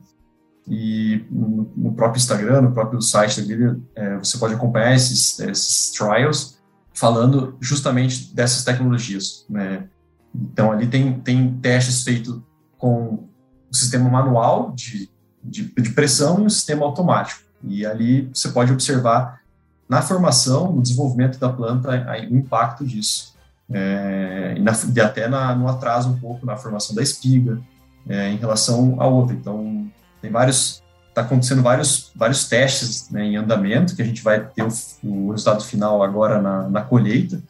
e 0.70 1.26
no, 1.28 1.92
próprio 1.92 2.20
Instagram, 2.20 2.62
no 2.62 2.72
próprio 2.72 3.02
site 3.02 3.42
Glíder, 3.42 3.76
é, 3.92 4.16
você 4.18 4.38
pode 4.38 4.54
acompanhar 4.54 4.94
esses, 4.94 5.40
esses 5.40 5.90
trials, 5.90 6.60
falando 6.94 7.56
justamente 7.60 8.32
dessas 8.32 8.62
tecnologias. 8.62 9.44
Né? 9.50 9.88
Então, 10.32 10.70
ali 10.70 10.86
tem, 10.86 11.20
tem 11.20 11.54
testes 11.54 12.04
feitos 12.04 12.40
com 12.78 13.26
o 13.68 13.76
sistema 13.76 14.08
manual 14.08 14.70
de, 14.70 15.10
de, 15.42 15.64
de 15.64 15.90
pressão 15.90 16.44
e 16.44 16.46
o 16.46 16.50
sistema 16.50 16.86
automático. 16.86 17.42
E 17.64 17.84
ali 17.84 18.30
você 18.32 18.50
pode 18.50 18.72
observar 18.72 19.40
na 19.88 20.00
formação, 20.00 20.72
no 20.72 20.82
desenvolvimento 20.82 21.36
da 21.36 21.48
planta, 21.48 22.06
o 22.30 22.36
impacto 22.36 22.86
disso. 22.86 23.34
É, 23.68 24.54
e, 24.56 24.60
na, 24.60 24.72
e, 24.72 25.00
até 25.00 25.26
na, 25.26 25.52
no 25.54 25.66
atraso 25.66 26.10
um 26.10 26.18
pouco 26.18 26.46
na 26.46 26.56
formação 26.56 26.94
da 26.94 27.02
espiga 27.02 27.60
é, 28.08 28.30
em 28.30 28.36
relação 28.36 29.00
à 29.00 29.06
outra. 29.06 29.34
Então, 29.34 29.90
tem 30.20 30.30
vários, 30.30 30.82
está 31.08 31.22
acontecendo 31.22 31.62
vários, 31.62 32.10
vários 32.14 32.48
testes 32.48 33.10
né, 33.10 33.24
em 33.24 33.36
andamento 33.36 33.94
que 33.94 34.02
a 34.02 34.04
gente 34.04 34.22
vai 34.22 34.44
ter 34.44 34.62
o, 34.62 34.68
o 35.02 35.30
resultado 35.30 35.64
final 35.64 36.02
agora 36.02 36.40
na, 36.40 36.68
na 36.68 36.82
colheita 36.82 37.40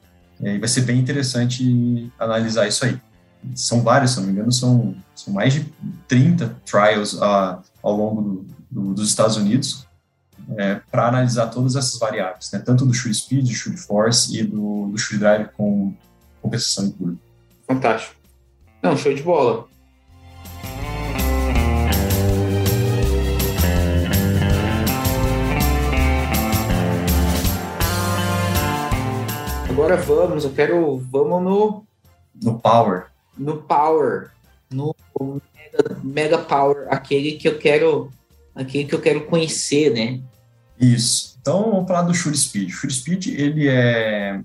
e 0.41 0.59
vai 0.59 0.69
ser 0.69 0.83
bem 0.83 0.99
interessante 0.99 2.11
analisar 2.19 2.67
isso 2.67 2.85
aí 2.85 2.99
são 3.55 3.83
vários, 3.83 4.13
se 4.13 4.19
não 4.19 4.27
me 4.27 4.33
engano, 4.33 4.53
são, 4.53 4.95
são 5.15 5.33
mais 5.33 5.55
de 5.55 5.65
30 6.07 6.57
trials 6.65 7.15
uh, 7.15 7.59
ao 7.83 7.97
longo 7.97 8.23
do, 8.23 8.47
do, 8.71 8.95
dos 8.95 9.09
Estados 9.09 9.37
Unidos 9.37 9.87
é, 10.57 10.81
para 10.91 11.09
analisar 11.09 11.47
todas 11.49 11.77
essas 11.77 11.99
variáveis, 11.99 12.51
né? 12.53 12.59
tanto 12.59 12.85
do 12.85 12.93
shoot 12.93 13.15
speed, 13.15 13.47
do 13.47 13.55
shoot 13.55 13.77
force 13.77 14.37
e 14.37 14.43
do, 14.43 14.89
do 14.89 14.99
shoot 14.99 15.19
drive 15.19 15.49
com 15.57 15.95
compensação 16.43 16.87
em 16.87 16.91
curva. 16.91 17.19
Fantástico. 17.67 18.15
Não, 18.83 18.97
show 18.97 19.15
de 19.15 19.23
bola. 19.23 19.67
Agora 29.71 29.97
vamos, 29.97 30.45
eu 30.45 30.53
quero, 30.53 30.99
vamos 30.99 31.43
no... 31.43 31.85
No 32.43 32.59
power 32.59 33.11
no 33.41 33.57
Power, 33.57 34.31
no 34.71 34.95
Mega, 35.19 36.01
Mega 36.05 36.39
Power, 36.39 36.87
aquele 36.91 37.33
que 37.33 37.49
eu 37.49 37.59
quero, 37.59 38.11
aquele 38.55 38.85
que 38.85 38.95
eu 38.95 39.01
quero 39.01 39.27
conhecer, 39.27 39.91
né? 39.91 40.21
Isso. 40.79 41.39
Então, 41.41 41.71
vamos 41.71 41.89
falar 41.89 42.03
do 42.03 42.15
Shure 42.15 42.37
Speed. 42.37 42.69
O 42.69 42.73
Shure 42.73 42.93
Speed, 42.93 43.27
ele 43.29 43.67
é, 43.67 44.41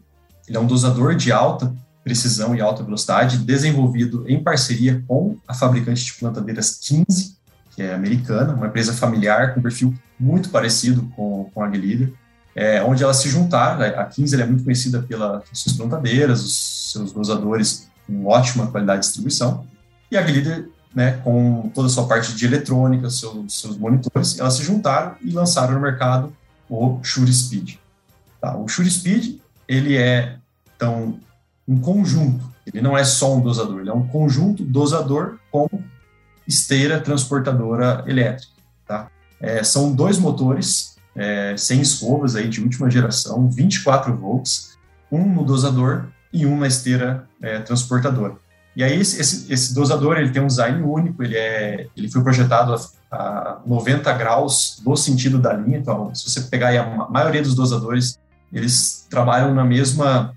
ele 0.48 0.58
é 0.58 0.60
um 0.60 0.66
dosador 0.66 1.14
de 1.14 1.32
alta 1.32 1.76
precisão 2.04 2.56
e 2.56 2.62
alta 2.62 2.84
velocidade, 2.84 3.40
desenvolvido 3.40 4.24
em 4.30 4.42
parceria 4.42 5.04
com 5.08 5.38
a 5.48 5.54
fabricante 5.54 6.06
de 6.06 6.14
plantadeiras 6.14 6.80
15, 6.82 7.36
que 7.76 7.82
é 7.82 7.94
americana, 7.94 8.54
uma 8.54 8.68
empresa 8.68 8.94
familiar 8.94 9.54
com 9.54 9.62
perfil 9.62 9.94
muito 10.18 10.50
parecido 10.50 11.10
com, 11.16 11.50
com 11.54 11.62
a 11.62 11.68
Glida, 11.68 12.10
é, 12.56 12.82
onde 12.82 13.04
elas 13.04 13.18
se 13.18 13.30
juntaram. 13.30 13.84
A 14.00 14.06
15 14.06 14.42
é 14.42 14.46
muito 14.46 14.64
conhecida 14.64 15.02
pelas 15.02 15.44
suas 15.54 15.76
plantadeiras, 15.76 16.44
os 16.44 16.92
seus 16.94 17.12
dosadores 17.12 17.90
com 18.08 18.26
ótima 18.26 18.68
qualidade 18.68 19.02
de 19.02 19.08
distribuição, 19.08 19.66
e 20.12 20.18
a 20.18 20.22
Glider, 20.22 20.70
né, 20.94 21.20
com 21.24 21.70
toda 21.74 21.88
a 21.88 21.90
sua 21.90 22.08
parte 22.08 22.34
de 22.34 22.46
eletrônica, 22.46 23.10
seus, 23.10 23.60
seus 23.60 23.78
monitores, 23.78 24.40
elas 24.40 24.54
se 24.54 24.64
juntaram 24.64 25.16
e 25.22 25.32
lançaram 25.32 25.74
no 25.74 25.82
mercado 25.82 26.32
o 26.70 27.00
Shure 27.04 27.34
Speed. 27.34 27.76
Tá? 28.40 28.56
O 28.56 28.68
Shure 28.68 28.90
Speed, 28.90 29.40
ele 29.68 29.98
é, 29.98 30.38
então, 30.76 31.20
um 31.68 31.80
conjunto, 31.80 32.46
ele 32.66 32.82
não 32.82 32.98
é 32.98 33.04
só 33.04 33.36
um 33.36 33.42
dosador, 33.42 33.82
ele 33.82 33.90
é 33.90 33.94
um 33.94 34.08
conjunto 34.08 34.64
dosador 34.64 35.38
com 35.52 35.68
esteira 36.48 37.00
transportadora 37.02 38.04
elétrica. 38.08 38.54
Tá? 38.88 39.08
É, 39.40 39.64
são 39.64 39.92
dois 39.94 40.18
motores 40.18 40.95
é, 41.16 41.56
sem 41.58 41.82
escovas 41.82 42.36
aí 42.36 42.48
de 42.48 42.62
última 42.62 42.90
geração, 42.90 43.50
24 43.50 44.16
volts, 44.16 44.78
um 45.12 45.24
no 45.26 45.44
dosador 45.44 46.08
e 46.32 46.46
uma 46.46 46.68
esteira 46.68 47.28
é, 47.42 47.60
transportadora. 47.60 48.36
E 48.76 48.84
aí 48.84 49.00
esse, 49.00 49.22
esse, 49.22 49.52
esse, 49.52 49.74
dosador 49.74 50.18
ele 50.18 50.32
tem 50.32 50.42
um 50.42 50.48
design 50.48 50.84
único, 50.84 51.24
ele, 51.24 51.38
é, 51.38 51.88
ele 51.96 52.12
foi 52.12 52.22
projetado 52.22 52.76
a, 53.10 53.16
a 53.16 53.62
90 53.66 54.12
graus 54.14 54.82
do 54.84 54.96
sentido 54.98 55.40
da 55.40 55.54
linha, 55.54 55.78
então 55.78 56.14
se 56.14 56.30
você 56.30 56.42
pegar 56.42 56.78
a 56.78 57.10
maioria 57.10 57.42
dos 57.42 57.56
dosadores, 57.56 58.20
eles 58.52 59.08
trabalham 59.10 59.54
na 59.54 59.64
mesma, 59.64 60.34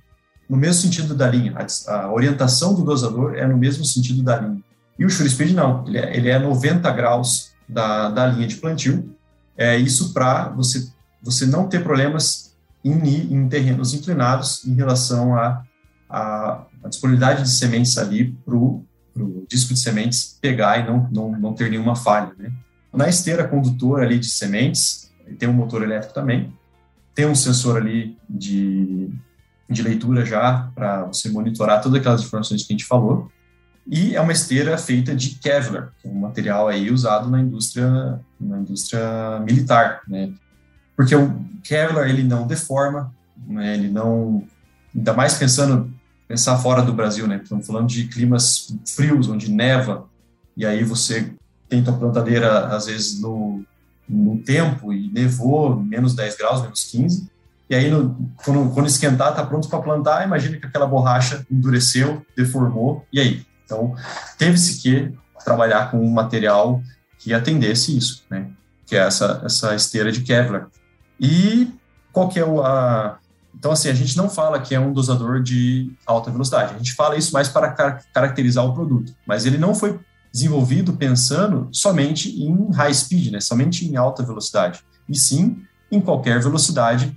no 0.48 0.56
mesmo 0.56 0.82
sentido 0.82 1.16
da 1.16 1.26
linha, 1.26 1.52
a, 1.56 1.92
a 1.92 2.12
orientação 2.12 2.74
do 2.74 2.84
dosador 2.84 3.34
é 3.34 3.44
no 3.44 3.56
mesmo 3.56 3.84
sentido 3.84 4.22
da 4.22 4.36
linha. 4.36 4.62
E 4.96 5.04
o 5.04 5.10
Shure 5.10 5.30
Speed 5.30 5.52
não, 5.52 5.84
ele 5.86 5.98
é, 5.98 6.16
ele 6.16 6.28
é 6.28 6.38
90 6.38 6.88
graus 6.92 7.52
da, 7.68 8.08
da 8.08 8.26
linha 8.26 8.46
de 8.46 8.56
plantio, 8.56 9.16
é 9.59 9.76
isso 9.76 10.14
para 10.14 10.48
você, 10.50 10.88
você 11.22 11.44
não 11.44 11.68
ter 11.68 11.82
problemas 11.82 12.56
em, 12.82 13.34
em 13.34 13.48
terrenos 13.48 13.92
inclinados 13.92 14.64
em 14.64 14.74
relação 14.74 15.36
a 15.36 15.62
a, 16.09 16.64
a 16.82 16.88
disponibilidade 16.88 17.42
de 17.42 17.50
sementes 17.50 17.98
ali 17.98 18.32
para 18.44 18.56
o 18.56 18.84
disco 19.48 19.74
de 19.74 19.80
sementes 19.80 20.38
pegar 20.40 20.78
e 20.78 20.86
não, 20.86 21.09
não, 21.11 21.32
não 21.32 21.52
ter 21.52 21.70
nenhuma 21.70 21.94
falha. 21.94 22.32
Né? 22.38 22.50
Na 22.92 23.09
esteira 23.09 23.46
condutora 23.46 24.04
ali 24.04 24.18
de 24.18 24.30
sementes, 24.30 25.12
tem 25.38 25.48
um 25.48 25.52
motor 25.52 25.82
elétrico 25.82 26.14
também, 26.14 26.52
tem 27.14 27.26
um 27.26 27.34
sensor 27.34 27.76
ali 27.76 28.16
de, 28.28 29.11
de 29.68 29.82
leitura 29.82 30.24
já 30.24 30.70
para 30.74 31.04
você 31.04 31.28
monitorar 31.28 31.82
todas 31.82 32.00
aquelas 32.00 32.22
informações 32.22 32.64
que 32.64 32.72
a 32.72 32.76
gente 32.76 32.86
falou, 32.86 33.30
e 33.91 34.14
é 34.14 34.20
uma 34.20 34.32
esteira 34.32 34.76
feita 34.76 35.16
de 35.16 35.30
Kevlar, 35.36 35.93
é 36.05 36.09
um 36.09 36.20
material 36.20 36.68
aí 36.68 36.91
usado 36.91 37.30
na 37.30 37.41
indústria, 37.41 38.20
na 38.39 38.59
indústria 38.59 39.41
militar, 39.41 40.03
né? 40.07 40.30
Porque 40.95 41.14
o 41.14 41.41
Kevlar 41.62 42.09
ele 42.09 42.22
não 42.22 42.47
deforma, 42.47 43.14
né? 43.47 43.74
ele 43.74 43.89
não, 43.89 44.45
ainda 44.95 45.14
mais 45.14 45.34
pensando 45.34 45.91
pensar 46.26 46.59
fora 46.59 46.82
do 46.82 46.93
Brasil, 46.93 47.26
né? 47.26 47.41
Estamos 47.43 47.66
falando 47.66 47.89
de 47.89 48.07
climas 48.09 48.74
frios, 48.86 49.28
onde 49.30 49.51
neva, 49.51 50.05
e 50.55 50.66
aí 50.66 50.84
você 50.84 51.32
tem 51.66 51.82
tua 51.82 51.95
plantadeira, 51.95 52.66
às 52.66 52.86
vezes, 52.86 53.20
no, 53.20 53.64
no 54.07 54.36
tempo, 54.39 54.93
e 54.93 55.11
nevou, 55.11 55.80
menos 55.80 56.14
10 56.14 56.36
graus, 56.36 56.61
menos 56.61 56.84
15, 56.84 57.26
e 57.70 57.74
aí, 57.74 57.91
no, 57.91 58.16
quando, 58.45 58.70
quando 58.74 58.86
esquentar, 58.86 59.34
tá 59.34 59.45
pronto 59.45 59.68
para 59.68 59.80
plantar, 59.80 60.26
imagina 60.26 60.59
que 60.59 60.66
aquela 60.66 60.86
borracha 60.86 61.47
endureceu, 61.51 62.24
deformou, 62.36 63.07
e 63.12 63.20
aí? 63.20 63.47
Então, 63.68 63.94
teve-se 64.38 64.80
que 64.80 65.12
trabalhar 65.44 65.90
com 65.90 66.00
um 66.00 66.10
material 66.10 66.82
que 67.18 67.34
atendesse 67.34 67.94
isso, 67.96 68.24
né? 68.30 68.48
Que 68.86 68.96
é 68.96 69.00
essa, 69.00 69.42
essa 69.44 69.74
esteira 69.74 70.10
de 70.10 70.22
Kevlar. 70.22 70.68
E 71.20 71.70
qual 72.10 72.30
que 72.30 72.40
é 72.40 72.42
a, 72.42 73.18
então, 73.54 73.72
assim, 73.72 73.90
a 73.90 73.94
gente 73.94 74.16
não 74.16 74.30
fala 74.30 74.58
que 74.58 74.74
é 74.74 74.80
um 74.80 74.92
dosador 74.92 75.42
de 75.42 75.92
alta 76.06 76.30
velocidade. 76.30 76.74
A 76.74 76.78
gente 76.78 76.94
fala 76.94 77.16
isso 77.16 77.32
mais 77.32 77.48
para 77.48 77.72
car 77.72 78.02
caracterizar 78.14 78.64
o 78.64 78.72
produto. 78.72 79.12
Mas 79.26 79.44
ele 79.44 79.58
não 79.58 79.74
foi 79.74 79.98
desenvolvido 80.32 80.92
pensando 80.92 81.68
somente 81.72 82.40
em 82.40 82.70
high 82.72 82.94
speed, 82.94 83.32
né? 83.32 83.40
somente 83.40 83.86
em 83.86 83.96
alta 83.96 84.22
velocidade. 84.22 84.80
E 85.08 85.18
sim 85.18 85.62
em 85.90 86.00
qualquer 86.00 86.40
velocidade 86.40 87.14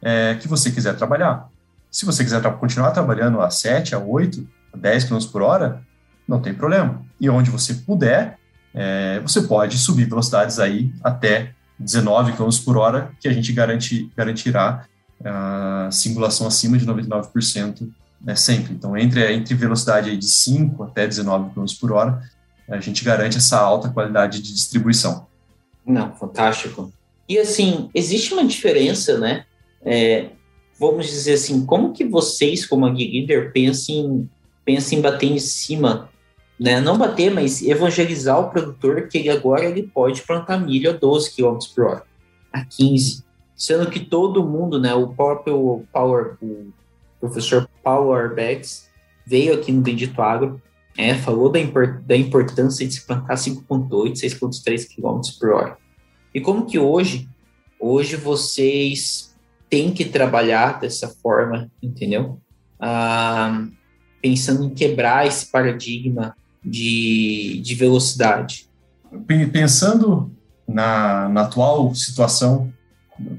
é, 0.00 0.34
que 0.36 0.48
você 0.48 0.70
quiser 0.70 0.96
trabalhar. 0.96 1.48
Se 1.90 2.06
você 2.06 2.24
quiser 2.24 2.40
tra 2.40 2.50
continuar 2.52 2.92
trabalhando 2.92 3.40
a 3.40 3.50
7, 3.50 3.94
a 3.94 3.98
8, 3.98 4.48
a 4.72 4.76
10 4.78 5.04
km 5.04 5.18
por 5.30 5.42
hora, 5.42 5.82
não 6.26 6.40
tem 6.40 6.54
problema. 6.54 7.02
E 7.20 7.28
onde 7.28 7.50
você 7.50 7.74
puder, 7.74 8.38
é, 8.74 9.20
você 9.20 9.42
pode 9.42 9.78
subir 9.78 10.08
velocidades 10.08 10.58
aí 10.58 10.92
até 11.02 11.52
19 11.78 12.32
km 12.32 12.48
por 12.64 12.76
hora, 12.76 13.10
que 13.20 13.28
a 13.28 13.32
gente 13.32 13.52
garante, 13.52 14.10
garantirá 14.16 14.86
a 15.24 15.88
singulação 15.90 16.46
acima 16.46 16.78
de 16.78 16.86
99% 16.86 17.88
né, 18.20 18.34
sempre. 18.34 18.72
Então, 18.72 18.96
entre, 18.96 19.32
entre 19.32 19.54
velocidade 19.54 20.16
de 20.16 20.26
5 20.26 20.82
até 20.84 21.06
19 21.06 21.50
km 21.50 21.64
por 21.80 21.92
hora, 21.92 22.22
a 22.68 22.80
gente 22.80 23.04
garante 23.04 23.36
essa 23.36 23.58
alta 23.58 23.88
qualidade 23.88 24.40
de 24.40 24.52
distribuição. 24.52 25.26
Não, 25.84 26.14
fantástico. 26.14 26.92
E 27.28 27.38
assim, 27.38 27.90
existe 27.94 28.32
uma 28.32 28.44
diferença, 28.44 29.18
né? 29.18 29.44
É, 29.84 30.30
vamos 30.78 31.06
dizer 31.06 31.34
assim, 31.34 31.66
como 31.66 31.92
que 31.92 32.04
vocês, 32.04 32.64
como 32.64 32.86
a 32.86 32.90
Leader, 32.90 33.52
pensam 33.52 33.94
em, 33.94 34.30
em 34.66 35.00
bater 35.00 35.30
em 35.30 35.38
cima, 35.38 36.08
né? 36.58 36.80
Não 36.80 36.98
bater, 36.98 37.32
mas 37.32 37.62
evangelizar 37.62 38.38
o 38.38 38.50
produtor 38.50 39.08
que 39.08 39.18
ele 39.18 39.30
agora 39.30 39.64
ele 39.64 39.82
pode 39.82 40.22
plantar 40.22 40.58
milho 40.58 40.90
a 40.90 40.92
12 40.92 41.34
km 41.34 41.58
por 41.74 41.84
hora, 41.84 42.02
a 42.52 42.64
15 42.64 43.24
sendo 43.62 43.88
que 43.88 44.00
todo 44.00 44.42
mundo, 44.42 44.80
né, 44.80 44.92
o 44.92 45.14
próprio 45.14 45.84
Power, 45.92 46.36
o 46.42 46.72
professor 47.20 47.68
Powerbags 47.80 48.88
veio 49.24 49.54
aqui 49.54 49.70
no 49.70 49.80
Bendito 49.80 50.20
Agro, 50.20 50.60
é, 50.98 51.14
falou 51.14 51.48
da, 51.48 51.60
da 52.04 52.16
importância 52.16 52.84
de 52.84 52.94
se 52.94 53.06
plantar 53.06 53.34
5.8, 53.34 54.14
6.3 54.14 54.88
km 54.92 55.20
por 55.38 55.50
hora. 55.50 55.78
E 56.34 56.40
como 56.40 56.66
que 56.66 56.76
hoje, 56.76 57.28
hoje 57.78 58.16
vocês 58.16 59.32
têm 59.70 59.92
que 59.92 60.06
trabalhar 60.06 60.80
dessa 60.80 61.08
forma, 61.08 61.70
entendeu? 61.80 62.40
Ah, 62.80 63.64
pensando 64.20 64.64
em 64.64 64.70
quebrar 64.70 65.24
esse 65.24 65.46
paradigma 65.46 66.36
de, 66.64 67.60
de 67.62 67.74
velocidade. 67.74 68.68
Pensando 69.52 70.30
na, 70.66 71.28
na 71.28 71.42
atual 71.42 71.94
situação, 71.94 72.72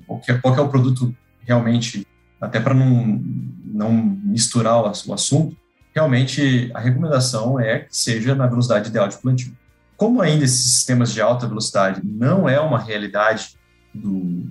qual 0.05 0.19
que, 0.19 0.31
é, 0.31 0.37
qual 0.37 0.53
que 0.53 0.59
é 0.59 0.63
o 0.63 0.69
produto 0.69 1.15
realmente, 1.41 2.07
até 2.39 2.59
para 2.59 2.73
não, 2.73 3.21
não 3.65 3.91
misturar 3.93 4.81
o, 4.83 5.13
assunto, 5.13 5.55
realmente 5.93 6.71
a 6.73 6.79
recomendação 6.79 7.59
é 7.59 7.79
que 7.79 7.95
seja 7.95 8.35
na 8.35 8.47
velocidade 8.47 8.89
ideal 8.89 9.07
de 9.07 9.17
plantio. 9.17 9.55
Como 9.97 10.21
ainda 10.21 10.43
esses 10.43 10.73
sistemas 10.73 11.13
de 11.13 11.21
alta 11.21 11.47
velocidade 11.47 12.01
não 12.03 12.47
é 12.47 12.59
uma 12.59 12.79
realidade 12.79 13.55
do, 13.93 14.49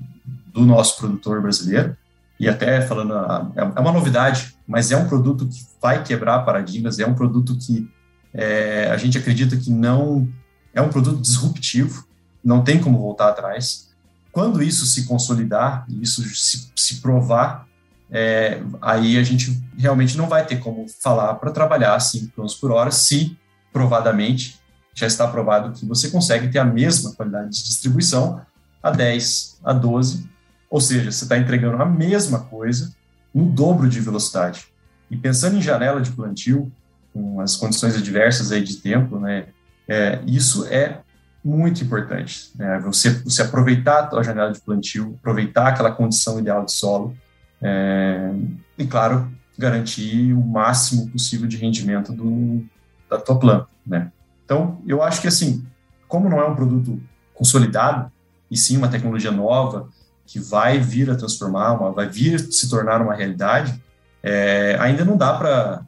do 0.53 0.65
nosso 0.65 0.99
produtor 0.99 1.41
brasileiro, 1.41 1.97
e 2.39 2.49
até 2.49 2.81
falando, 2.81 3.15
é, 3.57 3.61
é 3.77 3.81
uma 3.81 3.93
novidade, 3.93 4.57
mas 4.67 4.91
é 4.91 4.97
um 4.97 5.09
produto 5.09 5.47
que 5.47 5.65
vai 5.81 6.03
quebrar 6.03 6.41
paradigmas, 6.41 6.99
é 6.99 7.07
um 7.07 7.15
produto 7.15 7.57
que 7.57 7.89
é, 8.35 8.89
a 8.91 8.97
gente 8.97 9.19
acredita 9.19 9.57
que 9.57 9.71
não 9.71 10.29
é 10.75 10.81
um 10.81 10.89
produto 10.89 11.21
disruptivo, 11.21 12.07
não 12.43 12.63
tem 12.63 12.81
como 12.81 12.99
voltar 12.99 13.29
atrás. 13.29 13.91
Quando 14.31 14.63
isso 14.63 14.87
se 14.87 15.05
consolidar, 15.05 15.85
isso 15.89 16.23
se, 16.35 16.71
se 16.75 17.01
provar, 17.01 17.67
é, 18.11 18.63
aí 18.81 19.19
a 19.19 19.23
gente 19.23 19.63
realmente 19.77 20.17
não 20.17 20.29
vai 20.29 20.45
ter 20.45 20.59
como 20.59 20.87
falar 21.01 21.35
para 21.35 21.51
trabalhar 21.51 21.95
a 21.95 22.01
5 22.01 22.33
km 22.35 22.47
por 22.61 22.71
hora, 22.71 22.91
se 22.91 23.37
provadamente 23.73 24.61
já 24.95 25.07
está 25.07 25.27
provado 25.27 25.73
que 25.73 25.87
você 25.87 26.11
consegue 26.11 26.49
ter 26.49 26.59
a 26.59 26.65
mesma 26.65 27.13
qualidade 27.15 27.51
de 27.51 27.65
distribuição 27.65 28.43
a 28.83 28.91
10, 28.91 29.61
a 29.65 29.73
12, 29.73 30.29
ou 30.69 30.81
seja, 30.81 31.11
você 31.11 31.25
está 31.25 31.39
entregando 31.39 31.83
a 31.83 31.87
mesma 31.87 32.41
coisa 32.41 32.95
no 33.35 33.47
dobro 33.47 33.89
de 33.89 34.01
velocidade. 34.01 34.67
E 35.11 35.17
pensando 35.17 35.57
em 35.57 35.63
janela 35.63 36.01
de 36.01 36.11
plantio, 36.13 36.71
com 37.13 37.41
as 37.41 37.57
condições 37.57 37.97
adversas 37.97 38.53
aí 38.53 38.63
de 38.63 38.77
tempo, 38.77 39.19
né, 39.19 39.47
é, 39.89 40.21
isso 40.27 40.67
é 40.67 41.01
muito 41.45 41.83
importante. 41.83 42.51
Né, 42.57 42.79
você, 42.81 43.11
você 43.11 43.43
aproveitar 43.43 44.09
a 44.13 44.23
janela 44.23 44.53
de 44.53 44.61
plantio, 44.61 45.17
aproveitar 45.19 45.69
aquela 45.69 45.93
condição 45.93 46.39
ideal 46.39 46.65
de 46.65 46.73
solo, 46.73 47.17
é, 47.61 48.33
e, 48.77 48.87
claro, 48.87 49.31
garantir 49.57 50.33
o 50.33 50.41
máximo 50.41 51.09
possível 51.11 51.47
de 51.47 51.57
rendimento 51.57 52.13
do, 52.13 52.65
da 53.09 53.19
tua 53.19 53.39
planta, 53.39 53.69
né? 53.87 54.11
Então, 54.45 54.83
eu 54.87 55.03
acho 55.03 55.21
que, 55.21 55.29
assim, 55.29 55.65
como 56.09 56.29
não 56.29 56.41
é 56.41 56.45
um 56.45 56.57
produto 56.57 57.01
consolidado, 57.33 58.11
e 58.51 58.57
sim 58.57 58.77
uma 58.77 58.89
tecnologia 58.89 59.31
nova, 59.31 59.89
que 60.27 60.41
vai 60.41 60.79
vir 60.79 61.11
a 61.11 61.15
transformar, 61.15 61.73
uma, 61.73 61.93
vai 61.93 62.09
vir 62.09 62.39
se 62.39 62.69
tornar 62.69 63.01
uma 63.01 63.15
realidade, 63.15 63.81
é, 64.23 64.77
ainda 64.81 65.05
não 65.05 65.17
dá 65.17 65.33
para 65.35 65.83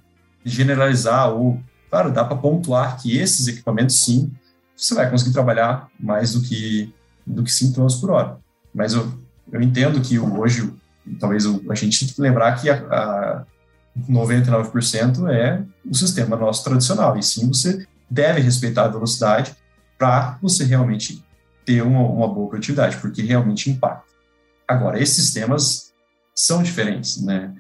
generalizar 0.45 1.31
ou, 1.33 1.61
claro, 1.91 2.13
dá 2.13 2.25
para 2.25 2.37
pontuar 2.37 3.01
que 3.01 3.17
esses 3.17 3.47
equipamentos, 3.49 4.01
sim, 4.01 4.33
você 4.77 4.95
vai 4.95 5.09
conseguir 5.11 5.33
trabalhar 5.33 5.89
mais 5.99 6.33
do 6.35 6.43
que 6.43 6.93
do 7.27 7.43
que 7.43 7.51
5 7.51 7.75
km 7.75 8.01
por 8.01 8.11
hora. 8.11 8.39
Mas 8.75 8.93
eu, 8.93 9.11
eu 9.51 9.63
entendo 9.63 10.01
que 10.01 10.19
hoje, 10.19 10.73
talvez 11.19 11.47
a 11.47 11.75
gente 11.75 12.01
tenha 12.01 12.15
que 12.15 12.21
lembrar 12.21 12.61
que 12.61 12.69
a, 12.69 12.77
a 12.77 13.45
99% 14.11 15.31
é 15.31 15.63
o 15.89 15.95
sistema 15.95 16.37
nosso 16.37 16.65
tradicional, 16.65 17.17
e 17.17 17.23
sim 17.23 17.49
você 17.49 17.87
deve 18.11 18.41
respeitar 18.41 18.85
a 18.85 18.89
velocidade 18.89 19.55
para 19.97 20.39
você 20.43 20.65
realmente 20.65 21.25
ter 21.65 21.83
uma, 21.83 22.01
uma 22.01 22.29
boa 22.29 22.49
produtividade, 22.49 22.97
porque 22.99 23.23
realmente 23.23 23.71
impacta. 23.71 24.05
Agora, 24.67 25.01
esses 25.01 25.25
sistemas 25.25 25.93
são 26.35 26.63
diferentes, 26.63 27.23
né? 27.23 27.55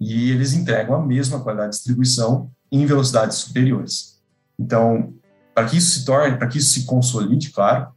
E 0.00 0.30
eles 0.30 0.52
entregam 0.52 0.94
a 0.94 1.04
mesma 1.04 1.40
qualidade 1.40 1.70
de 1.70 1.76
distribuição 1.76 2.50
em 2.70 2.86
velocidades 2.86 3.36
superiores. 3.38 4.20
Então, 4.58 5.14
para 5.54 5.66
que 5.66 5.76
isso 5.76 5.98
se 5.98 6.04
torne, 6.04 6.36
para 6.36 6.46
que 6.46 6.58
isso 6.58 6.72
se 6.72 6.84
consolide, 6.84 7.50
claro, 7.50 7.88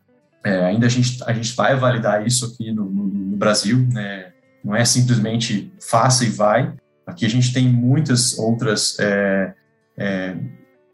é, 0.44 0.66
ainda 0.66 0.88
a 0.88 0.90
gente, 0.90 1.24
a 1.26 1.34
gente 1.34 1.56
vai 1.56 1.76
validar 1.76 2.26
isso 2.26 2.46
aqui 2.46 2.72
no, 2.72 2.86
no, 2.86 3.04
no 3.04 3.38
Brasil, 3.38 3.88
né? 3.92 4.32
Não 4.64 4.76
é 4.76 4.84
simplesmente 4.86 5.72
faça 5.80 6.26
e 6.26 6.30
vai. 6.30 6.74
Aqui 7.06 7.26
a 7.26 7.30
gente 7.30 7.54
tem 7.54 7.68
muitas 7.68 8.38
outras 8.38 8.98
é, 9.00 9.54
é, 9.98 10.36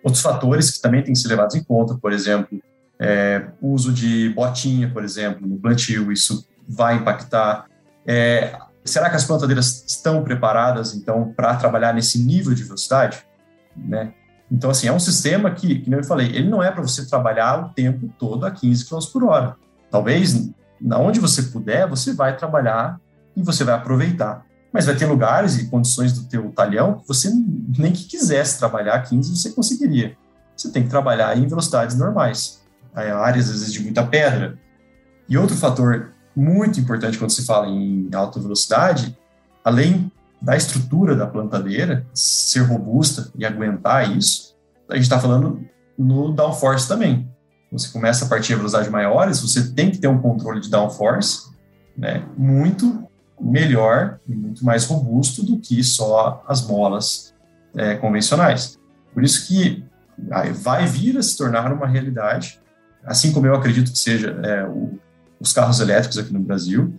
outros 0.03 0.22
fatores 0.22 0.72
que 0.72 0.82
também 0.82 1.03
têm 1.03 1.14
que 1.14 1.20
ser 1.20 1.30
levados 1.30 1.55
em 1.55 1.64
conta, 1.64 1.95
por 1.95 2.12
exemplo, 2.12 2.62
é, 2.99 3.47
uso 3.62 3.93
de 3.93 4.30
botinha, 4.30 4.89
por 4.89 5.03
exemplo, 5.03 5.47
no 5.47 5.58
plantio, 5.58 6.12
isso 6.12 6.47
vai 6.68 6.95
impactar. 6.95 7.66
É, 8.05 8.58
será 8.88 9.09
que 9.09 9.15
as 9.15 9.25
plantadeiras 9.25 9.83
estão 9.88 10.23
preparadas, 10.23 10.95
então, 10.95 11.33
para 11.35 11.55
trabalhar 11.55 11.93
nesse 11.93 12.19
nível 12.19 12.53
de 12.53 12.63
velocidade? 12.63 13.25
Né? 13.75 14.13
Então, 14.51 14.69
assim, 14.69 14.88
é 14.88 14.93
um 14.93 14.99
sistema 14.99 15.51
que, 15.51 15.79
como 15.81 15.95
eu 15.95 16.03
falei, 16.03 16.27
ele 16.27 16.49
não 16.49 16.63
é 16.63 16.71
para 16.71 16.81
você 16.81 17.05
trabalhar 17.05 17.65
o 17.65 17.69
tempo 17.69 18.09
todo 18.17 18.45
a 18.45 18.51
15 18.51 18.85
km 18.85 18.99
por 19.11 19.23
hora. 19.25 19.55
Talvez, 19.91 20.49
na 20.79 20.97
onde 20.97 21.19
você 21.19 21.43
puder, 21.43 21.88
você 21.88 22.13
vai 22.13 22.35
trabalhar 22.35 22.99
e 23.35 23.43
você 23.43 23.63
vai 23.63 23.75
aproveitar. 23.75 24.45
Mas 24.71 24.85
vai 24.85 24.95
ter 24.95 25.05
lugares 25.05 25.57
e 25.57 25.67
condições 25.67 26.13
do 26.13 26.27
teu 26.27 26.51
talhão 26.51 26.99
que 26.99 27.07
você 27.07 27.29
nem 27.77 27.91
que 27.91 28.05
quisesse 28.05 28.59
trabalhar 28.59 29.01
15 29.01 29.35
você 29.35 29.51
conseguiria. 29.51 30.15
Você 30.55 30.71
tem 30.71 30.83
que 30.83 30.89
trabalhar 30.89 31.38
em 31.38 31.47
velocidades 31.47 31.97
normais. 31.97 32.61
Áreas, 32.93 33.49
às 33.49 33.59
vezes, 33.59 33.73
de 33.73 33.81
muita 33.81 34.03
pedra. 34.03 34.57
E 35.29 35.38
outro 35.38 35.55
fator 35.55 36.13
muito 36.38 36.79
importante 36.79 37.17
quando 37.17 37.31
se 37.31 37.43
fala 37.43 37.67
em 37.67 38.07
alta 38.13 38.39
velocidade, 38.39 39.17
além 39.65 40.11
da 40.39 40.55
estrutura 40.55 41.15
da 41.15 41.25
plantadeira 41.25 42.05
ser 42.13 42.59
robusta 42.59 43.31
e 43.35 43.43
aguentar 43.43 44.15
isso, 44.15 44.55
a 44.88 44.93
gente 44.93 45.05
está 45.05 45.19
falando 45.19 45.59
no 45.97 46.31
downforce 46.31 46.88
também. 46.88 47.27
Você 47.71 47.89
começa 47.91 48.25
a 48.25 48.27
partir 48.29 48.49
de 48.49 48.55
velocidades 48.55 48.91
maiores, 48.91 49.41
você 49.41 49.73
tem 49.73 49.89
que 49.89 49.97
ter 49.97 50.07
um 50.07 50.21
controle 50.21 50.61
de 50.61 50.69
downforce 50.69 51.47
né, 51.97 52.23
muito 52.38 53.07
melhor 53.41 54.19
e 54.27 54.35
muito 54.35 54.63
mais 54.63 54.85
robusto 54.85 55.43
do 55.43 55.57
que 55.57 55.83
só 55.83 56.43
as 56.47 56.65
molas 56.67 57.33
é, 57.75 57.95
convencionais. 57.95 58.79
Por 59.11 59.23
isso 59.23 59.47
que 59.47 59.83
vai 60.53 60.85
vir 60.85 61.17
a 61.17 61.23
se 61.23 61.35
tornar 61.35 61.73
uma 61.73 61.88
realidade, 61.88 62.59
assim 63.03 63.31
como 63.31 63.47
eu 63.47 63.55
acredito 63.55 63.91
que 63.91 63.97
seja 63.97 64.39
é, 64.43 64.65
o, 64.65 64.99
os 65.39 65.53
carros 65.53 65.79
elétricos 65.79 66.17
aqui 66.17 66.33
no 66.33 66.39
Brasil, 66.39 66.93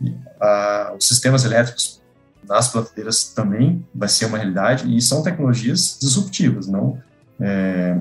e, 0.00 0.14
a, 0.40 0.94
os 0.98 1.06
sistemas 1.06 1.44
elétricos 1.44 2.00
nas 2.46 2.68
plantadeiras 2.68 3.24
também 3.24 3.84
vai 3.94 4.08
ser 4.08 4.26
uma 4.26 4.38
realidade. 4.38 4.96
E 4.96 5.00
são 5.00 5.22
tecnologias 5.22 5.98
disruptivas, 6.00 6.66
não? 6.66 6.98
É, 7.38 7.96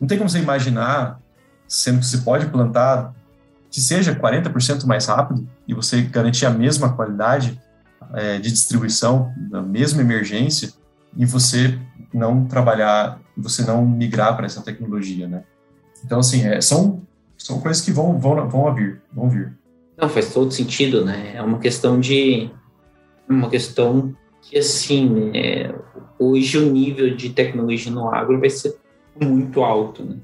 não 0.00 0.08
tem 0.08 0.18
como 0.18 0.28
você 0.28 0.38
imaginar, 0.38 1.20
sendo 1.68 2.00
que 2.00 2.06
você 2.06 2.18
pode 2.18 2.46
plantar 2.46 3.14
que 3.70 3.80
seja 3.80 4.14
40% 4.14 4.84
mais 4.84 5.06
rápido 5.06 5.48
e 5.66 5.72
você 5.72 6.02
garantir 6.02 6.44
a 6.44 6.50
mesma 6.50 6.92
qualidade 6.92 7.58
é, 8.12 8.38
de 8.38 8.50
distribuição, 8.50 9.32
da 9.50 9.62
mesma 9.62 10.02
emergência, 10.02 10.70
e 11.16 11.24
você 11.24 11.78
não 12.12 12.44
trabalhar, 12.44 13.18
você 13.36 13.62
não 13.62 13.86
migrar 13.86 14.36
para 14.36 14.44
essa 14.44 14.60
tecnologia, 14.60 15.26
né? 15.26 15.44
Então, 16.04 16.18
assim, 16.18 16.46
é, 16.46 16.60
são, 16.60 17.00
são 17.44 17.60
coisas 17.60 17.82
que 17.82 17.92
vão, 17.92 18.18
vão, 18.18 18.48
vão 18.48 18.74
vir, 18.74 19.00
vão 19.12 19.28
vir. 19.28 19.52
Não, 19.96 20.08
faz 20.08 20.32
todo 20.32 20.50
sentido, 20.50 21.04
né? 21.04 21.32
É 21.34 21.42
uma 21.42 21.58
questão 21.58 22.00
de... 22.00 22.50
uma 23.28 23.48
questão 23.48 24.14
que, 24.40 24.58
assim, 24.58 25.08
né, 25.08 25.74
hoje 26.18 26.58
o 26.58 26.72
nível 26.72 27.14
de 27.14 27.30
tecnologia 27.30 27.92
no 27.92 28.08
agro 28.08 28.40
vai 28.40 28.50
ser 28.50 28.76
muito 29.20 29.62
alto, 29.62 30.04
né? 30.04 30.16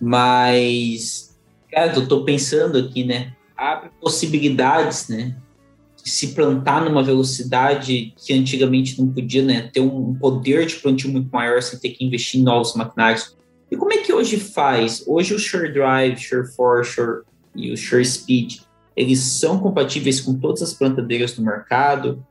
Mas 0.00 1.32
Cara, 1.72 1.94
eu 1.94 2.06
tô 2.06 2.22
pensando 2.22 2.76
aqui, 2.76 3.02
né? 3.02 3.32
Abre 3.56 3.88
possibilidades, 3.98 5.08
né? 5.08 5.34
De 5.96 6.10
se 6.10 6.34
plantar 6.34 6.84
numa 6.84 7.02
velocidade 7.02 8.12
que 8.16 8.34
antigamente 8.34 9.00
não 9.00 9.08
podia, 9.08 9.42
né? 9.42 9.70
Ter 9.72 9.80
um 9.80 10.14
poder 10.14 10.66
de 10.66 10.76
plantio 10.76 11.10
muito 11.10 11.30
maior 11.32 11.62
sem 11.62 11.78
ter 11.78 11.90
que 11.90 12.04
investir 12.04 12.40
em 12.40 12.44
novos 12.44 12.74
maquinários. 12.74 13.34
E 13.72 13.76
como 13.76 13.90
é 13.92 13.98
que 13.98 14.12
hoje 14.12 14.38
faz? 14.38 15.02
Hoje 15.06 15.34
o 15.34 15.38
Sure 15.38 15.72
Drive, 15.72 16.18
Sure 16.18 16.46
Force 16.46 16.92
Sure 16.92 17.22
e 17.56 17.72
o 17.72 17.76
Sure 17.76 18.04
Speed, 18.04 18.60
eles 18.94 19.18
são 19.18 19.58
compatíveis 19.58 20.20
com 20.20 20.38
todas 20.38 20.60
as 20.60 20.74
plantadeiras 20.74 21.32
do 21.32 21.42
mercado. 21.42 22.22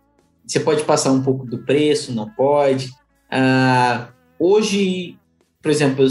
Você 0.46 0.60
pode 0.60 0.84
passar 0.84 1.12
um 1.12 1.24
pouco 1.24 1.46
do 1.48 1.58
preço, 1.58 2.14
não 2.14 2.30
pode. 2.30 2.92
Ah, 3.32 4.10
hoje, 4.38 5.18
por 5.60 5.72
exemplo, 5.72 6.06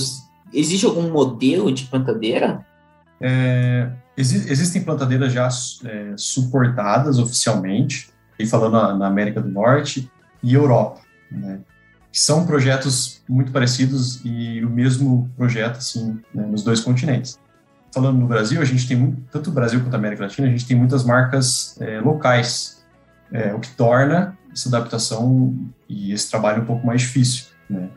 existe 0.52 0.84
algum 0.84 1.08
modelo 1.10 1.72
de 1.72 1.84
plantadeira 1.84 2.66
é, 3.20 3.90
exi 4.16 4.50
existem 4.50 4.82
plantadeiras 4.82 5.32
já 5.32 5.46
é, 5.84 6.14
suportadas 6.16 7.18
oficialmente, 7.18 8.08
e 8.38 8.46
falando 8.46 8.72
na, 8.72 8.96
na, 8.96 9.06
América 9.06 9.42
do 9.42 9.50
Norte 9.50 10.10
e 10.42 10.54
Europa, 10.54 11.02
né, 11.30 11.60
são 12.12 12.44
projetos 12.44 13.22
muito 13.28 13.52
parecidos 13.52 14.20
e 14.24 14.64
o 14.64 14.70
mesmo 14.70 15.30
projeto 15.36 15.76
assim 15.76 16.20
né, 16.34 16.44
nos 16.46 16.62
dois 16.62 16.80
continentes. 16.80 17.38
falando 17.92 18.18
no 18.18 18.26
Brasil, 18.26 18.60
a 18.60 18.64
gente 18.64 18.86
tem 18.86 18.96
muito, 18.96 19.22
tanto 19.30 19.50
o 19.50 19.52
Brasil 19.52 19.80
quanto 19.80 19.94
a 19.94 19.98
América 19.98 20.22
Latina, 20.22 20.46
a 20.46 20.50
gente 20.50 20.66
tem 20.66 20.76
muitas 20.76 21.04
marcas 21.04 21.76
é, 21.80 22.00
locais, 22.00 22.84
é, 23.32 23.52
o 23.52 23.60
que 23.60 23.70
torna 23.70 24.36
essa 24.52 24.68
adaptação 24.68 25.56
e 25.88 26.12
esse 26.12 26.30
trabalho 26.30 26.62
um 26.62 26.66
pouco 26.66 26.86
mais 26.86 27.02
difícil, 27.02 27.46
né? 27.68 27.88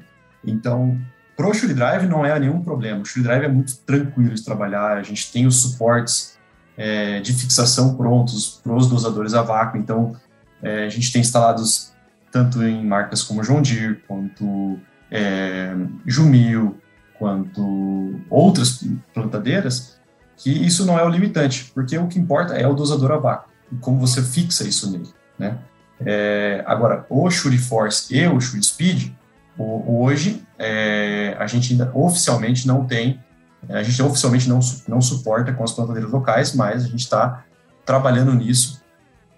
Então, 0.46 1.00
pro 1.36 1.54
Shuri 1.54 1.74
Drive 1.74 2.06
não 2.08 2.26
é 2.26 2.38
nenhum 2.40 2.62
problema. 2.62 3.02
O 3.02 3.06
Shuri 3.06 3.24
Drive 3.24 3.44
é 3.44 3.48
muito 3.48 3.78
tranquilo 3.78 4.34
de 4.34 4.44
trabalhar, 4.44 4.98
a 4.98 5.04
gente 5.04 5.32
tem 5.32 5.48
os 5.48 5.62
suportes 5.62 6.38
é, 6.78 7.20
de 7.20 7.34
fixação 7.34 7.96
prontos 7.96 8.60
para 8.64 8.74
os 8.74 8.88
dosadores 8.88 9.34
a 9.34 9.42
vácuo, 9.42 9.78
então 9.78 10.16
é, 10.62 10.86
a 10.86 10.90
gente 10.90 11.12
tem 11.12 11.22
instalados 11.22 11.93
tanto 12.34 12.64
em 12.64 12.84
marcas 12.84 13.22
como 13.22 13.44
John 13.44 13.62
Deere, 13.62 14.02
quanto 14.08 14.80
é, 15.12 15.72
Jumil, 16.04 16.82
quanto 17.20 18.20
outras 18.28 18.84
plantadeiras, 19.14 20.00
que 20.36 20.50
isso 20.50 20.84
não 20.84 20.98
é 20.98 21.06
o 21.06 21.10
limitante, 21.10 21.72
porque 21.76 21.96
o 21.96 22.08
que 22.08 22.18
importa 22.18 22.56
é 22.56 22.68
o 22.68 22.74
dosador 22.74 23.12
a 23.12 23.18
vácuo 23.18 23.52
e 23.72 23.76
como 23.76 24.00
você 24.00 24.24
fixa 24.24 24.68
isso 24.68 24.92
nele, 24.92 25.08
né? 25.38 25.60
É, 26.04 26.64
agora, 26.66 27.06
o 27.08 27.30
Shuri 27.30 27.60
Force 27.60 28.14
e 28.14 28.28
o 28.28 28.42
Shuri 28.42 28.64
Speed, 28.64 29.12
hoje 29.58 30.44
é, 30.58 31.38
a 31.40 31.46
gente 31.46 31.72
ainda 31.72 31.92
oficialmente 31.94 32.68
não 32.68 32.84
tem, 32.84 33.24
a 33.70 33.84
gente 33.84 34.02
oficialmente 34.02 34.50
não, 34.50 34.60
não 34.88 35.02
suporta 35.02 35.54
com 35.54 35.64
as 35.64 35.72
plantadeiras 35.72 36.12
locais, 36.12 36.56
mas 36.56 36.84
a 36.84 36.88
gente 36.88 37.02
está 37.02 37.46
trabalhando 37.86 38.34
nisso 38.34 38.83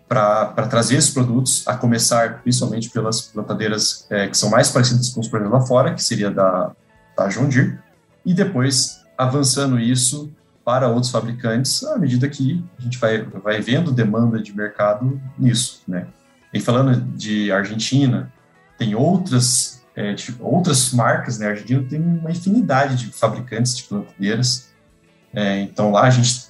para 0.08 0.68
trazer 0.68 0.98
esses 0.98 1.10
produtos, 1.10 1.68
a 1.68 1.76
começar 1.76 2.42
principalmente 2.42 2.90
pelas 2.90 3.22
plantadeiras 3.22 4.06
é, 4.10 4.28
que 4.28 4.38
são 4.38 4.50
mais 4.50 4.70
parecidas 4.70 5.10
com 5.10 5.20
os 5.20 5.28
produtos 5.28 5.54
lá 5.54 5.62
fora, 5.66 5.94
que 5.94 6.04
seria 6.04 6.30
da, 6.30 6.72
da 7.18 7.28
Deere, 7.28 7.80
e 8.26 8.34
depois 8.34 9.04
avançando 9.18 9.80
isso 9.80 10.32
para 10.64 10.88
outros 10.88 11.12
fabricantes 11.12 11.84
à 11.84 11.98
medida 11.98 12.28
que 12.28 12.64
a 12.78 12.82
gente 12.82 12.98
vai, 12.98 13.22
vai 13.22 13.62
vendo 13.62 13.92
demanda 13.92 14.42
de 14.42 14.56
mercado 14.56 15.22
nisso, 15.38 15.82
né? 15.88 16.08
E 16.54 16.60
falando 16.60 17.02
de 17.16 17.52
Argentina, 17.52 18.32
tem 18.78 18.96
outras, 18.96 19.84
é, 19.96 20.14
tipo, 20.14 20.44
outras 20.44 20.92
marcas, 20.92 21.38
né? 21.38 21.48
A 21.48 21.50
Argentina 21.50 21.84
tem 21.88 22.02
uma 22.02 22.32
infinidade 22.32 22.96
de 22.96 23.12
fabricantes 23.12 23.78
de 23.78 23.84
plantadeiras, 23.84 24.70
é, 25.34 25.60
então 25.62 25.92
lá 25.92 26.04
a 26.04 26.10
gente 26.10 26.48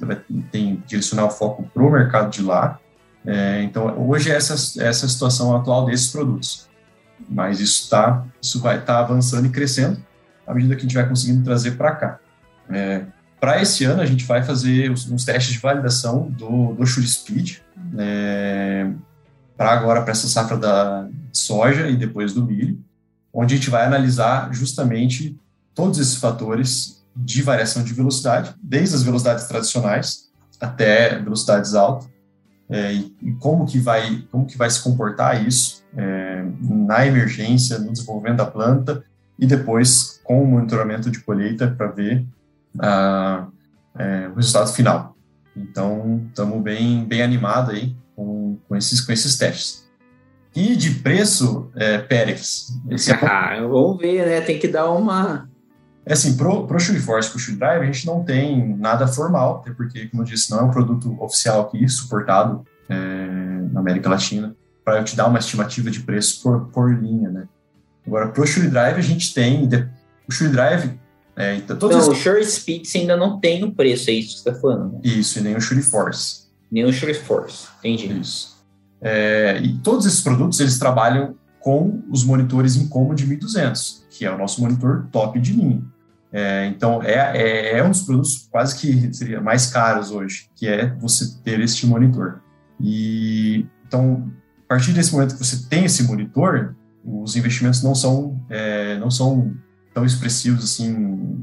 tem 0.52 0.82
direcionar 0.86 1.26
o 1.26 1.32
foco 1.32 1.64
para 1.74 1.84
o 1.84 1.92
mercado 1.92 2.30
de 2.30 2.42
lá, 2.42 2.80
é, 3.26 3.64
então, 3.64 4.08
hoje 4.08 4.32
é 4.32 4.36
essa, 4.36 4.54
essa 4.84 5.08
situação 5.08 5.56
atual 5.56 5.86
desses 5.86 6.10
produtos. 6.10 6.68
Mas 7.30 7.60
isso, 7.60 7.84
está 7.84 8.26
isso 8.42 8.60
vai 8.60 8.80
estar 8.80 8.96
tá 8.96 9.00
avançando 9.00 9.46
e 9.48 9.50
crescendo 9.50 10.04
à 10.46 10.54
medida 10.54 10.76
que 10.76 10.82
a 10.82 10.84
gente 10.84 10.96
vai 10.96 11.08
conseguindo 11.08 11.44
trazer 11.44 11.72
para 11.72 11.96
cá. 11.96 12.20
É, 12.70 13.06
para 13.40 13.62
esse 13.62 13.84
ano, 13.84 14.02
a 14.02 14.06
gente 14.06 14.26
vai 14.26 14.44
fazer 14.44 14.92
uns, 14.92 15.24
testes 15.24 15.54
de 15.54 15.60
validação 15.60 16.30
do, 16.32 16.74
do 16.74 16.86
Shure 16.86 17.08
Speed, 17.08 17.58
é, 17.98 18.92
para 19.58 19.72
agora, 19.72 20.02
para 20.02 20.12
essa 20.12 20.28
safra 20.28 20.58
da 20.58 21.08
soja 21.32 21.88
e 21.88 21.96
depois 21.96 22.34
do 22.34 22.46
milho, 22.46 22.80
onde 23.34 23.54
a 23.54 23.58
gente 23.58 23.70
vai 23.70 23.86
analisar 23.86 24.54
justamente 24.54 25.38
todos 25.74 26.00
esses 26.00 26.16
fatores 26.16 27.04
de 27.16 27.42
variação 27.42 27.84
de 27.84 27.94
velocidade, 27.94 28.54
desde 28.62 28.96
as 28.96 29.04
velocidades 29.04 29.46
tradicionais 29.46 30.30
até 30.60 31.20
velocidades 31.20 31.74
altas, 31.74 32.10
é, 32.70 32.94
e, 32.94 33.16
e, 33.22 33.32
como 33.34 33.66
que 33.66 33.78
vai 33.78 34.24
como 34.32 34.46
que 34.46 34.58
vai 34.58 34.70
se 34.70 34.82
comportar 34.82 35.46
isso 35.46 35.84
é, 35.96 36.44
na 36.62 37.06
emergência, 37.06 37.78
no 37.78 37.92
desenvolvimento 37.92 38.38
da 38.38 38.46
planta 38.46 39.04
e 39.38 39.46
depois 39.46 40.20
com 40.24 40.42
o 40.42 40.48
monitoramento 40.48 41.12
de 41.12 41.20
colheita 41.20 41.68
para 41.68 41.88
ver 41.88 42.26
ah, 42.80 43.48
é, 43.98 44.28
o 44.30 44.36
resultado 44.36 44.74
final. 44.74 45.16
Então 45.56 46.26
estamos 46.28 46.62
bem 46.64 47.06
bem 47.06 47.22
animados 47.22 47.76
aí 47.76 47.96
com, 48.16 48.58
com 48.68 48.76
esses 48.76 49.00
com 49.02 49.12
esses 49.12 49.38
testes. 49.38 49.86
E 50.56 50.76
de 50.76 50.92
preço, 50.92 51.70
é, 51.76 51.98
Pérez. 51.98 52.68
Esse 52.90 53.12
é... 53.12 53.20
Ah, 53.22 53.60
vamos 53.60 53.98
ver, 53.98 54.26
né? 54.26 54.42
Tem 54.42 54.58
que 54.58 54.70
dar 54.70 54.90
uma 54.90 55.50
é 56.06 56.14
assim, 56.14 56.38
pro, 56.38 56.68
pro 56.68 56.80
Shoeforce, 56.80 57.30
pro 57.30 57.40
Shoe 57.40 57.56
Drive, 57.56 57.82
a 57.82 57.86
gente 57.86 58.06
não 58.06 58.24
tem 58.24 58.78
nada 58.78 59.08
formal, 59.08 59.58
até 59.58 59.72
porque, 59.74 60.08
como 60.08 60.22
eu 60.22 60.26
disse, 60.26 60.52
não 60.52 60.60
é 60.60 60.64
um 60.64 60.70
produto 60.70 61.18
oficial 61.20 61.62
aqui, 61.62 61.88
suportado 61.90 62.64
é, 62.88 62.96
na 63.72 63.80
América 63.80 64.08
Latina, 64.08 64.56
para 64.84 65.00
eu 65.00 65.04
te 65.04 65.16
dar 65.16 65.28
uma 65.28 65.40
estimativa 65.40 65.90
de 65.90 66.02
preço 66.02 66.44
por, 66.44 66.68
por 66.68 66.94
linha, 66.94 67.30
né? 67.30 67.48
Agora, 68.06 68.28
pro 68.28 68.46
Shoe 68.46 68.68
Drive, 68.68 68.98
a 68.98 69.02
gente 69.02 69.34
tem, 69.34 69.68
o 70.28 70.32
Shoe 70.32 70.50
Drive... 70.50 70.92
É, 71.36 71.56
então, 71.56 71.76
todos 71.76 71.98
não, 71.98 72.14
os... 72.14 72.18
o 72.18 72.22
Sure 72.22 72.46
Speed 72.46 72.88
ainda 72.96 73.18
não 73.18 73.40
tem 73.40 73.62
o 73.64 73.72
preço, 73.74 74.10
é 74.10 74.14
isso 74.14 74.36
que 74.36 74.44
você 74.44 74.50
está 74.50 74.62
falando, 74.62 74.94
né? 74.94 75.00
Isso, 75.04 75.40
e 75.40 75.42
nem 75.42 75.56
o 75.56 75.60
Shure 75.60 75.82
Force. 75.82 76.46
Nem 76.72 76.86
o 76.86 76.94
Shure 76.94 77.14
Force, 77.14 77.68
entendi. 77.84 78.22
Isso. 78.22 78.56
É, 79.02 79.60
e 79.62 79.78
todos 79.80 80.06
esses 80.06 80.22
produtos, 80.22 80.60
eles 80.60 80.80
trabalham 80.80 81.36
com 81.60 82.04
os 82.10 82.24
monitores 82.24 82.76
Incomod 82.76 83.26
1200, 83.26 84.06
que 84.12 84.24
é 84.24 84.32
o 84.32 84.38
nosso 84.38 84.62
monitor 84.62 85.08
top 85.12 85.40
de 85.40 85.52
linha. 85.52 85.84
É, 86.38 86.66
então, 86.66 87.02
é, 87.02 87.14
é, 87.14 87.78
é, 87.78 87.84
um 87.84 87.90
dos 87.92 88.02
produtos 88.02 88.46
quase 88.52 88.78
que 88.78 89.14
seria 89.14 89.40
mais 89.40 89.68
caros 89.68 90.12
hoje, 90.12 90.50
que 90.54 90.68
é 90.68 90.94
você 90.96 91.42
ter 91.46 91.62
este 91.62 91.88
monitor. 91.88 92.42
E, 92.78 93.66
então, 93.88 94.30
a 94.66 94.68
partir 94.68 94.92
desse 94.92 95.14
momento 95.14 95.38
que 95.38 95.46
você 95.46 95.66
tem 95.70 95.86
esse 95.86 96.04
monitor, 96.04 96.76
os 97.06 97.38
investimentos 97.38 97.82
não 97.82 97.96
são, 97.96 98.38
é, 98.50 98.98
não 98.98 99.10
são 99.10 99.56
tão 99.94 100.04
expressivos 100.04 100.66
assim, 100.66 101.42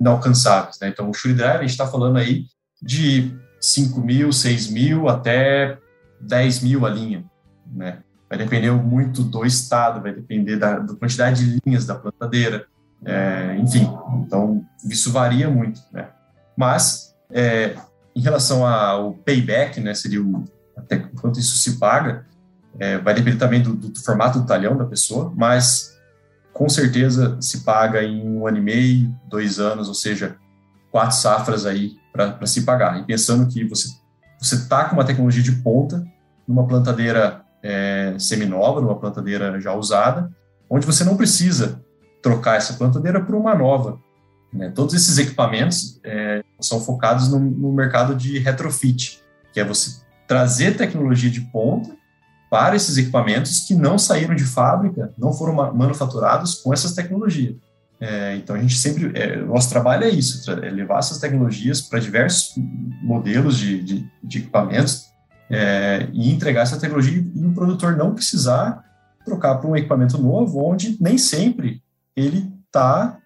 inalcançáveis. 0.00 0.80
Né? 0.80 0.88
Então, 0.88 1.08
o 1.08 1.14
Shure 1.14 1.34
Drive, 1.34 1.58
a 1.58 1.60
gente 1.60 1.70
está 1.70 1.86
falando 1.86 2.16
aí 2.16 2.46
de 2.82 3.38
5 3.60 4.00
mil, 4.00 4.32
6 4.32 4.66
mil 4.66 5.08
até 5.08 5.78
10 6.20 6.60
mil 6.64 6.84
a 6.84 6.90
linha. 6.90 7.24
Né? 7.72 7.98
Vai 8.28 8.36
depender 8.36 8.72
muito 8.72 9.22
do 9.22 9.46
estado, 9.46 10.02
vai 10.02 10.12
depender 10.12 10.56
da, 10.56 10.80
da 10.80 10.96
quantidade 10.96 11.44
de 11.48 11.60
linhas 11.64 11.86
da 11.86 11.94
plantadeira, 11.94 12.66
é, 13.04 13.56
enfim, 13.58 13.88
então 14.24 14.64
isso 14.88 15.12
varia 15.12 15.48
muito, 15.50 15.80
né? 15.92 16.08
Mas 16.56 17.14
é, 17.30 17.76
em 18.14 18.20
relação 18.20 18.66
ao 18.66 19.14
payback, 19.14 19.80
né, 19.80 19.94
seria 19.94 20.22
o, 20.22 20.44
até 20.76 20.98
quanto 20.98 21.38
isso 21.38 21.56
se 21.56 21.78
paga, 21.78 22.26
é, 22.78 22.98
vai 22.98 23.14
depender 23.14 23.38
também 23.38 23.62
do, 23.62 23.74
do, 23.74 24.00
formato 24.00 24.40
do 24.40 24.46
talhão 24.46 24.76
da 24.76 24.84
pessoa, 24.84 25.32
mas 25.36 25.96
com 26.52 26.68
certeza 26.68 27.36
se 27.40 27.64
paga 27.64 28.02
em 28.02 28.26
um 28.26 28.46
ano 28.46 28.58
e 28.58 28.60
meio, 28.60 29.14
dois 29.28 29.58
anos, 29.58 29.88
ou 29.88 29.94
seja, 29.94 30.36
quatro 30.90 31.16
safras 31.16 31.66
aí 31.66 31.96
para 32.12 32.46
se 32.46 32.62
pagar. 32.62 33.00
E 33.00 33.04
pensando 33.04 33.48
que 33.48 33.64
você 33.64 33.88
você 34.44 34.56
está 34.56 34.84
com 34.84 34.94
uma 34.94 35.04
tecnologia 35.04 35.42
de 35.42 35.52
ponta 35.52 36.04
numa 36.46 36.66
plantadeira 36.66 37.42
é, 37.62 38.14
seminova, 38.18 38.80
numa 38.80 38.98
plantadeira 38.98 39.58
já 39.58 39.72
usada, 39.72 40.30
onde 40.68 40.84
você 40.84 41.02
não 41.02 41.16
precisa 41.16 41.82
trocar 42.24 42.56
essa 42.56 42.72
plantadeira 42.72 43.22
por 43.22 43.34
uma 43.34 43.54
nova. 43.54 44.00
Né? 44.50 44.72
Todos 44.74 44.94
esses 44.94 45.18
equipamentos 45.18 46.00
é, 46.02 46.42
são 46.58 46.80
focados 46.80 47.30
no, 47.30 47.38
no, 47.38 47.70
mercado 47.70 48.14
de 48.14 48.38
retrofit, 48.38 49.20
que 49.52 49.60
é 49.60 49.64
você 49.64 50.02
trazer 50.26 50.74
tecnologia 50.74 51.28
de 51.28 51.42
ponta 51.42 51.94
para 52.50 52.74
esses 52.74 52.96
equipamentos 52.96 53.66
que 53.66 53.74
não 53.74 53.98
saíram 53.98 54.34
de 54.34 54.44
fábrica, 54.44 55.12
não 55.18 55.34
foram 55.34 55.74
manufaturados 55.74 56.54
com 56.54 56.72
essas 56.72 56.94
tecnologias. 56.94 57.56
É, 58.00 58.36
então 58.36 58.56
a 58.56 58.58
gente 58.58 58.78
sempre, 58.78 59.12
é, 59.14 59.36
nosso 59.36 59.68
trabalho 59.68 60.04
é 60.04 60.08
isso, 60.08 60.50
é 60.50 60.70
levar 60.70 61.00
essas 61.00 61.18
tecnologias 61.18 61.82
para 61.82 61.98
diversos 61.98 62.54
modelos 63.02 63.58
de, 63.58 63.82
de, 63.82 64.10
de 64.22 64.38
equipamentos 64.38 65.04
é, 65.50 66.08
e 66.12 66.30
entregar 66.30 66.62
essa 66.62 66.80
tecnologia 66.80 67.22
e 67.34 67.44
o 67.44 67.52
produtor 67.52 67.96
não 67.96 68.14
precisar 68.14 68.82
trocar 69.26 69.56
para 69.56 69.68
um 69.68 69.76
equipamento 69.76 70.16
novo, 70.16 70.64
onde 70.64 70.96
nem 71.00 71.18
sempre 71.18 71.83
ele 72.16 72.52
está 72.66 73.18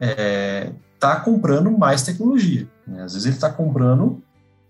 é, 0.00 0.72
tá 0.98 1.20
comprando 1.20 1.70
mais 1.70 2.02
tecnologia. 2.02 2.68
Né? 2.86 3.02
Às 3.02 3.12
vezes 3.12 3.26
ele 3.26 3.34
está 3.34 3.50
comprando 3.50 4.22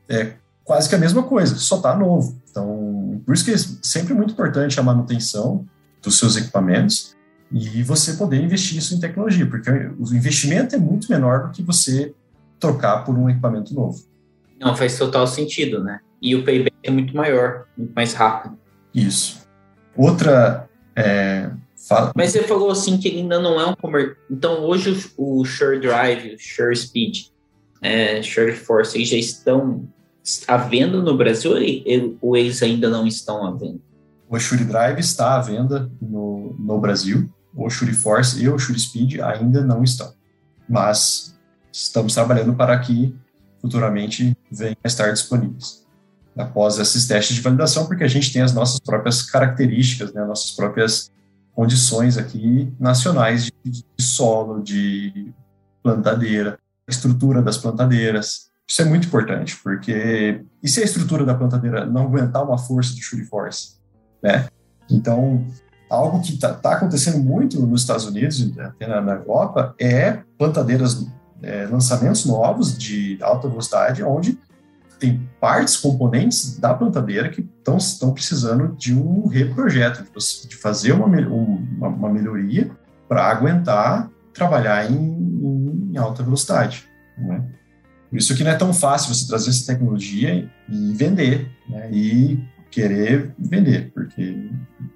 é, 0.09 0.35
quase 0.64 0.89
que 0.89 0.95
a 0.95 0.99
mesma 0.99 1.22
coisa, 1.22 1.55
só 1.57 1.77
está 1.77 1.97
novo. 1.97 2.41
Então, 2.51 3.22
por 3.25 3.35
isso 3.35 3.45
que 3.45 3.53
é 3.53 3.59
sempre 3.83 4.14
muito 4.14 4.33
importante 4.33 4.79
a 4.79 4.83
manutenção 4.83 5.66
dos 6.03 6.18
seus 6.18 6.37
equipamentos 6.37 7.14
e 7.51 7.83
você 7.83 8.14
poder 8.14 8.43
investir 8.43 8.79
isso 8.79 8.95
em 8.95 9.01
tecnologia, 9.01 9.47
porque 9.47 9.70
o 9.70 10.14
investimento 10.14 10.75
é 10.75 10.79
muito 10.79 11.11
menor 11.11 11.45
do 11.45 11.51
que 11.53 11.62
você 11.62 12.14
trocar 12.59 13.05
por 13.05 13.16
um 13.16 13.29
equipamento 13.29 13.75
novo. 13.75 14.03
Não, 14.59 14.77
faz 14.77 14.99
total 14.99 15.27
sentido, 15.27 15.83
né? 15.83 16.01
E 16.20 16.35
o 16.35 16.45
payback 16.45 16.75
é 16.83 16.91
muito 16.91 17.14
maior, 17.14 17.66
muito 17.77 17.93
mais 17.93 18.14
rápido. 18.14 18.59
Isso. 18.95 19.47
Outra 19.97 20.68
é, 20.97 21.51
Fala. 21.89 22.12
Mas 22.16 22.32
você 22.32 22.43
falou 22.43 22.70
assim 22.70 22.97
que 22.97 23.09
ele 23.09 23.20
ainda 23.20 23.39
não 23.39 23.61
é 23.61 23.66
um 23.66 23.74
comercial. 23.74 24.16
Então 24.30 24.62
hoje 24.62 25.11
o, 25.16 25.41
o 25.41 25.45
Sure 25.45 25.78
Drive, 25.80 26.35
o 26.35 26.39
Sure 26.39 26.74
Speed, 26.74 27.26
é, 27.82 28.22
Sure 28.22 28.53
Force, 28.53 28.97
eles 28.97 29.09
já 29.09 29.16
estão 29.16 29.87
à 30.49 30.57
venda 30.57 31.03
no 31.03 31.16
Brasil 31.16 31.53
ou 32.20 32.37
eles 32.37 32.62
ainda 32.62 32.89
não 32.89 33.07
estão 33.07 33.47
à 33.47 33.51
venda? 33.53 33.78
O 34.28 34.39
Shure 34.39 34.64
Drive 34.64 34.99
está 34.99 35.37
à 35.37 35.41
venda 35.41 35.91
no, 36.01 36.57
no 36.59 36.80
Brasil. 36.80 37.30
O 37.55 37.68
Shure 37.68 37.93
Force 37.93 38.43
e 38.43 38.49
o 38.49 38.59
Shure 38.59 38.80
Speed 38.80 39.20
ainda 39.20 39.62
não 39.62 39.85
estão. 39.85 40.12
Mas 40.68 41.39
estamos 41.70 42.14
trabalhando 42.14 42.55
para 42.55 42.78
que 42.78 43.14
futuramente 43.61 44.37
venham 44.51 44.76
a 44.82 44.89
estar 44.89 45.12
disponíveis. 45.12 45.85
Após 46.37 46.78
esses 46.78 47.07
testes 47.07 47.37
de 47.37 47.43
validação, 47.43 47.87
porque 47.87 48.03
a 48.03 48.09
gente 48.09 48.32
tem 48.32 48.43
as 48.43 48.53
nossas 48.53 48.80
próprias 48.80 49.22
características, 49.22 50.12
né, 50.12 50.24
nossas 50.24 50.51
próprias 50.51 51.12
condições 51.55 52.18
aqui 52.18 52.72
nacionais 52.78 53.44
de, 53.44 53.52
de 53.64 54.02
solo, 54.02 54.62
de 54.62 55.32
plantadeira, 55.82 56.59
estrutura 56.88 57.40
das 57.40 57.57
plantadeiras. 57.57 58.50
Isso 58.66 58.82
é 58.82 58.84
muito 58.84 59.07
importante, 59.07 59.57
porque 59.62 60.44
e 60.62 60.68
se 60.68 60.80
a 60.80 60.84
estrutura 60.84 61.24
da 61.24 61.34
plantadeira 61.34 61.84
não 61.84 62.02
aguentar 62.02 62.42
uma 62.42 62.59
força 62.59 62.94
do 62.94 63.02
Shuri 63.02 63.24
Force, 63.24 63.74
né? 64.22 64.46
Então, 64.90 65.44
algo 65.88 66.20
que 66.20 66.34
está 66.34 66.52
tá 66.52 66.72
acontecendo 66.72 67.18
muito 67.18 67.61
nos 67.64 67.82
Estados 67.82 68.07
Unidos, 68.07 68.52
até 68.59 68.86
na, 68.86 69.00
na 69.00 69.12
Europa, 69.12 69.74
é 69.78 70.20
plantadeiras, 70.38 71.07
é, 71.42 71.66
lançamentos 71.66 72.24
novos 72.24 72.76
de 72.76 73.18
alta 73.22 73.48
velocidade, 73.48 74.02
onde 74.02 74.38
tem 75.05 75.28
partes, 75.38 75.76
componentes 75.76 76.59
da 76.59 76.72
plantadeira 76.72 77.28
que 77.28 77.46
estão 77.66 78.12
precisando 78.12 78.74
de 78.76 78.94
um 78.94 79.26
reprojeto, 79.26 80.02
de 80.48 80.57
fazer 80.57 80.92
uma, 80.92 81.07
uma, 81.07 81.88
uma 81.88 82.09
melhoria 82.09 82.70
para 83.07 83.26
aguentar 83.26 84.11
trabalhar 84.32 84.90
em, 84.90 85.90
em 85.92 85.96
alta 85.96 86.22
velocidade. 86.22 86.84
Né? 87.18 87.44
Por 88.09 88.18
isso 88.18 88.34
que 88.34 88.42
não 88.42 88.50
é 88.50 88.57
tão 88.57 88.72
fácil 88.72 89.14
você 89.14 89.26
trazer 89.26 89.50
essa 89.50 89.66
tecnologia 89.66 90.50
e 90.68 90.92
vender, 90.94 91.50
né? 91.68 91.90
e 91.92 92.42
querer 92.70 93.32
vender, 93.38 93.92
porque 93.92 94.50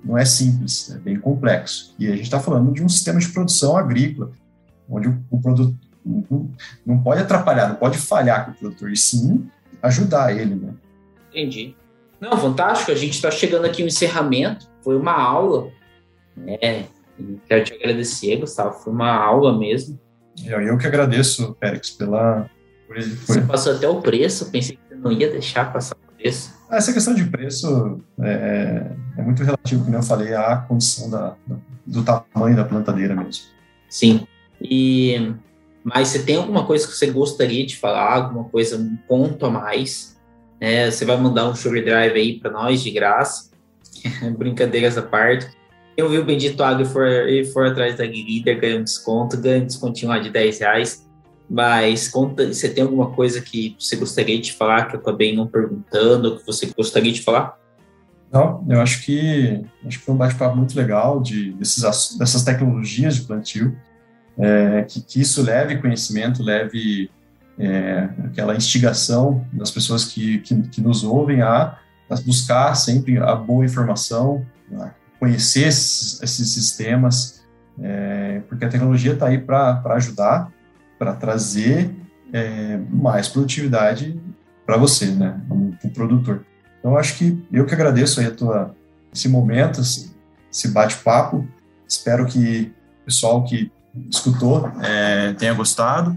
não 0.05 0.19
é 0.19 0.25
simples, 0.25 0.91
é 0.91 0.99
bem 0.99 1.21
complexo. 1.21 1.95
E 1.99 2.09
a 2.09 2.13
gente 2.13 2.23
está 2.23 2.41
falando 2.41 2.73
de 2.73 2.83
um 2.83 2.89
sistema 2.89 3.21
de 3.21 3.29
produção 3.29 3.77
agrícola, 3.77 4.33
onde 4.89 5.09
o, 5.09 5.23
o 5.31 5.41
produto 5.41 5.79
não, 6.05 6.51
não 6.85 6.99
pode 7.01 7.21
atrapalhar, 7.21 7.69
não 7.69 7.77
pode 7.77 7.99
falhar 7.99 8.47
com 8.47 8.53
o 8.53 8.55
produtor, 8.55 8.91
e 8.91 8.97
sim 8.97 9.49
ajudar 9.83 10.37
ele. 10.37 10.55
Né? 10.55 10.75
Entendi. 11.31 11.75
Não, 12.21 12.37
fantástico. 12.37 12.91
A 12.91 12.95
gente 12.95 13.15
está 13.15 13.31
chegando 13.31 13.65
aqui 13.65 13.83
no 13.83 13.89
encerramento. 13.89 14.67
Foi 14.83 14.97
uma 14.97 15.13
aula. 15.13 15.71
É, 16.61 16.85
quero 17.47 17.65
te 17.65 17.75
agradecer, 17.75 18.37
Gustavo. 18.37 18.79
Foi 18.79 18.93
uma 18.93 19.11
aula 19.11 19.57
mesmo. 19.57 19.99
Eu, 20.45 20.61
eu 20.61 20.79
que 20.79 20.87
agradeço, 20.87 21.55
Pérez, 21.55 21.91
pela. 21.91 22.49
Por, 22.87 22.97
por... 22.97 23.03
Você 23.03 23.41
passou 23.43 23.75
até 23.75 23.89
o 23.89 24.01
preço. 24.01 24.51
Pensei 24.51 24.77
que 24.77 24.83
você 24.89 24.95
não 24.95 25.13
ia 25.13 25.31
deixar 25.31 25.73
passar 25.73 25.97
o 25.97 26.13
preço. 26.17 26.57
Ah, 26.71 26.77
essa 26.77 26.93
questão 26.93 27.15
de 27.15 27.25
preço 27.25 28.01
é, 28.21 28.91
é 29.17 29.23
muito 29.23 29.43
relativo, 29.43 29.85
como 29.85 29.97
eu 29.97 30.03
falei, 30.03 30.35
à 30.35 30.57
condição 30.59 31.09
da, 31.09 31.35
do 31.87 32.05
tamanho 32.05 32.57
da 32.57 32.65
plantadeira 32.65 33.15
mesmo. 33.15 33.45
Sim. 33.89 34.27
E 34.61 35.33
mas 35.95 36.09
você 36.09 36.23
tem 36.23 36.37
alguma 36.37 36.67
coisa 36.67 36.87
que 36.87 36.93
você 36.93 37.07
gostaria 37.11 37.65
de 37.65 37.77
falar, 37.77 38.15
alguma 38.15 38.45
coisa, 38.45 38.77
um 38.77 38.97
ponto 39.09 39.47
a 39.47 39.51
mais? 39.51 40.17
Né? 40.61 40.91
Você 40.91 41.05
vai 41.05 41.17
mandar 41.17 41.49
um 41.49 41.55
sugar 41.55 41.83
drive 41.83 42.15
aí 42.15 42.39
para 42.39 42.51
nós 42.51 42.83
de 42.83 42.91
graça. 42.91 43.51
Brincadeiras 44.37 44.99
à 44.99 45.03
parte. 45.03 45.49
Eu 45.97 46.09
vi 46.09 46.19
o 46.19 46.25
Bendito 46.25 46.63
Agro 46.63 46.85
for, 46.85 47.09
for 47.53 47.67
atrás 47.67 47.97
da 47.97 48.05
Líder, 48.05 48.61
ganha 48.61 48.79
um 48.79 48.85
desconto, 48.85 49.37
ganha 49.37 49.63
um 49.63 49.67
descontinho 49.67 50.11
lá 50.11 50.19
de 50.19 50.31
10 50.31 50.61
reais. 50.61 51.09
Mas 51.51 52.09
conta, 52.09 52.53
você 52.53 52.69
tem 52.69 52.85
alguma 52.85 53.11
coisa 53.11 53.41
que 53.41 53.75
você 53.79 53.97
gostaria 53.97 54.39
de 54.39 54.53
falar 54.53 54.87
que 54.87 54.97
eu 54.97 55.01
acabei 55.01 55.35
não 55.35 55.47
perguntando, 55.47 56.39
que 56.39 56.47
você 56.47 56.67
gostaria 56.77 57.11
de 57.11 57.23
falar? 57.23 57.59
Não, 58.31 58.65
eu 58.69 58.81
acho 58.81 59.05
que 59.05 59.65
acho 59.87 59.99
que 59.99 60.05
foi 60.05 60.15
um 60.15 60.19
bate-papo 60.19 60.55
muito 60.55 60.77
legal 60.77 61.21
de 61.21 61.53
desses, 61.53 62.17
dessas 62.19 62.45
tecnologias 62.45 63.17
de 63.17 63.23
plantio, 63.23 63.75
é, 64.39 64.83
que, 64.83 65.01
que, 65.01 65.21
isso 65.21 65.43
leve 65.43 65.79
conhecimento, 65.79 66.43
leve 66.43 67.11
é, 67.59 68.09
aquela 68.25 68.55
instigação 68.55 69.45
das 69.53 69.71
pessoas 69.71 70.05
que, 70.05 70.39
que, 70.39 70.63
que 70.69 70.81
nos 70.81 71.03
ouvem 71.03 71.43
a, 71.43 71.77
a, 72.09 72.17
buscar 72.25 72.75
sempre 72.75 73.19
a 73.19 73.35
boa 73.35 73.65
informação, 73.65 74.47
a 74.79 74.91
conhecer 75.19 75.67
esses, 75.67 76.23
esses 76.23 76.55
sistemas, 76.55 77.45
é, 77.81 78.43
porque 78.49 78.65
a 78.65 78.69
tecnologia 78.69 79.13
está 79.13 79.27
aí 79.27 79.39
para 79.39 79.83
ajudar, 79.95 80.53
para 80.99 81.13
trazer 81.15 81.91
é, 82.33 82.79
mais 82.91 83.29
produtividade 83.29 84.21
para 84.65 84.77
você, 84.77 85.07
né, 85.07 85.41
o 85.83 85.91
produtor. 85.91 86.45
Então, 86.79 86.97
acho 86.97 87.17
que 87.17 87.43
eu 87.53 87.67
que 87.67 87.75
agradeço 87.75 88.21
aí 88.21 88.27
a 88.27 88.31
tua, 88.31 88.75
esse 89.13 89.29
momento, 89.29 89.81
esse 89.81 90.69
bate-papo. 90.69 91.47
Espero 91.89 92.27
que 92.27 92.73
o 93.03 93.05
pessoal 93.07 93.43
que 93.45 93.73
escutou 94.11 94.71
é, 94.83 95.33
tenha 95.35 95.55
gostado. 95.55 96.17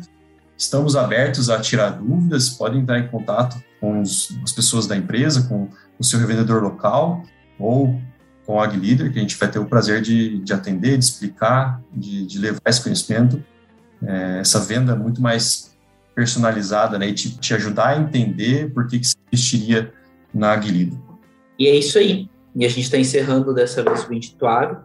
Estamos 0.58 0.96
abertos 0.96 1.50
a 1.50 1.60
tirar 1.60 1.90
dúvidas, 1.90 2.50
podem 2.50 2.82
entrar 2.82 3.00
em 3.00 3.08
contato 3.08 3.62
com 3.80 4.02
os, 4.02 4.38
as 4.44 4.52
pessoas 4.52 4.86
da 4.86 4.96
empresa, 4.96 5.48
com 5.48 5.70
o 5.98 6.04
seu 6.04 6.20
revendedor 6.20 6.62
local 6.62 7.24
ou 7.58 8.00
com 8.46 8.60
a 8.60 8.66
AgLeader, 8.66 9.12
que 9.12 9.20
a 9.20 9.22
gente 9.22 9.38
vai 9.38 9.50
ter 9.50 9.60
o 9.60 9.66
prazer 9.66 10.02
de, 10.02 10.40
de 10.40 10.54
atender, 10.54 10.98
de 10.98 11.06
explicar, 11.06 11.82
de, 11.94 12.26
de 12.26 12.40
levar 12.40 12.60
esse 12.66 12.82
conhecimento 12.82 13.44
é, 14.04 14.40
essa 14.40 14.60
venda 14.60 14.96
muito 14.96 15.22
mais 15.22 15.76
personalizada, 16.14 17.00
né, 17.00 17.08
e 17.08 17.14
te, 17.14 17.38
te 17.38 17.54
ajudar 17.54 17.90
a 17.90 17.98
entender 17.98 18.72
por 18.74 18.88
que, 18.88 19.00
que 19.00 19.08
você 19.08 19.16
investiria 19.28 19.94
na 20.34 20.52
Aguilida. 20.52 20.98
E 21.58 21.68
é 21.68 21.76
isso 21.76 21.98
aí. 21.98 22.30
E 22.56 22.66
a 22.66 22.70
gente 22.70 22.82
está 22.82 22.98
encerrando 22.98 23.54
dessa 23.54 23.84
vez 23.84 24.04
o 24.04 24.10
Bendituário. 24.10 24.80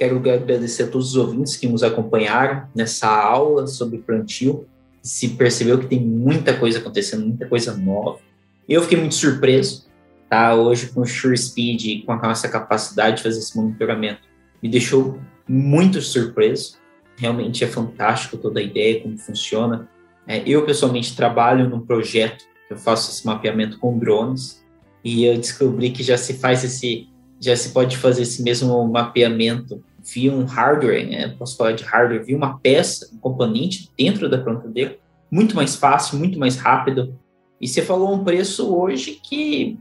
Quero 0.00 0.16
agradecer 0.16 0.84
a 0.84 0.86
todos 0.86 1.10
os 1.10 1.16
ouvintes 1.16 1.58
que 1.58 1.68
nos 1.68 1.82
acompanharam 1.82 2.66
nessa 2.74 3.06
aula 3.06 3.66
sobre 3.66 3.98
plantio. 3.98 4.66
Se 5.02 5.28
percebeu 5.28 5.78
que 5.78 5.88
tem 5.88 6.00
muita 6.00 6.56
coisa 6.56 6.78
acontecendo, 6.78 7.26
muita 7.26 7.46
coisa 7.46 7.76
nova. 7.76 8.18
Eu 8.66 8.80
fiquei 8.80 8.96
muito 8.96 9.14
surpreso, 9.14 9.86
tá? 10.26 10.54
Hoje 10.54 10.88
com 10.88 11.02
o 11.02 11.06
Sure 11.06 11.36
Speed, 11.36 12.06
com 12.06 12.12
a 12.12 12.16
nossa 12.16 12.48
capacidade 12.48 13.18
de 13.18 13.24
fazer 13.24 13.40
esse 13.40 13.54
monitoramento, 13.54 14.22
me 14.62 14.70
deixou 14.70 15.20
muito 15.46 16.00
surpreso. 16.00 16.78
Realmente 17.18 17.62
é 17.62 17.66
fantástico 17.66 18.38
toda 18.38 18.58
a 18.58 18.62
ideia, 18.62 19.02
como 19.02 19.18
funciona. 19.18 19.86
É, 20.26 20.42
eu, 20.46 20.64
pessoalmente, 20.64 21.14
trabalho 21.14 21.68
num 21.68 21.80
projeto 21.82 22.46
que 22.66 22.72
eu 22.72 22.78
faço 22.78 23.10
esse 23.10 23.26
mapeamento 23.26 23.78
com 23.78 23.98
drones 23.98 24.64
e 25.04 25.26
eu 25.26 25.36
descobri 25.36 25.90
que 25.90 26.02
já 26.02 26.16
se 26.16 26.38
faz 26.38 26.64
esse, 26.64 27.06
já 27.38 27.54
se 27.54 27.68
pode 27.68 27.98
fazer 27.98 28.22
esse 28.22 28.42
mesmo 28.42 28.82
mapeamento 28.88 29.84
via 30.02 30.32
um 30.32 30.44
hardware, 30.44 31.08
né? 31.08 31.28
Posso 31.38 31.56
falar 31.56 31.72
de 31.72 31.84
hardware, 31.84 32.24
via 32.24 32.36
uma 32.36 32.58
peça, 32.58 33.10
um 33.14 33.18
componente 33.18 33.90
dentro 33.96 34.28
da 34.28 34.38
plantadeira, 34.38 34.98
muito 35.30 35.54
mais 35.54 35.76
fácil, 35.76 36.18
muito 36.18 36.38
mais 36.38 36.56
rápido. 36.56 37.18
E 37.60 37.68
você 37.68 37.82
falou 37.82 38.12
um 38.14 38.24
preço 38.24 38.74
hoje 38.74 39.20
que, 39.22 39.78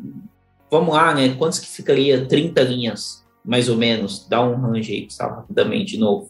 vamos 0.69 0.93
lá, 0.93 1.13
né? 1.13 1.35
Quantos 1.35 1.59
que 1.59 1.67
ficaria 1.67 2.25
30 2.25 2.61
linhas, 2.63 3.25
mais 3.43 3.69
ou 3.69 3.77
menos? 3.77 4.27
Dá 4.27 4.43
um 4.43 4.59
range 4.59 4.93
aí, 4.93 5.07
sabe, 5.09 5.37
rapidamente, 5.37 5.93
de 5.93 5.99
novo. 5.99 6.29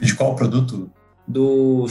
De 0.00 0.14
qual 0.14 0.34
produto? 0.36 0.90
Do, 1.26 1.86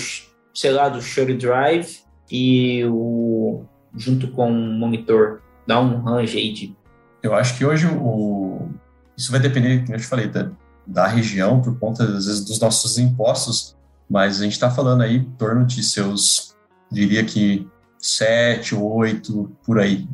sei 0.53 0.71
lá, 0.71 0.89
do 0.89 1.01
Shure 1.01 1.35
Drive 1.35 1.99
e 2.31 2.83
o 2.85 3.65
junto 3.95 4.29
com 4.29 4.49
o 4.49 4.53
monitor. 4.53 5.41
Dá 5.65 5.79
um 5.79 6.01
range 6.01 6.37
aí 6.37 6.53
de. 6.53 6.75
Eu 7.23 7.33
acho 7.33 7.57
que 7.57 7.65
hoje 7.65 7.87
o. 7.87 8.69
Isso 9.17 9.31
vai 9.31 9.39
depender, 9.39 9.81
como 9.81 9.95
eu 9.95 9.99
te 9.99 10.05
falei, 10.05 10.27
da, 10.27 10.51
da 10.85 11.07
região, 11.07 11.61
por 11.61 11.77
conta, 11.79 12.03
às 12.03 12.25
vezes, 12.25 12.43
dos 12.43 12.59
nossos 12.59 12.97
impostos, 12.97 13.75
mas 14.09 14.39
a 14.39 14.43
gente 14.43 14.53
está 14.53 14.69
falando 14.69 15.01
aí 15.01 15.17
em 15.17 15.23
torno 15.23 15.65
de 15.65 15.83
seus, 15.83 16.55
diria 16.91 17.23
que, 17.23 17.67
sete, 17.97 18.75
oito, 18.75 19.51
por 19.65 19.79
aí, 19.79 20.07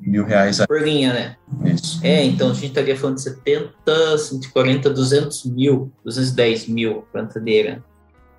mil 0.00 0.24
reais. 0.24 0.64
Por 0.66 0.82
linha, 0.82 1.12
né? 1.12 1.36
Isso. 1.64 2.00
É, 2.02 2.24
então 2.24 2.50
a 2.50 2.54
gente 2.54 2.66
estaria 2.66 2.96
falando 2.96 3.16
de 3.16 3.22
70, 3.22 4.18
140, 4.18 4.90
200 4.90 5.44
mil, 5.46 5.92
210 6.04 6.68
mil 6.68 7.02
plantadeira. 7.12 7.84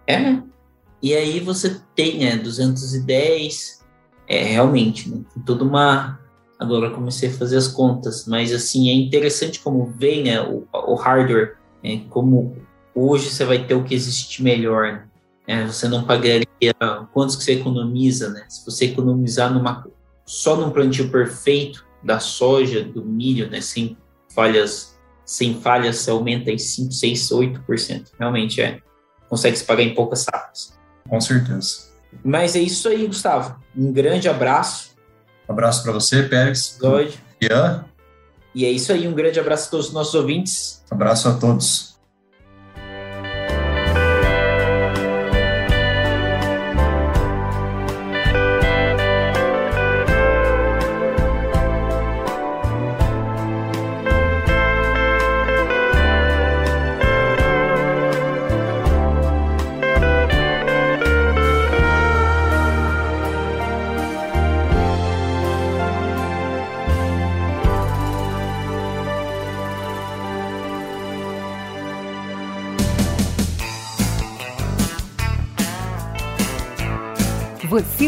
É, 0.07 0.19
né? 0.19 0.43
E 1.01 1.13
aí 1.13 1.41
você 1.41 1.81
tem, 1.95 2.19
né, 2.19 2.37
210, 2.37 3.83
é, 4.27 4.43
realmente, 4.43 5.09
né, 5.09 5.21
toda 5.45 5.63
uma... 5.65 6.19
Agora 6.57 6.91
comecei 6.91 7.27
a 7.27 7.33
fazer 7.33 7.57
as 7.57 7.67
contas, 7.67 8.25
mas 8.25 8.53
assim, 8.53 8.87
é 8.87 8.93
interessante 8.93 9.59
como 9.59 9.93
vem, 9.97 10.23
né, 10.23 10.41
o, 10.41 10.65
o 10.71 10.95
hardware, 10.95 11.57
é, 11.83 11.97
como 12.09 12.57
hoje 12.95 13.29
você 13.29 13.43
vai 13.45 13.65
ter 13.65 13.73
o 13.73 13.83
que 13.83 13.93
existe 13.93 14.41
melhor, 14.41 14.93
né? 14.93 15.07
É, 15.45 15.65
você 15.65 15.89
não 15.89 16.05
pagaria 16.05 16.47
quantos 17.11 17.35
que 17.35 17.43
você 17.43 17.53
economiza, 17.53 18.29
né? 18.29 18.45
Se 18.47 18.65
você 18.65 18.85
economizar 18.85 19.53
numa 19.53 19.85
só 20.25 20.55
num 20.55 20.71
plantio 20.71 21.09
perfeito 21.09 21.85
da 22.01 22.19
soja, 22.19 22.83
do 22.83 23.03
milho, 23.03 23.49
né, 23.49 23.61
sem 23.61 23.97
falhas, 24.33 24.97
sem 25.25 25.59
falhas, 25.59 25.97
você 25.97 26.11
aumenta 26.11 26.51
em 26.51 26.57
5, 26.57 26.91
6, 26.91 27.29
8%. 27.29 28.11
Realmente 28.19 28.61
é. 28.61 28.79
Consegue 29.29 29.57
se 29.57 29.63
pagar 29.63 29.83
em 29.83 29.93
poucas 29.93 30.19
safras. 30.19 30.77
Com 31.07 31.19
certeza. 31.19 31.91
Mas 32.23 32.55
é 32.55 32.59
isso 32.59 32.87
aí, 32.87 33.07
Gustavo. 33.07 33.59
Um 33.75 33.91
grande 33.91 34.29
abraço. 34.29 34.95
Um 35.47 35.53
abraço 35.53 35.83
para 35.83 35.91
você, 35.91 36.23
Pérez. 36.23 36.77
Doide. 36.79 37.19
Ian. 37.41 37.85
E 38.53 38.65
é 38.65 38.71
isso 38.71 38.91
aí. 38.91 39.07
Um 39.07 39.13
grande 39.13 39.39
abraço 39.39 39.67
a 39.67 39.71
todos 39.71 39.87
os 39.87 39.93
nossos 39.93 40.13
ouvintes. 40.13 40.81
Abraço 40.89 41.27
a 41.27 41.33
todos. 41.33 41.92